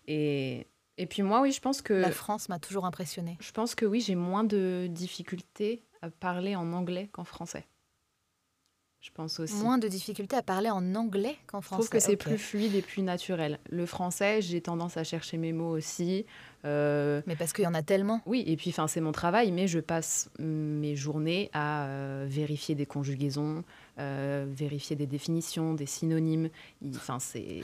Et, 0.06 0.66
et 0.98 1.06
puis 1.06 1.22
moi, 1.22 1.40
oui, 1.40 1.52
je 1.52 1.60
pense 1.60 1.82
que 1.82 1.92
La 1.94 2.10
France 2.10 2.48
m'a 2.48 2.58
toujours 2.58 2.84
impressionnée. 2.86 3.36
je 3.40 3.52
pense 3.52 3.74
que 3.74 3.84
oui, 3.86 4.00
j'ai 4.00 4.14
moins 4.14 4.44
de 4.44 4.86
difficultés 4.90 5.82
à 6.02 6.10
parler 6.10 6.54
en 6.56 6.72
anglais 6.72 7.08
qu'en 7.12 7.24
français. 7.24 7.66
Je 9.00 9.10
pense 9.12 9.38
aussi. 9.38 9.54
Moins 9.56 9.76
de 9.76 9.86
difficultés 9.86 10.34
à 10.34 10.40
parler 10.42 10.70
en 10.70 10.94
anglais 10.94 11.36
qu'en 11.46 11.60
Je 11.60 11.66
français. 11.66 11.82
trouve 11.82 11.90
que 11.90 11.98
c'est 12.00 12.16
plus 12.16 12.38
fluide 12.38 12.74
et 12.74 12.80
plus 12.80 13.02
naturel. 13.02 13.58
Le 13.68 13.84
français, 13.84 14.40
j'ai 14.40 14.62
tendance 14.62 14.96
à 14.96 15.04
chercher 15.04 15.36
mes 15.36 15.52
mots 15.52 15.76
aussi. 15.76 16.24
Euh, 16.64 17.20
Mais 17.26 17.36
parce 17.36 17.52
qu'il 17.52 17.64
y 17.64 17.66
en 17.66 17.74
a 17.74 17.82
tellement. 17.82 18.22
oui, 18.24 18.42
et 18.46 18.56
puis 18.56 18.70
enfin 18.70 18.88
c'est 18.88 19.02
mon 19.02 19.12
travail, 19.12 19.52
mais 19.52 19.66
je 19.68 19.78
passe 19.78 20.30
mm, 20.38 20.44
mes 20.44 20.96
journées 20.96 21.50
à 21.52 21.84
euh, 21.84 22.24
vérifier 22.26 22.74
des 22.74 22.86
conjugaisons, 22.86 23.62
euh, 23.98 24.46
vérifier 24.48 24.96
des 24.96 25.06
définitions, 25.06 25.74
des 25.74 25.84
synonymes. 25.84 26.48
Enfin 26.96 27.18
c'est 27.18 27.60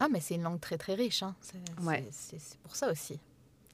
Ah, 0.00 0.08
mais 0.10 0.20
c'est 0.20 0.34
une 0.34 0.42
langue 0.42 0.60
très 0.60 0.78
très 0.78 0.94
riche. 0.94 1.22
hein. 1.22 1.34
C'est 1.40 1.56
Ouais. 1.84 2.04
pour 2.62 2.76
ça 2.76 2.90
aussi. 2.90 3.18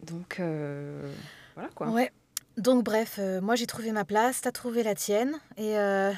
donc 0.03 0.41
euh, 0.41 1.13
voilà 1.55 1.69
quoi. 1.75 1.89
Ouais. 1.91 2.11
Donc 2.57 2.85
bref, 2.85 3.17
euh, 3.19 3.41
moi 3.41 3.55
j'ai 3.55 3.67
trouvé 3.67 3.93
ma 3.93 4.05
place, 4.05 4.41
t'as 4.41 4.53
trouvé 4.53 4.83
la 4.83 4.95
tienne, 4.95 5.39
et 5.57 5.79
euh, 5.79 6.13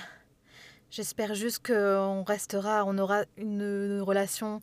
j'espère 0.90 1.35
juste 1.35 1.66
qu'on 1.66 2.23
restera, 2.23 2.85
on 2.87 2.97
aura 2.99 3.25
une, 3.37 3.61
une 3.61 4.01
relation 4.03 4.61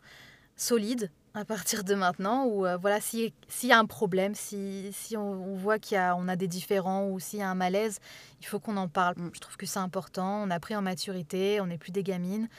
solide 0.55 1.11
à 1.35 1.45
partir 1.45 1.83
de 1.83 1.93
maintenant, 1.93 2.47
euh, 2.65 2.75
voilà, 2.77 2.99
si- 2.99 3.33
s'il 3.47 3.69
y 3.69 3.71
a 3.71 3.77
un 3.77 3.85
problème, 3.85 4.33
si, 4.33 4.89
si 4.93 5.15
on, 5.15 5.31
on 5.31 5.55
voit 5.55 5.77
qu'il 5.79 5.95
y 5.95 5.97
a, 5.99 6.15
on 6.17 6.27
a 6.27 6.35
des 6.35 6.47
différends 6.47 7.07
ou 7.07 7.19
s'il 7.19 7.39
y 7.39 7.41
a 7.43 7.49
un 7.49 7.55
malaise, 7.55 7.99
il 8.41 8.47
faut 8.47 8.59
qu'on 8.59 8.75
en 8.77 8.87
parle. 8.87 9.13
Mm. 9.17 9.29
Je 9.35 9.39
trouve 9.39 9.55
que 9.55 9.67
c'est 9.67 9.79
important, 9.79 10.41
on 10.43 10.49
a 10.49 10.59
pris 10.59 10.75
en 10.75 10.81
maturité, 10.81 11.61
on 11.61 11.67
n'est 11.67 11.77
plus 11.77 11.91
des 11.91 12.03
gamines, 12.03 12.49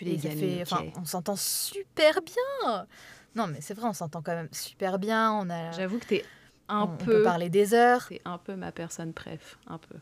Les 0.00 0.26
ok. 0.26 0.62
enfin, 0.62 0.84
on 0.96 1.04
s'entend 1.04 1.36
super 1.36 2.20
bien. 2.22 2.86
Non 3.34 3.46
mais 3.46 3.60
c'est 3.60 3.74
vrai, 3.74 3.88
on 3.88 3.92
s'entend 3.92 4.22
quand 4.22 4.34
même 4.34 4.48
super 4.52 4.98
bien, 4.98 5.32
on 5.32 5.48
a, 5.50 5.72
J'avoue 5.72 5.98
que 5.98 6.06
t'es 6.06 6.24
un 6.68 6.80
on, 6.80 6.82
on 6.84 6.96
peu, 6.96 7.04
peut 7.04 7.22
parler 7.22 7.50
des 7.50 7.74
heures. 7.74 8.06
t'es 8.08 8.20
un 8.24 8.38
peu 8.38 8.56
ma 8.56 8.72
personne 8.72 9.12
préf, 9.12 9.58
un 9.66 9.78
peu. 9.78 9.96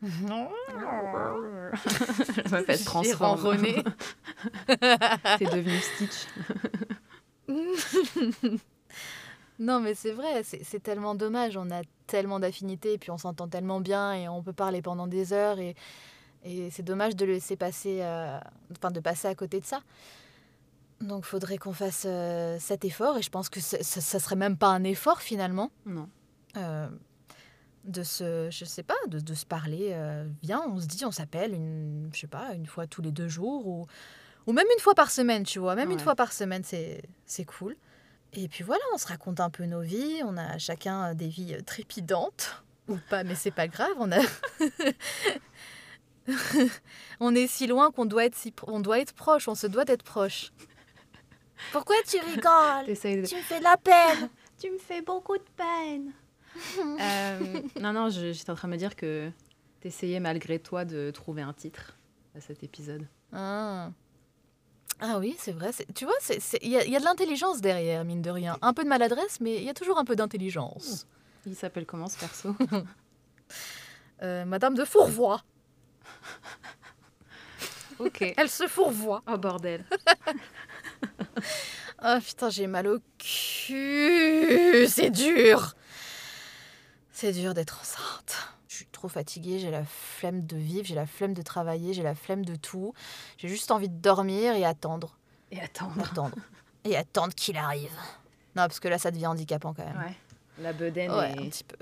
Non. 0.00 0.48
Je 2.46 2.54
me 2.54 2.62
fais 2.62 2.76
J'ai 2.76 2.84
transforme. 2.84 3.40
ronronné. 3.40 3.82
T'es 5.38 5.44
devenu 5.46 5.78
Stitch. 5.80 6.26
Non, 9.60 9.80
mais 9.80 9.94
c'est 9.94 10.12
vrai, 10.12 10.44
c'est 10.44 10.62
c'est 10.62 10.78
tellement 10.80 11.16
dommage. 11.16 11.56
On 11.56 11.68
a 11.72 11.82
tellement 12.06 12.38
d'affinités, 12.38 12.92
et 12.92 12.98
puis 12.98 13.10
on 13.10 13.18
s'entend 13.18 13.48
tellement 13.48 13.80
bien, 13.80 14.12
et 14.14 14.28
on 14.28 14.40
peut 14.40 14.52
parler 14.52 14.82
pendant 14.82 15.08
des 15.08 15.32
heures, 15.32 15.58
et, 15.58 15.74
et 16.48 16.70
c'est 16.70 16.82
dommage 16.82 17.14
de 17.14 17.24
le 17.24 17.32
laisser 17.34 17.56
passer, 17.56 17.98
euh, 18.02 18.38
enfin 18.72 18.90
de 18.90 19.00
passer 19.00 19.28
à 19.28 19.34
côté 19.34 19.60
de 19.60 19.66
ça. 19.66 19.80
Donc, 21.00 21.24
faudrait 21.24 21.58
qu'on 21.58 21.72
fasse 21.72 22.04
euh, 22.06 22.56
cet 22.58 22.84
effort, 22.84 23.18
et 23.18 23.22
je 23.22 23.30
pense 23.30 23.48
que 23.48 23.60
ce- 23.60 23.82
ça 23.82 24.18
serait 24.18 24.36
même 24.36 24.56
pas 24.56 24.68
un 24.68 24.82
effort 24.84 25.20
finalement, 25.20 25.70
Non. 25.86 26.08
euh, 26.56 26.88
de 27.84 28.02
se, 28.02 28.48
je 28.50 28.64
sais 28.64 28.82
pas, 28.82 28.96
de, 29.08 29.20
de 29.20 29.34
se 29.34 29.46
parler. 29.46 29.96
viens, 30.42 30.62
on 30.68 30.80
se 30.80 30.86
dit, 30.86 31.04
on 31.04 31.12
s'appelle, 31.12 31.54
une, 31.54 32.10
je 32.12 32.20
sais 32.20 32.26
pas, 32.26 32.52
une 32.54 32.66
fois 32.66 32.86
tous 32.86 33.00
les 33.02 33.12
deux 33.12 33.28
jours, 33.28 33.66
ou, 33.66 33.86
ou 34.46 34.52
même 34.52 34.66
une 34.76 34.80
fois 34.82 34.94
par 34.94 35.10
semaine, 35.10 35.44
tu 35.44 35.58
vois. 35.58 35.74
Même 35.76 35.90
une 35.90 36.00
fois 36.00 36.14
par 36.16 36.32
semaine, 36.32 36.64
c'est 36.64 37.44
cool. 37.44 37.76
Et 38.34 38.46
puis 38.48 38.62
voilà, 38.64 38.82
on 38.92 38.98
se 38.98 39.06
raconte 39.06 39.40
un 39.40 39.48
peu 39.50 39.64
nos 39.64 39.80
vies. 39.80 40.20
On 40.24 40.36
a 40.36 40.58
chacun 40.58 41.14
des 41.14 41.28
vies 41.28 41.56
trépidantes. 41.64 42.62
Ou 42.88 42.98
pas, 43.08 43.22
mais 43.24 43.34
c'est 43.34 43.50
pas 43.50 43.68
grave. 43.68 43.92
On, 43.98 44.10
a... 44.12 44.18
on 47.20 47.34
est 47.34 47.46
si 47.46 47.66
loin 47.66 47.90
qu'on 47.90 48.06
doit, 48.06 48.24
être 48.26 48.34
si... 48.36 48.50
pro- 48.50 48.70
on 48.70 48.80
doit 48.80 48.98
être 49.00 49.12
proche. 49.12 49.48
On 49.48 49.54
se 49.54 49.66
doit 49.66 49.84
d'être 49.84 50.02
proche. 50.02 50.52
Pourquoi 51.72 51.96
tu 52.06 52.18
rigoles? 52.18 52.86
De- 53.22 53.26
Tu 53.26 53.36
me 53.36 53.40
fais 53.42 53.58
de 53.58 53.64
la 53.64 53.76
peine. 53.76 54.28
Tu 54.60 54.70
me 54.70 54.78
fais 54.78 55.02
beaucoup 55.02 55.36
de 55.36 55.44
peine. 55.56 56.12
Euh, 57.00 57.60
non, 57.80 57.92
non, 57.92 58.08
je- 58.10 58.32
j'étais 58.32 58.50
en 58.50 58.54
train 58.56 58.66
de 58.68 58.72
me 58.72 58.78
dire 58.78 58.96
que 58.96 59.30
t'essayais 59.80 60.18
malgré 60.18 60.58
toi 60.58 60.84
de 60.84 61.10
trouver 61.12 61.42
un 61.42 61.52
titre 61.52 61.96
à 62.36 62.40
cet 62.40 62.64
épisode. 62.64 63.06
Ah, 63.32 63.90
Ah 65.00 65.18
oui, 65.20 65.36
c'est 65.38 65.52
vrai. 65.52 65.70
c'est- 65.70 65.86
Tu 65.94 66.04
vois, 66.04 66.14
c'est- 66.20 66.40
c'est- 66.40 66.58
il 66.62 66.70
y, 66.70 66.76
a- 66.76 66.84
il 66.84 66.90
y 66.90 66.96
a 66.96 66.98
de 66.98 67.04
l'intelligence 67.04 67.60
derrière, 67.60 68.04
mine 68.04 68.22
de 68.22 68.30
rien. 68.30 68.58
Un 68.62 68.72
peu 68.72 68.82
de 68.82 68.88
maladresse, 68.88 69.38
mais 69.40 69.56
il 69.58 69.62
y 69.62 69.68
a 69.68 69.74
toujours 69.74 69.98
un 69.98 70.04
peu 70.04 70.16
d'intelligence. 70.16 71.06
Il 71.46 71.54
s'appelle 71.54 71.86
comment 71.86 72.08
ce 72.08 72.18
perso? 72.18 72.56
Euh, 74.22 74.44
Madame 74.44 74.74
de 74.74 74.84
Fourvois. 74.84 75.42
Ok. 77.98 78.32
Elle 78.36 78.48
se 78.48 78.66
fourvoie. 78.68 79.22
Oh 79.26 79.36
bordel. 79.38 79.84
Ah 81.98 82.20
putain, 82.24 82.48
j'ai 82.50 82.66
mal 82.68 82.86
au 82.86 82.98
cul. 83.18 84.86
C'est 84.88 85.10
dur. 85.10 85.74
C'est 87.10 87.32
dur 87.32 87.54
d'être 87.54 87.80
enceinte. 87.80 88.36
Je 88.68 88.76
suis 88.76 88.86
trop 88.86 89.08
fatiguée, 89.08 89.58
j'ai 89.58 89.72
la 89.72 89.84
flemme 89.84 90.46
de 90.46 90.56
vivre, 90.56 90.86
j'ai 90.86 90.94
la 90.94 91.06
flemme 91.06 91.34
de 91.34 91.42
travailler, 91.42 91.92
j'ai 91.92 92.04
la 92.04 92.14
flemme 92.14 92.44
de 92.44 92.54
tout. 92.54 92.94
J'ai 93.36 93.48
juste 93.48 93.72
envie 93.72 93.88
de 93.88 94.00
dormir 94.00 94.54
et 94.54 94.64
attendre. 94.64 95.16
Et 95.50 95.60
attendre. 95.60 96.00
Attendre. 96.04 96.36
et 96.84 96.96
attendre 96.96 97.34
qu'il 97.34 97.56
arrive. 97.56 97.90
Non, 98.54 98.62
parce 98.68 98.78
que 98.78 98.86
là, 98.86 98.98
ça 98.98 99.10
devient 99.10 99.26
handicapant 99.26 99.74
quand 99.74 99.84
même. 99.84 99.96
Ouais. 99.98 100.14
La 100.60 100.72
bedaine, 100.72 101.10
Ouais, 101.10 101.32
est- 101.32 101.40
un 101.40 101.48
petit 101.48 101.64
peu. 101.64 101.76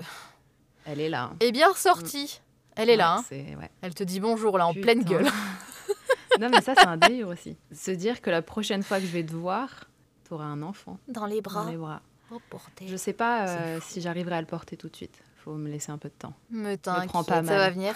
elle 0.85 0.99
est 0.99 1.09
là. 1.09 1.23
hein. 1.25 1.35
Et 1.41 1.51
bien 1.51 1.69
ressortie. 1.71 2.41
Elle 2.77 2.89
est 2.89 2.95
là. 2.95 3.17
Hein. 3.17 3.23
ouais. 3.31 3.69
Elle 3.81 3.93
te 3.93 4.03
dit 4.03 4.19
bonjour 4.19 4.57
là 4.57 4.67
en 4.67 4.73
Putain. 4.73 4.83
pleine 4.83 5.03
gueule. 5.03 5.25
non, 6.39 6.49
mais 6.49 6.61
ça, 6.61 6.73
c'est 6.75 6.87
un 6.87 6.97
délire 6.97 7.27
aussi. 7.27 7.57
Se 7.71 7.91
dire 7.91 8.21
que 8.21 8.29
la 8.29 8.41
prochaine 8.41 8.83
fois 8.83 8.99
que 8.99 9.05
je 9.05 9.11
vais 9.11 9.23
te 9.23 9.33
voir, 9.33 9.85
t'auras 10.27 10.45
un 10.45 10.61
enfant 10.61 10.99
Dans 11.07 11.25
les 11.25 11.41
dans 11.41 11.49
bras. 11.51 11.69
les 11.69 11.77
bras. 11.77 12.01
Oh. 12.31 12.39
Je 12.85 12.95
sais 12.95 13.13
pas 13.13 13.47
euh, 13.47 13.79
si 13.81 14.01
j'arriverai 14.01 14.35
à 14.35 14.41
le 14.41 14.47
porter 14.47 14.75
tout 14.77 14.89
de 14.89 14.95
suite. 14.95 15.17
Faut 15.43 15.53
me 15.55 15.69
laisser 15.69 15.91
un 15.91 15.97
peu 15.97 16.09
de 16.09 16.13
temps. 16.13 16.33
Me 16.49 16.75
t'inquiète, 16.75 17.11
pas 17.25 17.43
ça 17.43 17.57
va 17.57 17.69
venir. 17.69 17.95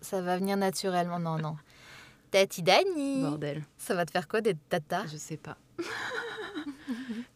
Ça 0.00 0.22
va 0.22 0.36
venir 0.38 0.56
naturellement. 0.56 1.18
Non, 1.18 1.36
non. 1.38 1.56
Tati 2.30 2.62
Dani. 2.62 3.22
Bordel. 3.22 3.64
Ça 3.76 3.94
va 3.94 4.06
te 4.06 4.12
faire 4.12 4.28
quoi 4.28 4.40
d'être 4.40 4.58
tata? 4.68 5.04
Je 5.06 5.16
sais 5.16 5.36
pas. 5.36 5.56
tu 5.78 5.84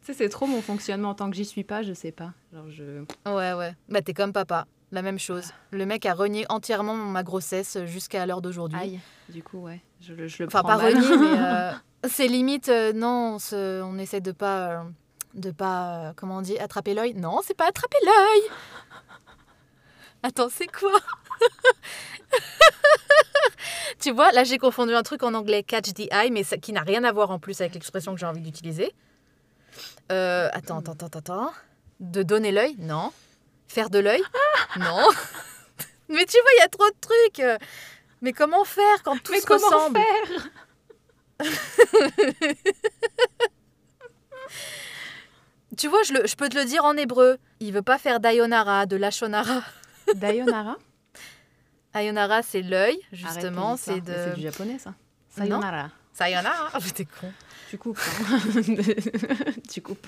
sais, 0.02 0.14
c'est 0.14 0.28
trop 0.28 0.46
mon 0.46 0.62
fonctionnement. 0.62 1.14
Tant 1.14 1.30
que 1.30 1.36
j'y 1.36 1.44
suis 1.44 1.64
pas, 1.64 1.82
je 1.82 1.92
sais 1.92 2.12
pas. 2.12 2.32
Genre, 2.52 2.70
je. 2.70 3.04
Ouais, 3.26 3.52
ouais. 3.54 3.74
Bah, 3.88 4.02
t'es 4.02 4.14
comme 4.14 4.32
papa. 4.32 4.66
La 4.92 5.02
même 5.02 5.18
chose. 5.18 5.52
Le 5.70 5.86
mec 5.86 6.04
a 6.06 6.14
renié 6.14 6.46
entièrement 6.48 6.94
ma 6.96 7.22
grossesse 7.22 7.78
jusqu'à 7.84 8.26
l'heure 8.26 8.42
d'aujourd'hui. 8.42 8.78
Aïe. 8.78 9.00
Du 9.28 9.42
coup, 9.42 9.58
ouais. 9.58 9.80
Je, 10.00 10.12
le- 10.14 10.26
je 10.26 10.42
le 10.42 10.48
Enfin, 10.48 10.60
prends 10.62 10.76
pas 10.76 10.82
mal. 10.82 10.94
renié, 10.96 11.16
mais 11.16 11.38
euh, 11.38 11.72
c'est 12.08 12.26
limite. 12.26 12.68
euh, 12.68 12.92
non, 12.92 13.34
on, 13.34 13.38
se- 13.38 13.82
on 13.82 13.98
essaie 13.98 14.20
de 14.20 14.32
pas. 14.32 14.70
euh, 14.70 14.82
de 15.34 15.52
pas. 15.52 16.12
comment 16.16 16.38
on 16.38 16.42
dit 16.42 16.58
Attraper 16.58 16.94
l'œil 16.94 17.14
Non, 17.14 17.40
c'est 17.44 17.54
pas 17.56 17.68
attraper 17.68 17.98
l'œil 18.04 18.50
Attends, 20.24 20.48
c'est 20.50 20.66
quoi? 20.66 20.90
Tu 24.00 24.10
vois, 24.12 24.32
là 24.32 24.44
j'ai 24.44 24.56
confondu 24.58 24.94
un 24.94 25.02
truc 25.02 25.22
en 25.22 25.34
anglais, 25.34 25.62
catch 25.62 25.92
the 25.92 26.08
eye, 26.12 26.30
mais 26.30 26.42
ça, 26.42 26.56
qui 26.56 26.72
n'a 26.72 26.80
rien 26.82 27.04
à 27.04 27.12
voir 27.12 27.30
en 27.30 27.38
plus 27.38 27.60
avec 27.60 27.74
l'expression 27.74 28.14
que 28.14 28.20
j'ai 28.20 28.26
envie 28.26 28.40
d'utiliser. 28.40 28.92
Attends, 30.08 30.78
attends, 30.78 30.92
attends, 30.92 31.18
attends. 31.18 31.52
De 32.00 32.22
donner 32.22 32.50
l'œil? 32.50 32.76
Non. 32.78 33.12
Faire 33.70 33.88
de 33.88 34.00
l'œil? 34.00 34.22
Non. 34.78 35.08
mais 36.08 36.26
tu 36.26 36.36
vois, 36.40 36.50
il 36.56 36.60
y 36.60 36.62
a 36.64 36.68
trop 36.68 36.88
de 36.88 36.96
trucs. 37.00 37.42
Mais 38.20 38.32
comment 38.32 38.64
faire 38.64 39.02
quand 39.04 39.16
tout 39.22 39.30
Mais 39.30 39.40
se 39.40 39.46
comment 39.46 39.64
ressemble? 39.68 40.00
faire? 40.00 40.48
Tu 45.76 45.88
vois, 45.88 46.02
je, 46.02 46.12
le- 46.14 46.26
je 46.26 46.34
peux 46.34 46.48
te 46.48 46.58
le 46.58 46.64
dire 46.64 46.84
en 46.84 46.96
hébreu. 46.96 47.38
Il 47.60 47.72
veut 47.72 47.82
pas 47.82 47.96
faire 47.98 48.20
d'ayonara, 48.20 48.86
de 48.86 48.96
lachonara. 48.96 49.62
Dayonara? 50.14 50.76
Ayonara, 51.94 52.42
c'est 52.42 52.62
l'œil, 52.62 52.98
justement. 53.12 53.76
C'est 53.76 53.92
Mais 53.94 54.02
C'est 54.04 54.30
de. 54.30 54.34
du 54.34 54.42
japonais, 54.42 54.78
ça. 54.78 54.90
Non. 54.90 55.60
Sayonara. 55.60 55.90
Sayonara 56.12 56.70
Ah, 56.74 56.78
mais 56.84 56.90
t'es 56.90 57.04
con. 57.06 57.32
Tu 57.70 57.78
coupes. 57.78 57.98
hein. 58.00 58.38
tu 59.72 59.80
coupes. 59.80 60.06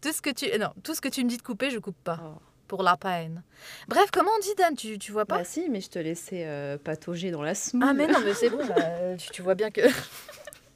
Tout 0.00 0.12
ce, 0.12 0.22
que 0.22 0.30
tu... 0.30 0.46
Non, 0.58 0.72
tout 0.82 0.94
ce 0.94 1.00
que 1.00 1.08
tu 1.08 1.22
me 1.24 1.28
dis 1.28 1.36
de 1.36 1.42
couper, 1.42 1.70
je 1.70 1.78
coupe 1.78 1.96
pas. 2.02 2.18
Oh. 2.22 2.38
Pour 2.68 2.82
la 2.84 2.96
peine. 2.96 3.42
Bref, 3.88 4.10
comment 4.12 4.30
on 4.36 4.40
dit, 4.40 4.54
Dan? 4.56 4.76
Tu, 4.76 4.98
tu 4.98 5.10
vois 5.10 5.26
pas? 5.26 5.38
Bah 5.38 5.44
si, 5.44 5.68
mais 5.68 5.80
je 5.80 5.88
te 5.90 5.98
laissais 5.98 6.44
euh, 6.46 6.78
patauger 6.78 7.32
dans 7.32 7.42
la 7.42 7.54
semoule. 7.56 7.88
Ah, 7.88 7.92
mais 7.94 8.06
non, 8.06 8.20
mais 8.24 8.32
c'est 8.32 8.48
bon. 8.50 8.60
euh, 8.60 9.16
tu, 9.16 9.28
tu 9.30 9.42
vois 9.42 9.56
bien 9.56 9.70
que. 9.72 9.80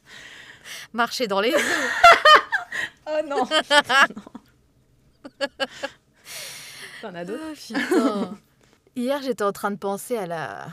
Marcher 0.93 1.27
dans 1.27 1.41
les. 1.41 1.55
Oh 3.07 3.21
non 3.27 3.45
T'en 7.03 7.15
as 7.15 7.25
d'autres? 7.25 7.43
Ah. 7.75 8.31
Hier, 8.97 9.21
j'étais 9.23 9.45
en 9.45 9.53
train 9.53 9.71
de 9.71 9.77
penser 9.77 10.17
à 10.17 10.27
la 10.27 10.67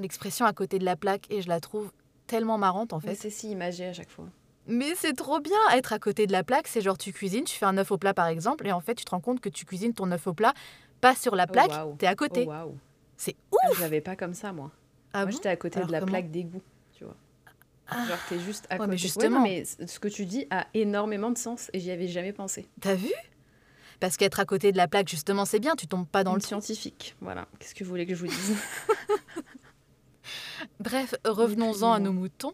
l'expression 0.00 0.44
à 0.46 0.52
côté 0.52 0.78
de 0.78 0.84
la 0.84 0.96
plaque 0.96 1.26
et 1.30 1.42
je 1.42 1.48
la 1.48 1.60
trouve 1.60 1.90
tellement 2.26 2.58
marrante 2.58 2.92
en 2.92 3.00
fait. 3.00 3.14
c'est 3.14 3.30
si 3.30 3.50
imagé 3.50 3.86
à 3.86 3.92
chaque 3.92 4.10
fois. 4.10 4.26
Mais 4.66 4.94
c'est 4.94 5.12
trop 5.12 5.40
bien 5.40 5.56
être 5.72 5.92
à 5.92 5.98
côté 5.98 6.26
de 6.26 6.32
la 6.32 6.42
plaque. 6.42 6.66
C'est 6.68 6.80
genre 6.80 6.96
tu 6.98 7.12
cuisines, 7.12 7.44
tu 7.44 7.56
fais 7.56 7.66
un 7.66 7.76
œuf 7.76 7.90
au 7.90 7.98
plat 7.98 8.14
par 8.14 8.26
exemple, 8.28 8.66
et 8.66 8.72
en 8.72 8.80
fait 8.80 8.94
tu 8.94 9.04
te 9.04 9.10
rends 9.10 9.20
compte 9.20 9.40
que 9.40 9.48
tu 9.50 9.64
cuisines 9.66 9.92
ton 9.94 10.10
œuf 10.12 10.26
au 10.26 10.32
plat 10.34 10.54
pas 11.00 11.14
sur 11.14 11.36
la 11.36 11.44
Oh, 11.48 11.52
plaque, 11.52 11.98
t'es 11.98 12.06
à 12.06 12.14
côté. 12.14 12.48
Oh 12.48 12.74
C'est 13.16 13.36
Ah, 13.52 13.68
Je 13.74 13.80
l'avais 13.80 14.00
pas 14.00 14.16
comme 14.16 14.32
ça, 14.34 14.52
moi. 14.52 14.70
Ah 15.12 15.18
moi, 15.22 15.26
bon? 15.26 15.36
j'étais 15.36 15.50
à 15.50 15.56
côté 15.56 15.76
Alors 15.76 15.88
de 15.88 15.92
la 15.92 16.00
comment? 16.00 16.12
plaque 16.12 16.30
d'égout, 16.30 16.62
tu 16.96 17.04
vois. 17.04 17.14
Ah. 17.88 18.06
Genre, 18.08 18.18
t'es 18.30 18.38
juste 18.40 18.66
à 18.70 18.74
Ouais, 18.74 18.78
côté. 18.78 18.88
mais 18.88 18.92
Ouais, 18.94 18.98
justement. 18.98 19.36
non, 19.36 19.42
mais 19.42 19.64
ce 19.64 19.98
que 20.00 20.08
tu 20.08 20.24
dis 20.24 20.46
a 20.50 20.66
énormément 20.72 21.30
de 21.30 21.36
sens 21.36 21.70
et 21.74 21.80
j'y 21.80 21.90
avais 21.90 22.08
jamais 22.08 22.32
pensé. 22.32 22.66
T'as 22.80 22.94
vu? 22.94 23.12
Parce 24.00 24.16
qu'être 24.16 24.40
à 24.40 24.46
côté 24.46 24.72
de 24.72 24.76
la 24.78 24.88
plaque 24.88 25.08
justement 25.08 25.44
c'est 25.44 25.60
bien, 25.60 25.76
tu 25.76 25.86
tombes 25.86 26.08
pas 26.08 26.24
dans 26.24 26.34
le 26.34 26.40
scientifique, 26.40 27.14
voilà. 27.20 27.46
Qu'est-ce 27.58 27.74
que 27.74 27.84
vous 27.84 27.90
voulez 27.90 28.06
que 28.06 28.14
je 28.14 28.20
vous 28.20 28.26
dise? 28.32 28.56
Bref, 30.80 31.14
revenons-en 31.24 31.92
à 31.92 31.98
nos 32.00 32.12
moutons. 32.12 32.52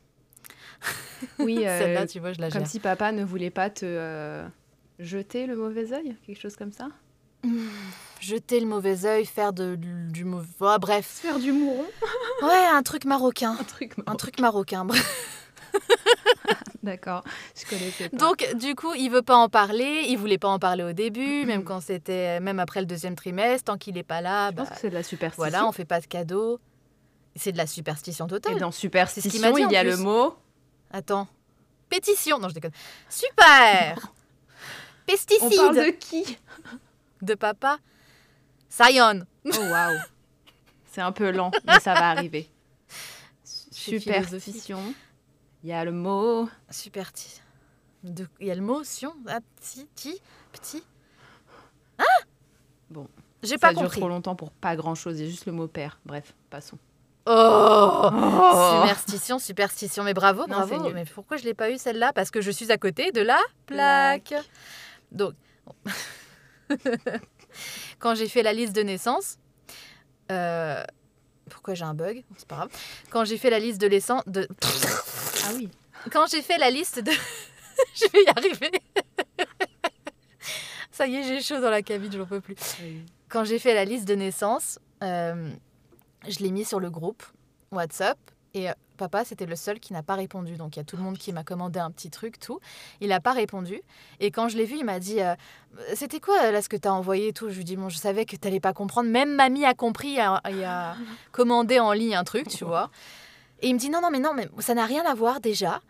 Oui, 1.39 1.67
euh, 1.67 1.79
Celle-là, 1.79 2.07
tu 2.07 2.21
vois, 2.21 2.33
je 2.33 2.41
la 2.41 2.51
comme 2.51 2.61
gère. 2.63 2.69
si 2.71 2.81
papa 2.81 3.13
ne 3.13 3.25
voulait 3.25 3.51
pas 3.51 3.69
te 3.71 3.85
euh, 3.85 4.47
jeter 4.99 5.47
le 5.47 5.57
mauvais 5.57 5.93
œil, 5.93 6.17
quelque 6.27 6.41
chose 6.41 6.57
comme 6.57 6.73
ça. 6.73 6.89
Jeter 8.21 8.61
le 8.61 8.67
mauvais 8.67 9.07
œil, 9.07 9.25
faire 9.25 9.53
de, 9.53 9.75
du 9.77 10.25
mauvais. 10.25 10.47
Ah, 10.61 10.79
bref. 10.79 11.07
Faire 11.07 11.39
du 11.39 11.53
mouron, 11.53 11.85
Ouais, 12.43 12.67
un 12.73 12.83
truc 12.83 13.05
marocain. 13.07 13.57
un 13.59 13.65
truc. 13.65 13.95
Un 14.07 14.15
truc 14.17 14.39
marocain. 14.41 14.85
bref. 14.85 15.37
D'accord, 16.83 17.23
je 17.55 17.69
connaissais 17.69 18.09
pas. 18.09 18.17
Donc, 18.17 18.47
du 18.57 18.75
coup, 18.75 18.93
il 18.95 19.11
veut 19.11 19.23
pas 19.23 19.37
en 19.37 19.49
parler. 19.49 20.05
Il 20.09 20.17
voulait 20.17 20.39
pas 20.39 20.49
en 20.49 20.59
parler 20.59 20.83
au 20.83 20.93
début, 20.93 21.45
même 21.45 21.63
quand 21.65 21.81
c'était, 21.81 22.41
même 22.41 22.59
après 22.59 22.81
le 22.81 22.87
deuxième 22.87 23.15
trimestre, 23.15 23.65
tant 23.73 23.79
qu'il 23.79 23.97
est 23.99 24.03
pas 24.03 24.21
là. 24.21 24.51
je 24.51 24.57
pense 24.57 24.69
bah, 24.69 24.75
que 24.75 24.81
c'est 24.81 24.91
de 24.91 24.95
la 24.95 25.03
superstition. 25.03 25.43
voilà, 25.43 25.67
on 25.67 25.73
fait 25.73 25.85
pas 25.85 26.01
de 26.01 26.07
cadeaux. 26.07 26.59
C'est 27.37 27.53
de 27.53 27.59
la 27.59 27.67
superstition 27.67 28.27
Et 28.27 28.31
totale. 28.31 28.59
dans 28.59 28.71
C'est 28.71 28.77
ce 28.77 28.81
superstition, 28.81 29.57
il 29.57 29.71
y 29.71 29.77
a 29.77 29.85
le 29.85 29.97
mot. 29.97 30.35
Attends. 30.91 31.29
Pétition. 31.89 32.39
Non, 32.39 32.49
je 32.49 32.55
déconne. 32.55 32.73
Super. 33.09 34.13
Pesticides 35.07 35.49
On 35.53 35.57
parle 35.73 35.77
de 35.77 35.91
qui? 35.91 36.39
De 37.23 37.35
papa. 37.35 37.79
Sayon. 38.69 39.25
Oh 39.47 39.49
waouh 39.59 39.99
C'est 40.87 41.01
un 41.01 41.13
peu 41.13 41.31
lent, 41.33 41.51
mais 41.65 41.81
ça 41.81 41.95
va 41.95 42.11
arriver. 42.11 42.49
Superstition. 43.71 44.95
Il 45.63 45.71
y 45.71 45.73
a 45.73 45.85
le 45.85 45.93
mot. 45.93 46.49
Super. 46.71 47.11
De- 48.05 48.29
Il 48.41 48.47
y 48.47 48.51
a 48.51 48.55
le 48.55 48.63
mot 48.63 48.83
sion. 48.85 49.15
Ah, 49.27 49.41
petit, 49.57 49.87
petit, 49.95 50.21
petit. 50.53 50.83
Ah 51.99 52.05
Bon, 52.89 53.07
J'ai 53.43 53.51
Ça 53.51 53.59
pas 53.59 53.71
dure 53.73 53.83
compris. 53.83 54.01
trop 54.01 54.09
longtemps 54.09 54.37
pour 54.37 54.51
pas 54.53 54.75
grand 54.77 54.95
chose. 54.95 55.19
Il 55.19 55.25
y 55.25 55.29
a 55.29 55.31
juste 55.31 55.47
le 55.47 55.53
mot 55.53 55.67
père. 55.69 55.99
Bref, 56.07 56.35
passons. 56.51 56.79
Oh, 57.27 58.09
Oh. 58.13 58.83
Superstition, 58.83 59.39
superstition. 59.39 60.03
Mais 60.05 60.15
bravo, 60.15 60.47
Non, 60.47 60.57
bravo. 60.67 60.83
nul. 60.85 60.95
Mais 60.95 61.05
pourquoi 61.05 61.37
je 61.37 61.45
l'ai 61.45 61.55
pas 61.55 61.71
eu 61.71 61.79
celle-là? 61.79 62.13
Parce 62.13 62.31
que 62.31 62.41
je 62.41 62.51
suis 62.51 62.73
à 62.73 62.79
côté 62.79 63.13
de 63.13 63.21
la 63.21 63.39
plaque. 63.67 64.35
Donc, 65.13 65.35
quand 67.99 68.15
j'ai 68.15 68.29
fait 68.29 68.43
la 68.43 68.53
liste 68.53 68.75
de 68.75 68.83
naissance, 68.83 69.37
euh, 70.31 70.83
pourquoi 71.51 71.75
j'ai 71.75 71.85
un 71.85 71.95
bug? 71.95 72.25
C'est 72.37 72.49
pas 72.49 72.57
grave. 72.57 72.71
Quand 73.11 73.25
j'ai 73.25 73.37
fait 73.39 73.51
la 73.51 73.59
liste 73.59 73.81
de 73.81 73.89
naissance, 73.89 74.23
de 74.27 74.49
Ah 75.45 75.51
oui. 75.55 75.69
quand 76.13 76.27
j'ai 76.31 76.43
fait 76.43 76.59
la 76.59 76.71
liste 76.71 77.01
de, 77.01 77.11
je 77.95 78.07
vais 78.13 78.23
y 78.25 78.29
arriver. 78.29 78.71
Ça 80.93 81.07
y 81.07 81.17
est, 81.17 81.23
j'ai 81.25 81.41
chaud 81.43 81.61
dans 81.61 81.71
la 81.71 81.83
cabine, 81.83 82.13
j'en 82.13 82.27
peux 82.27 82.41
plus. 82.41 82.55
Quand 83.29 83.45
j'ai 83.45 83.59
fait 83.59 83.75
la 83.75 83.85
liste 83.85 84.07
de 84.07 84.15
naissance, 84.15 84.79
euh, 85.03 85.51
je 86.29 86.39
l'ai 86.41 86.51
mis 86.51 86.65
sur 86.65 86.81
le 86.81 86.91
groupe 86.91 87.23
WhatsApp 87.73 88.19
et 88.53 88.69
euh, 88.69 88.73
papa, 88.97 89.25
c'était 89.25 89.47
le 89.47 89.55
seul 89.57 89.79
qui 89.81 89.93
n'a 89.93 90.03
pas 90.03 90.15
répondu. 90.17 90.57
Donc 90.57 90.77
il 90.77 90.81
y 90.81 90.83
a 90.83 90.85
tout 90.85 90.97
le 90.97 91.03
monde 91.03 91.17
qui 91.17 91.33
m'a 91.33 91.45
commandé 91.45 91.79
un 91.79 91.91
petit 91.91 92.11
truc, 92.11 92.39
tout. 92.39 92.59
Il 93.01 93.09
n'a 93.09 93.21
pas 93.21 93.33
répondu. 93.33 93.81
Et 94.19 94.31
quand 94.31 94.49
je 94.49 94.57
l'ai 94.57 94.65
vu, 94.65 94.77
il 94.79 94.85
m'a 94.85 94.99
dit 94.99 95.21
euh, 95.23 95.35
C'était 95.95 96.21
quoi 96.21 96.51
là 96.51 96.61
ce 96.61 96.69
que 96.69 96.77
tu 96.77 96.89
as 96.89 96.93
envoyé 96.93 97.29
et 97.29 97.33
tout? 97.33 97.49
Je 97.49 97.57
lui 97.57 97.65
dis 97.65 97.77
Bon, 97.77 97.89
je 97.89 97.97
savais 97.97 98.25
que 98.27 98.37
tu 98.37 98.47
n'allais 98.47 98.61
pas 98.61 98.73
comprendre. 98.73 99.09
Même 99.09 99.35
mamie 99.35 99.65
a 99.65 99.73
compris 99.75 100.17
et 100.17 100.21
a, 100.21 100.41
et 100.51 100.65
a 100.65 100.97
commandé 101.33 101.79
en 101.79 101.93
ligne 101.93 102.15
un 102.17 102.25
truc, 102.25 102.49
tu 102.49 102.65
vois. 102.65 102.91
Et 103.63 103.69
il 103.69 103.75
me 103.75 103.79
dit 103.79 103.89
Non, 103.89 104.01
non, 104.03 104.11
mais 104.11 104.19
non, 104.21 104.35
mais 104.35 104.49
ça 104.59 104.75
n'a 104.75 104.85
rien 104.85 105.05
à 105.07 105.15
voir 105.15 105.41
déjà. 105.41 105.81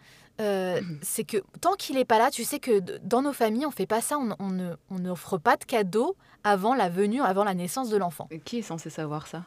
Euh, 0.41 0.81
c'est 1.03 1.25
que 1.25 1.39
tant 1.63 1.75
qu'il 1.75 1.97
n'est 1.97 2.05
pas 2.05 2.19
là, 2.19 2.31
tu 2.31 2.45
sais 2.45 2.61
que 2.61 2.79
dans 3.03 3.23
nos 3.23 3.33
familles, 3.33 3.65
on 3.67 3.71
fait 3.71 3.87
pas 3.87 4.03
ça, 4.03 4.19
on, 4.19 4.37
on 4.39 4.51
ne- 4.51 4.75
on 4.91 4.99
n'offre 4.99 5.39
pas 5.39 5.57
de 5.57 5.65
cadeaux 5.65 6.15
avant 6.45 6.75
la 6.75 6.89
venue, 6.91 7.23
avant 7.23 7.45
la 7.45 7.55
naissance 7.55 7.89
de 7.89 7.97
l'enfant. 7.97 8.29
Qui 8.45 8.59
est 8.59 8.63
censé 8.63 8.91
savoir 8.91 9.27
ça? 9.27 9.45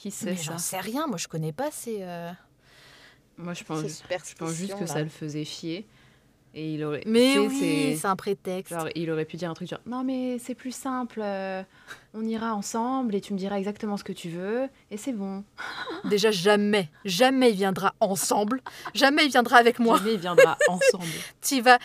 Qui 0.00 0.10
sait 0.10 0.30
Mais 0.30 0.36
ça 0.36 0.52
j'en 0.52 0.58
sais 0.58 0.80
rien, 0.80 1.06
moi 1.06 1.18
je 1.18 1.28
connais 1.28 1.52
pas 1.52 1.70
ces. 1.70 1.98
euh, 2.00 2.30
Moi, 3.36 3.52
je 3.52 3.64
pense, 3.64 3.82
je 3.82 4.34
pense 4.34 4.52
juste 4.54 4.78
que 4.78 4.86
ça 4.86 5.02
le 5.02 5.10
faisait 5.10 5.44
fier. 5.44 5.84
Et 6.54 6.72
il 6.74 6.82
aurait. 6.84 7.02
Mais 7.06 7.38
oui, 7.38 7.58
c'est- 7.60 8.00
c'est 8.00 8.06
un 8.08 8.16
prétexte. 8.16 8.72
Genre, 8.72 8.88
il 8.96 9.10
aurait 9.10 9.26
pu 9.26 9.36
dire 9.36 9.50
un 9.50 9.54
truc 9.54 9.68
genre 9.68 9.78
Non, 9.84 10.02
mais 10.02 10.38
c'est 10.38 10.54
plus 10.54 10.74
simple, 10.74 11.20
euh, 11.22 11.62
on 12.14 12.24
ira 12.26 12.54
ensemble 12.54 13.14
et 13.14 13.20
tu 13.20 13.34
me 13.34 13.38
diras 13.38 13.56
exactement 13.58 13.98
ce 13.98 14.04
que 14.04 14.12
tu 14.14 14.30
veux 14.30 14.68
et 14.90 14.96
c'est 14.96 15.12
bon. 15.12 15.44
Déjà, 16.04 16.30
jamais, 16.30 16.88
jamais 17.04 17.50
il 17.50 17.56
viendra 17.56 17.94
ensemble. 18.00 18.62
Jamais 18.94 19.26
il 19.26 19.30
viendra 19.30 19.58
avec 19.58 19.78
moi. 19.80 19.98
Jamais 19.98 20.14
il 20.14 20.20
viendra 20.20 20.56
ensemble. 20.66 21.04
Tu 21.42 21.60
vas. 21.60 21.78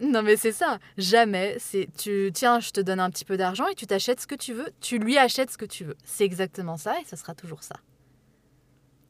Non, 0.00 0.22
mais 0.22 0.36
c'est 0.36 0.52
ça. 0.52 0.78
Jamais. 0.98 1.56
C'est 1.60 1.88
tu 1.96 2.30
tiens, 2.34 2.58
je 2.60 2.70
te 2.70 2.80
donne 2.80 3.00
un 3.00 3.10
petit 3.10 3.24
peu 3.24 3.36
d'argent 3.36 3.66
et 3.68 3.74
tu 3.74 3.86
t'achètes 3.86 4.20
ce 4.20 4.26
que 4.26 4.34
tu 4.34 4.52
veux. 4.52 4.68
Tu 4.80 4.98
lui 4.98 5.16
achètes 5.18 5.50
ce 5.50 5.58
que 5.58 5.64
tu 5.64 5.84
veux. 5.84 5.96
C'est 6.04 6.24
exactement 6.24 6.76
ça 6.76 6.98
et 7.00 7.04
ça 7.04 7.16
sera 7.16 7.34
toujours 7.34 7.62
ça. 7.62 7.76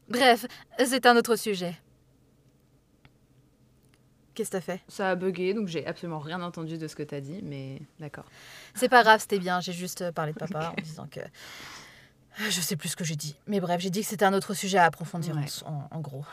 Bref, 0.09 0.45
c'est 0.85 1.05
un 1.07 1.17
autre 1.17 1.35
sujet. 1.35 1.75
Qu'est-ce 4.35 4.49
que 4.51 4.57
t'as 4.57 4.61
fait? 4.61 4.81
Ça 4.89 5.11
a 5.11 5.15
bugué, 5.15 5.53
donc 5.53 5.67
j'ai 5.69 5.85
absolument 5.87 6.19
rien 6.19 6.41
entendu 6.41 6.77
de 6.77 6.87
ce 6.87 6.95
que 6.95 7.03
t'as 7.03 7.21
dit, 7.21 7.39
mais 7.41 7.81
d'accord. 7.99 8.25
C'est 8.75 8.89
pas 8.89 9.01
grave, 9.01 9.21
c'était 9.21 9.39
bien. 9.39 9.61
J'ai 9.61 9.71
juste 9.71 10.11
parlé 10.11 10.33
de 10.33 10.37
papa 10.37 10.73
en 10.77 10.81
disant 10.81 11.07
que. 11.09 11.21
Je 12.49 12.59
sais 12.59 12.75
plus 12.75 12.89
ce 12.89 12.97
que 12.97 13.05
j'ai 13.05 13.15
dit. 13.15 13.37
Mais 13.47 13.61
bref, 13.61 13.79
j'ai 13.79 13.89
dit 13.89 14.01
que 14.01 14.07
c'était 14.07 14.25
un 14.25 14.33
autre 14.33 14.53
sujet 14.53 14.77
à 14.77 14.83
approfondir 14.83 15.37
en- 15.37 15.39
Ouais. 15.39 15.47
en, 15.65 15.87
en 15.89 15.99
gros. 16.01 16.25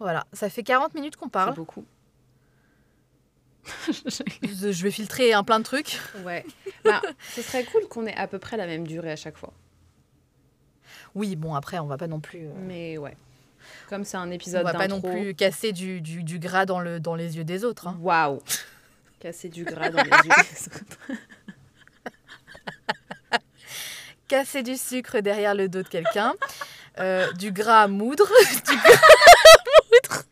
Voilà, 0.00 0.26
ça 0.32 0.50
fait 0.50 0.64
40 0.64 0.92
minutes 0.94 1.14
qu'on 1.16 1.26
C'est 1.26 1.30
parle. 1.30 1.54
beaucoup. 1.54 1.84
Je 3.88 4.82
vais 4.82 4.90
filtrer 4.90 5.32
un 5.32 5.42
plein 5.44 5.58
de 5.58 5.64
trucs. 5.64 5.98
ouais. 6.24 6.44
Bah, 6.84 7.02
ce 7.34 7.42
serait 7.42 7.64
cool 7.64 7.86
qu'on 7.88 8.06
ait 8.06 8.14
à 8.16 8.26
peu 8.28 8.38
près 8.38 8.56
la 8.56 8.66
même 8.66 8.86
durée 8.86 9.12
à 9.12 9.16
chaque 9.16 9.36
fois. 9.36 9.52
Oui, 11.14 11.36
bon, 11.36 11.54
après, 11.54 11.78
on 11.78 11.86
va 11.86 11.96
pas 11.96 12.06
non 12.06 12.20
plus. 12.20 12.46
euh, 12.46 12.52
Mais 12.56 12.98
ouais. 12.98 13.16
Comme 13.88 14.04
c'est 14.04 14.16
un 14.16 14.28
on 14.28 14.32
épisode 14.32 14.64
va 14.64 14.72
pas 14.72 14.88
non 14.88 15.00
plus 15.00 15.34
casser 15.34 15.72
du, 15.72 16.00
du, 16.00 16.22
du 16.22 16.38
gras 16.38 16.66
dans, 16.66 16.78
le, 16.80 17.00
dans 17.00 17.14
les 17.16 17.36
yeux 17.36 17.44
des 17.44 17.64
autres. 17.64 17.88
hein. 17.88 17.96
Waouh 18.00 18.40
Casser 19.18 19.48
du 19.48 19.64
gras 19.64 19.90
dans 19.90 20.02
les 20.02 20.10
yeux. 20.10 20.16
des 20.22 20.76
autres. 20.76 20.98
Casser 24.28 24.62
du 24.62 24.76
sucre 24.76 25.20
derrière 25.20 25.54
le 25.54 25.68
dos 25.68 25.82
de 25.82 25.88
quelqu'un. 25.88 26.34
euh, 26.98 27.30
du 27.34 27.52
gras 27.52 27.82
à 27.82 27.88
moudre. 27.88 28.26
du 28.68 28.76
gras 28.76 28.92
à 28.92 29.80
moudre. 29.90 30.22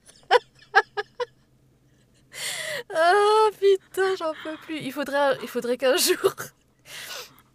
Ah 2.97 3.49
putain, 3.59 3.93
j'en 4.18 4.32
peux 4.42 4.57
plus. 4.62 4.78
Il 4.78 4.92
faudrait, 4.92 5.36
il 5.42 5.48
faudrait 5.48 5.76
qu'un 5.76 5.96
jour 5.96 6.34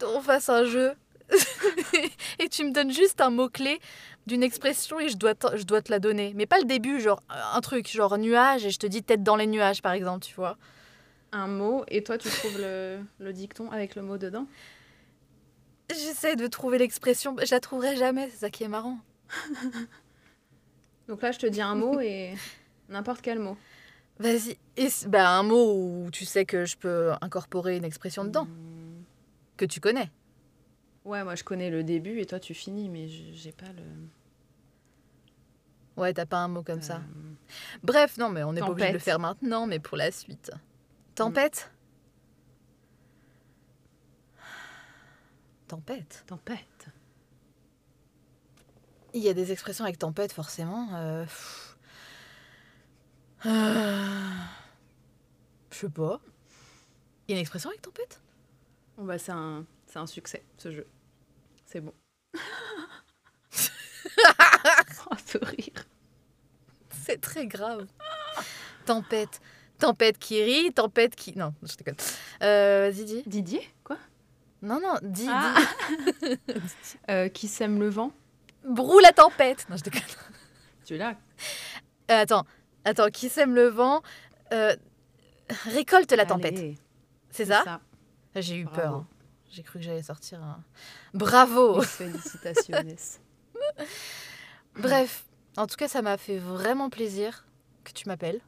on 0.03 0.21
fasse 0.21 0.49
un 0.49 0.63
jeu 0.65 0.93
et 2.39 2.49
tu 2.49 2.63
me 2.63 2.71
donnes 2.71 2.91
juste 2.91 3.21
un 3.21 3.29
mot-clé 3.29 3.79
d'une 4.25 4.43
expression 4.43 4.99
et 4.99 5.09
je 5.09 5.17
dois, 5.17 5.35
te- 5.35 5.57
je 5.57 5.63
dois 5.63 5.81
te 5.81 5.91
la 5.91 5.99
donner. 5.99 6.33
Mais 6.35 6.45
pas 6.45 6.57
le 6.59 6.65
début, 6.65 6.99
genre 6.99 7.21
un 7.53 7.61
truc, 7.61 7.87
genre 7.91 8.17
nuage 8.17 8.65
et 8.65 8.69
je 8.71 8.79
te 8.79 8.87
dis 8.87 9.03
tête 9.03 9.23
dans 9.23 9.35
les 9.35 9.47
nuages 9.47 9.81
par 9.81 9.91
exemple, 9.93 10.25
tu 10.25 10.33
vois. 10.35 10.57
un 11.31 11.47
mot, 11.47 11.83
et 11.89 12.03
toi 12.03 12.17
tu 12.17 12.29
trouves 12.29 12.57
le, 12.59 12.99
le 13.19 13.33
dicton 13.33 13.69
avec 13.71 13.95
le 13.95 14.01
mot 14.01 14.17
dedans? 14.17 14.47
J'essaie 15.91 16.35
de 16.35 16.47
trouver 16.47 16.77
l'expression, 16.77 17.35
je 17.43 17.51
la 17.53 17.59
trouverai 17.59 17.95
jamais, 17.95 18.29
c'est 18.31 18.37
ça 18.37 18.49
qui 18.49 18.63
est 18.63 18.67
marrant. 18.67 18.97
Donc 21.07 21.21
là 21.21 21.31
je 21.31 21.39
te 21.39 21.47
dis 21.47 21.61
un 21.61 21.75
mot 21.75 21.99
et 21.99 22.33
n'importe 22.89 23.21
quel 23.21 23.39
mot. 23.39 23.57
Vas-y. 24.19 24.57
Bah, 25.07 25.29
un 25.37 25.43
mot 25.43 25.73
où 26.05 26.09
tu 26.11 26.25
sais 26.25 26.45
que 26.45 26.65
je 26.65 26.75
peux 26.77 27.11
incorporer 27.21 27.77
une 27.77 27.85
expression 27.85 28.23
dedans, 28.25 28.45
Hmm. 28.45 29.03
que 29.57 29.65
tu 29.65 29.79
connais. 29.79 30.11
Ouais, 31.05 31.23
moi 31.23 31.35
je 31.35 31.43
connais 31.43 31.69
le 31.69 31.83
début 31.83 32.19
et 32.19 32.25
toi 32.25 32.39
tu 32.39 32.53
finis, 32.53 32.89
mais 32.89 33.07
j'ai 33.07 33.51
pas 33.53 33.67
le. 33.71 33.83
Ouais, 35.97 36.13
t'as 36.13 36.25
pas 36.25 36.37
un 36.37 36.47
mot 36.47 36.63
comme 36.63 36.81
ça. 36.81 36.97
euh, 36.97 37.33
Bref, 37.83 38.17
non, 38.17 38.29
mais 38.29 38.43
on 38.43 38.53
n'est 38.53 38.59
pas 38.61 38.69
obligé 38.69 38.89
de 38.89 38.93
le 38.93 38.99
faire 38.99 39.19
maintenant, 39.19 39.65
mais 39.67 39.79
pour 39.79 39.97
la 39.97 40.11
suite. 40.11 40.51
Tempête? 41.15 41.71
Tempête? 45.67 46.23
Tempête. 46.27 46.87
Il 49.13 49.21
y 49.23 49.29
a 49.29 49.33
des 49.33 49.51
expressions 49.51 49.83
avec 49.85 49.97
tempête, 49.99 50.31
forcément. 50.31 50.89
euh, 50.93 51.25
Euh, 53.45 54.05
Je 55.71 55.77
sais 55.77 55.89
pas. 55.89 56.19
Il 57.27 57.31
y 57.31 57.33
a 57.33 57.37
une 57.37 57.41
expression 57.41 57.69
avec 57.69 57.81
tempête? 57.81 58.19
Bon 58.97 59.05
bah 59.05 59.17
c'est 59.17 59.31
un, 59.31 59.65
c'est 59.87 59.99
un 59.99 60.07
succès 60.07 60.43
ce 60.57 60.71
jeu. 60.71 60.87
C'est 61.65 61.79
bon. 61.81 61.93
oh, 65.11 65.15
ce 65.25 65.37
rire. 65.37 65.85
C'est 67.05 67.21
très 67.21 67.47
grave. 67.47 67.87
tempête. 68.85 69.39
Tempête 69.77 70.17
qui 70.17 70.43
rit, 70.43 70.73
tempête 70.73 71.15
qui... 71.15 71.37
Non, 71.37 71.53
je 71.63 71.75
déconne. 71.77 71.95
Euh, 72.43 72.91
dis. 72.91 73.23
Didier? 73.25 73.61
Quoi? 73.85 73.97
Non, 74.61 74.81
non, 74.81 74.95
dis, 75.01 75.27
Ah. 75.29 75.55
Euh, 77.09 77.29
Qui 77.29 77.47
sème 77.47 77.79
le 77.79 77.87
vent 77.89 78.11
Brou 78.65 78.99
la 78.99 79.13
tempête. 79.13 79.65
Non, 79.69 79.77
je 79.77 79.83
déconne. 79.83 80.01
Tu 80.83 80.97
l'as 80.97 81.11
Euh, 82.11 82.21
attends, 82.23 82.45
attends, 82.85 83.09
qui 83.09 83.29
sème 83.29 83.55
le 83.55 83.67
vent 83.67 84.01
euh, 84.53 84.75
récolte 85.65 86.11
la 86.11 86.25
tempête. 86.25 86.77
C'est 87.31 87.45
ça, 87.45 87.81
J'ai 88.35 88.57
eu 88.57 88.63
Bravo. 88.65 88.81
peur. 88.81 88.93
hein. 88.95 89.07
J'ai 89.51 89.63
cru 89.63 89.79
que 89.79 89.85
j'allais 89.85 90.03
sortir 90.03 90.43
un... 90.43 90.63
Bravo 91.13 91.81
Félicitations. 91.81 92.77
Bref, 94.79 95.25
en 95.57 95.67
tout 95.67 95.75
cas, 95.75 95.87
ça 95.87 96.01
m'a 96.01 96.17
fait 96.17 96.37
vraiment 96.37 96.89
plaisir 96.89 97.45
que 97.83 97.91
tu 97.91 98.07
m'appelles. 98.07 98.39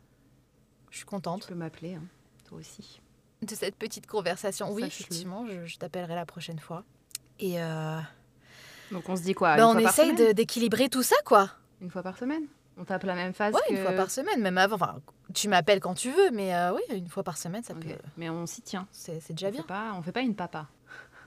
Je 0.92 0.98
suis 0.98 1.06
tu 1.06 1.10
contente 1.10 1.48
peux 1.48 1.56
m'appeler, 1.56 1.96
hein, 1.96 2.04
toi 2.48 2.60
aussi. 2.60 3.02
de 3.42 3.56
cette 3.56 3.76
petite 3.76 4.06
conversation. 4.08 4.72
Oui, 4.72 4.84
effectivement, 4.84 5.46
je, 5.48 5.66
je 5.66 5.78
t'appellerai 5.78 6.16
la 6.16 6.26
prochaine 6.26 6.60
fois. 6.60 6.84
Et 7.40 7.60
euh, 7.62 8.00
Donc 8.92 9.10
on 9.10 9.16
se 9.16 9.24
dit 9.24 9.34
quoi 9.34 9.56
bah, 9.58 9.64
une 9.64 9.70
on 9.70 9.80
fois 9.82 9.90
essaye 9.90 10.34
d'équilibrer 10.36 10.90
tout 10.90 11.04
ça, 11.04 11.16
quoi. 11.26 11.50
Une 11.82 11.90
fois 11.90 12.04
par 12.04 12.18
semaine? 12.18 12.46
On 12.78 12.86
tape 12.86 13.04
la 13.04 13.16
même 13.16 13.34
phase 13.34 13.54
Ouais, 13.54 13.60
que... 13.68 13.74
une 13.74 13.82
fois 13.84 13.92
par 13.94 14.10
semaine, 14.10 14.42
même 14.42 14.58
avant. 14.58 14.76
Enfin, 14.76 15.00
tu 15.34 15.48
m'appelles 15.50 15.80
quand 15.82 15.94
tu 15.94 16.10
veux, 16.12 16.32
mais 16.32 16.56
euh, 16.56 16.74
oui, 16.74 16.82
une 16.96 17.08
fois 17.10 17.24
par 17.24 17.38
semaine, 17.38 17.64
ça 17.64 17.74
Ok. 17.74 17.82
peut. 17.86 17.96
Mais 18.18 18.30
on 18.30 18.46
s'y 18.46 18.62
tient. 18.62 18.88
C'est 18.92 19.20
c'est 19.20 19.34
déjà 19.34 19.48
on 19.48 19.52
bien. 19.52 19.62
Fait 19.62 19.68
pas, 19.68 19.94
on 19.96 20.02
fait 20.02 20.12
pas 20.12 20.22
une 20.22 20.36
papa. 20.36 20.68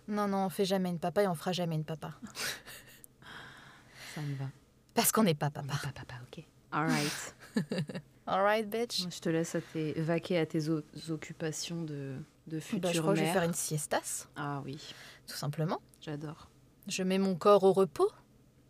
Non, 0.08 0.26
non, 0.28 0.46
on 0.46 0.48
fait 0.48 0.64
jamais 0.64 0.88
une 0.90 0.98
papa 0.98 1.22
et 1.22 1.28
on 1.28 1.34
fera 1.34 1.52
jamais 1.52 1.74
une 1.76 1.84
papa. 1.84 2.12
Ça 4.14 4.20
me 4.20 4.34
va. 4.36 4.46
Parce 4.94 5.12
qu'on 5.12 5.22
n'est 5.24 5.34
pas 5.34 5.46
On 5.48 5.50
papa. 5.50 5.74
pas 5.82 5.92
papa, 5.92 6.14
ok. 6.32 6.44
Alright. 6.72 7.34
Alright, 8.26 8.68
bitch. 8.70 9.02
je 9.10 9.20
te 9.20 9.28
laisse 9.28 9.54
à 9.54 9.60
tes, 9.60 9.92
vaquer 10.00 10.38
à 10.38 10.46
tes 10.46 10.68
o- 10.70 10.82
occupations 11.10 11.82
de, 11.82 12.16
de 12.46 12.58
future 12.60 12.80
Bah, 12.80 12.92
je 12.92 13.00
crois 13.00 13.12
que 13.12 13.18
je 13.18 13.24
vais 13.24 13.26
mère. 13.28 13.34
faire 13.34 13.42
une 13.48 13.54
siestas, 13.54 14.28
Ah 14.36 14.62
oui, 14.64 14.94
tout 15.26 15.36
simplement. 15.36 15.80
j'adore. 16.00 16.48
Je 16.88 17.02
mets 17.02 17.18
mon 17.18 17.34
corps 17.34 17.64
au 17.64 17.72
repos 17.72 18.10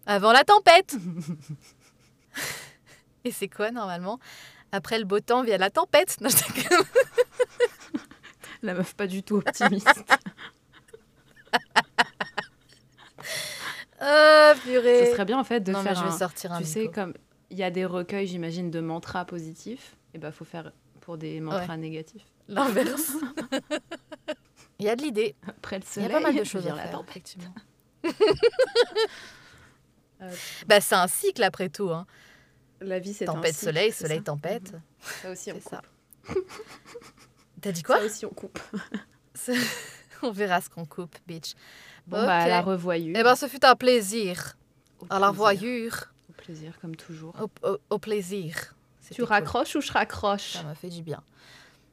avant 0.07 0.33
la 0.33 0.45
tempête. 0.45 0.97
Et 3.25 3.31
c'est 3.33 3.49
quoi 3.49 3.71
normalement? 3.71 4.19
Après 4.73 4.99
le 4.99 5.05
beau 5.05 5.21
temps 5.21 5.43
vient 5.43 5.57
la 5.59 5.71
tempête. 5.71 6.21
Non, 6.21 6.29
je. 6.29 6.37
La 8.63 8.75
meuf 8.75 8.95
pas 8.95 9.07
du 9.07 9.23
tout 9.23 9.37
optimiste. 9.37 9.89
Ah, 14.01 14.55
purée. 14.63 15.07
Ce 15.07 15.13
serait 15.13 15.25
bien 15.25 15.39
en 15.39 15.45
fait 15.45 15.61
de 15.61 15.73
non, 15.73 15.79
mais 15.83 15.91
faire 15.91 15.99
je 15.99 16.05
vais 16.05 16.15
un- 16.15 16.19
sortir 16.19 16.53
un 16.53 16.59
Tu 16.59 16.65
sais, 16.67 16.89
comme 16.89 17.15
il 17.51 17.59
y 17.59 17.63
a 17.63 17.71
des 17.71 17.85
recueils, 17.87 18.27
j'imagine, 18.27 18.71
de 18.71 18.81
mantras 18.81 19.25
positifs, 19.25 19.97
et 20.13 20.19
ben 20.19 20.33
faut 20.33 20.45
faire 20.45 20.73
pour 21.01 21.17
des 21.17 21.41
mantras 21.41 21.77
négatifs. 21.77 22.25
L'inverse. 22.49 23.13
Il 24.81 24.87
y 24.87 24.89
a 24.89 24.97
de 24.97 25.03
l'idée. 25.03 25.37
Après 25.47 25.79
le 25.79 25.85
Il 25.85 26.03
y 26.03 26.05
a 26.05 26.09
soleil, 26.09 26.11
pas 26.11 26.21
mal 26.21 26.35
de 26.37 26.45
choses 26.45 26.67
à 26.67 26.75
faire, 26.75 27.03
effectivement. 27.09 27.55
Bah, 30.67 30.81
c'est 30.81 30.95
un 30.95 31.07
cycle 31.07 31.43
après 31.43 31.69
tout. 31.69 31.91
Hein. 31.91 32.07
La 32.81 32.99
vie, 32.99 33.15
c'est 33.15 33.25
Tempête, 33.25 33.55
soleil, 33.55 33.93
soleil, 33.93 34.19
ça 34.19 34.25
tempête. 34.25 34.73
Ça 35.23 35.31
aussi, 35.31 35.53
on 35.53 35.61
ça. 35.61 35.81
coupe. 36.27 36.51
T'as 37.61 37.73
dit 37.73 37.83
quoi 37.83 37.99
Ça 37.99 38.05
aussi, 38.05 38.27
on 38.27 38.31
coupe. 38.31 38.59
On 40.23 40.31
verra 40.31 40.61
ce 40.61 40.69
qu'on 40.71 40.85
coupe, 40.87 41.17
bitch. 41.27 41.55
Bon, 42.07 42.25
bah, 42.25 42.39
à 42.39 42.49
la 42.49 42.61
revoyure. 42.61 43.17
Eh 43.19 43.23
ben, 43.23 43.35
ce 43.37 43.47
fut 43.47 43.65
un 43.65 43.75
plaisir. 43.75 44.57
Au 45.01 45.07
À 45.11 45.19
la 45.19 45.29
revoyure. 45.29 46.13
Au 46.31 46.33
plaisir, 46.33 46.79
comme 46.81 46.97
toujours. 46.97 47.35
Au, 47.41 47.69
au- 47.69 47.79
au 47.91 47.99
plaisir. 47.99 48.75
Tu 49.11 49.17
cool. 49.17 49.25
raccroches 49.25 49.75
ou 49.77 49.81
je 49.81 49.93
raccroche 49.93 50.53
Ça 50.55 50.63
m'a 50.63 50.75
fait 50.75 50.89
du 50.89 51.03
bien. 51.03 51.23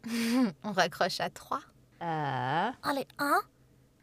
On 0.64 0.72
raccroche 0.72 1.20
à 1.20 1.30
3. 1.30 1.60
À, 2.00 2.72
Allez, 2.84 3.06
un, 3.20 3.40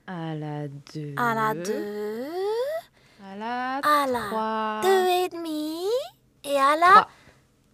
à 0.07 0.35
la 0.35 0.69
2. 0.69 1.15
à 1.17 1.35
la 1.35 1.55
deux, 1.55 2.27
À 3.25 3.37
la 3.37 3.77
à 3.79 4.07
la 4.07 4.21
3. 4.29 4.81
deux 4.83 5.09
et 5.09 5.29
demi 5.31 5.85
et 6.45 6.57
à 6.59 6.77
la 6.77 6.93
Trois. 6.93 7.09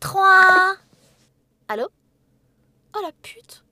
trois. 0.01 0.77
Allô? 1.69 1.89
Oh 2.97 3.01
la 3.03 3.12
pute 3.23 3.65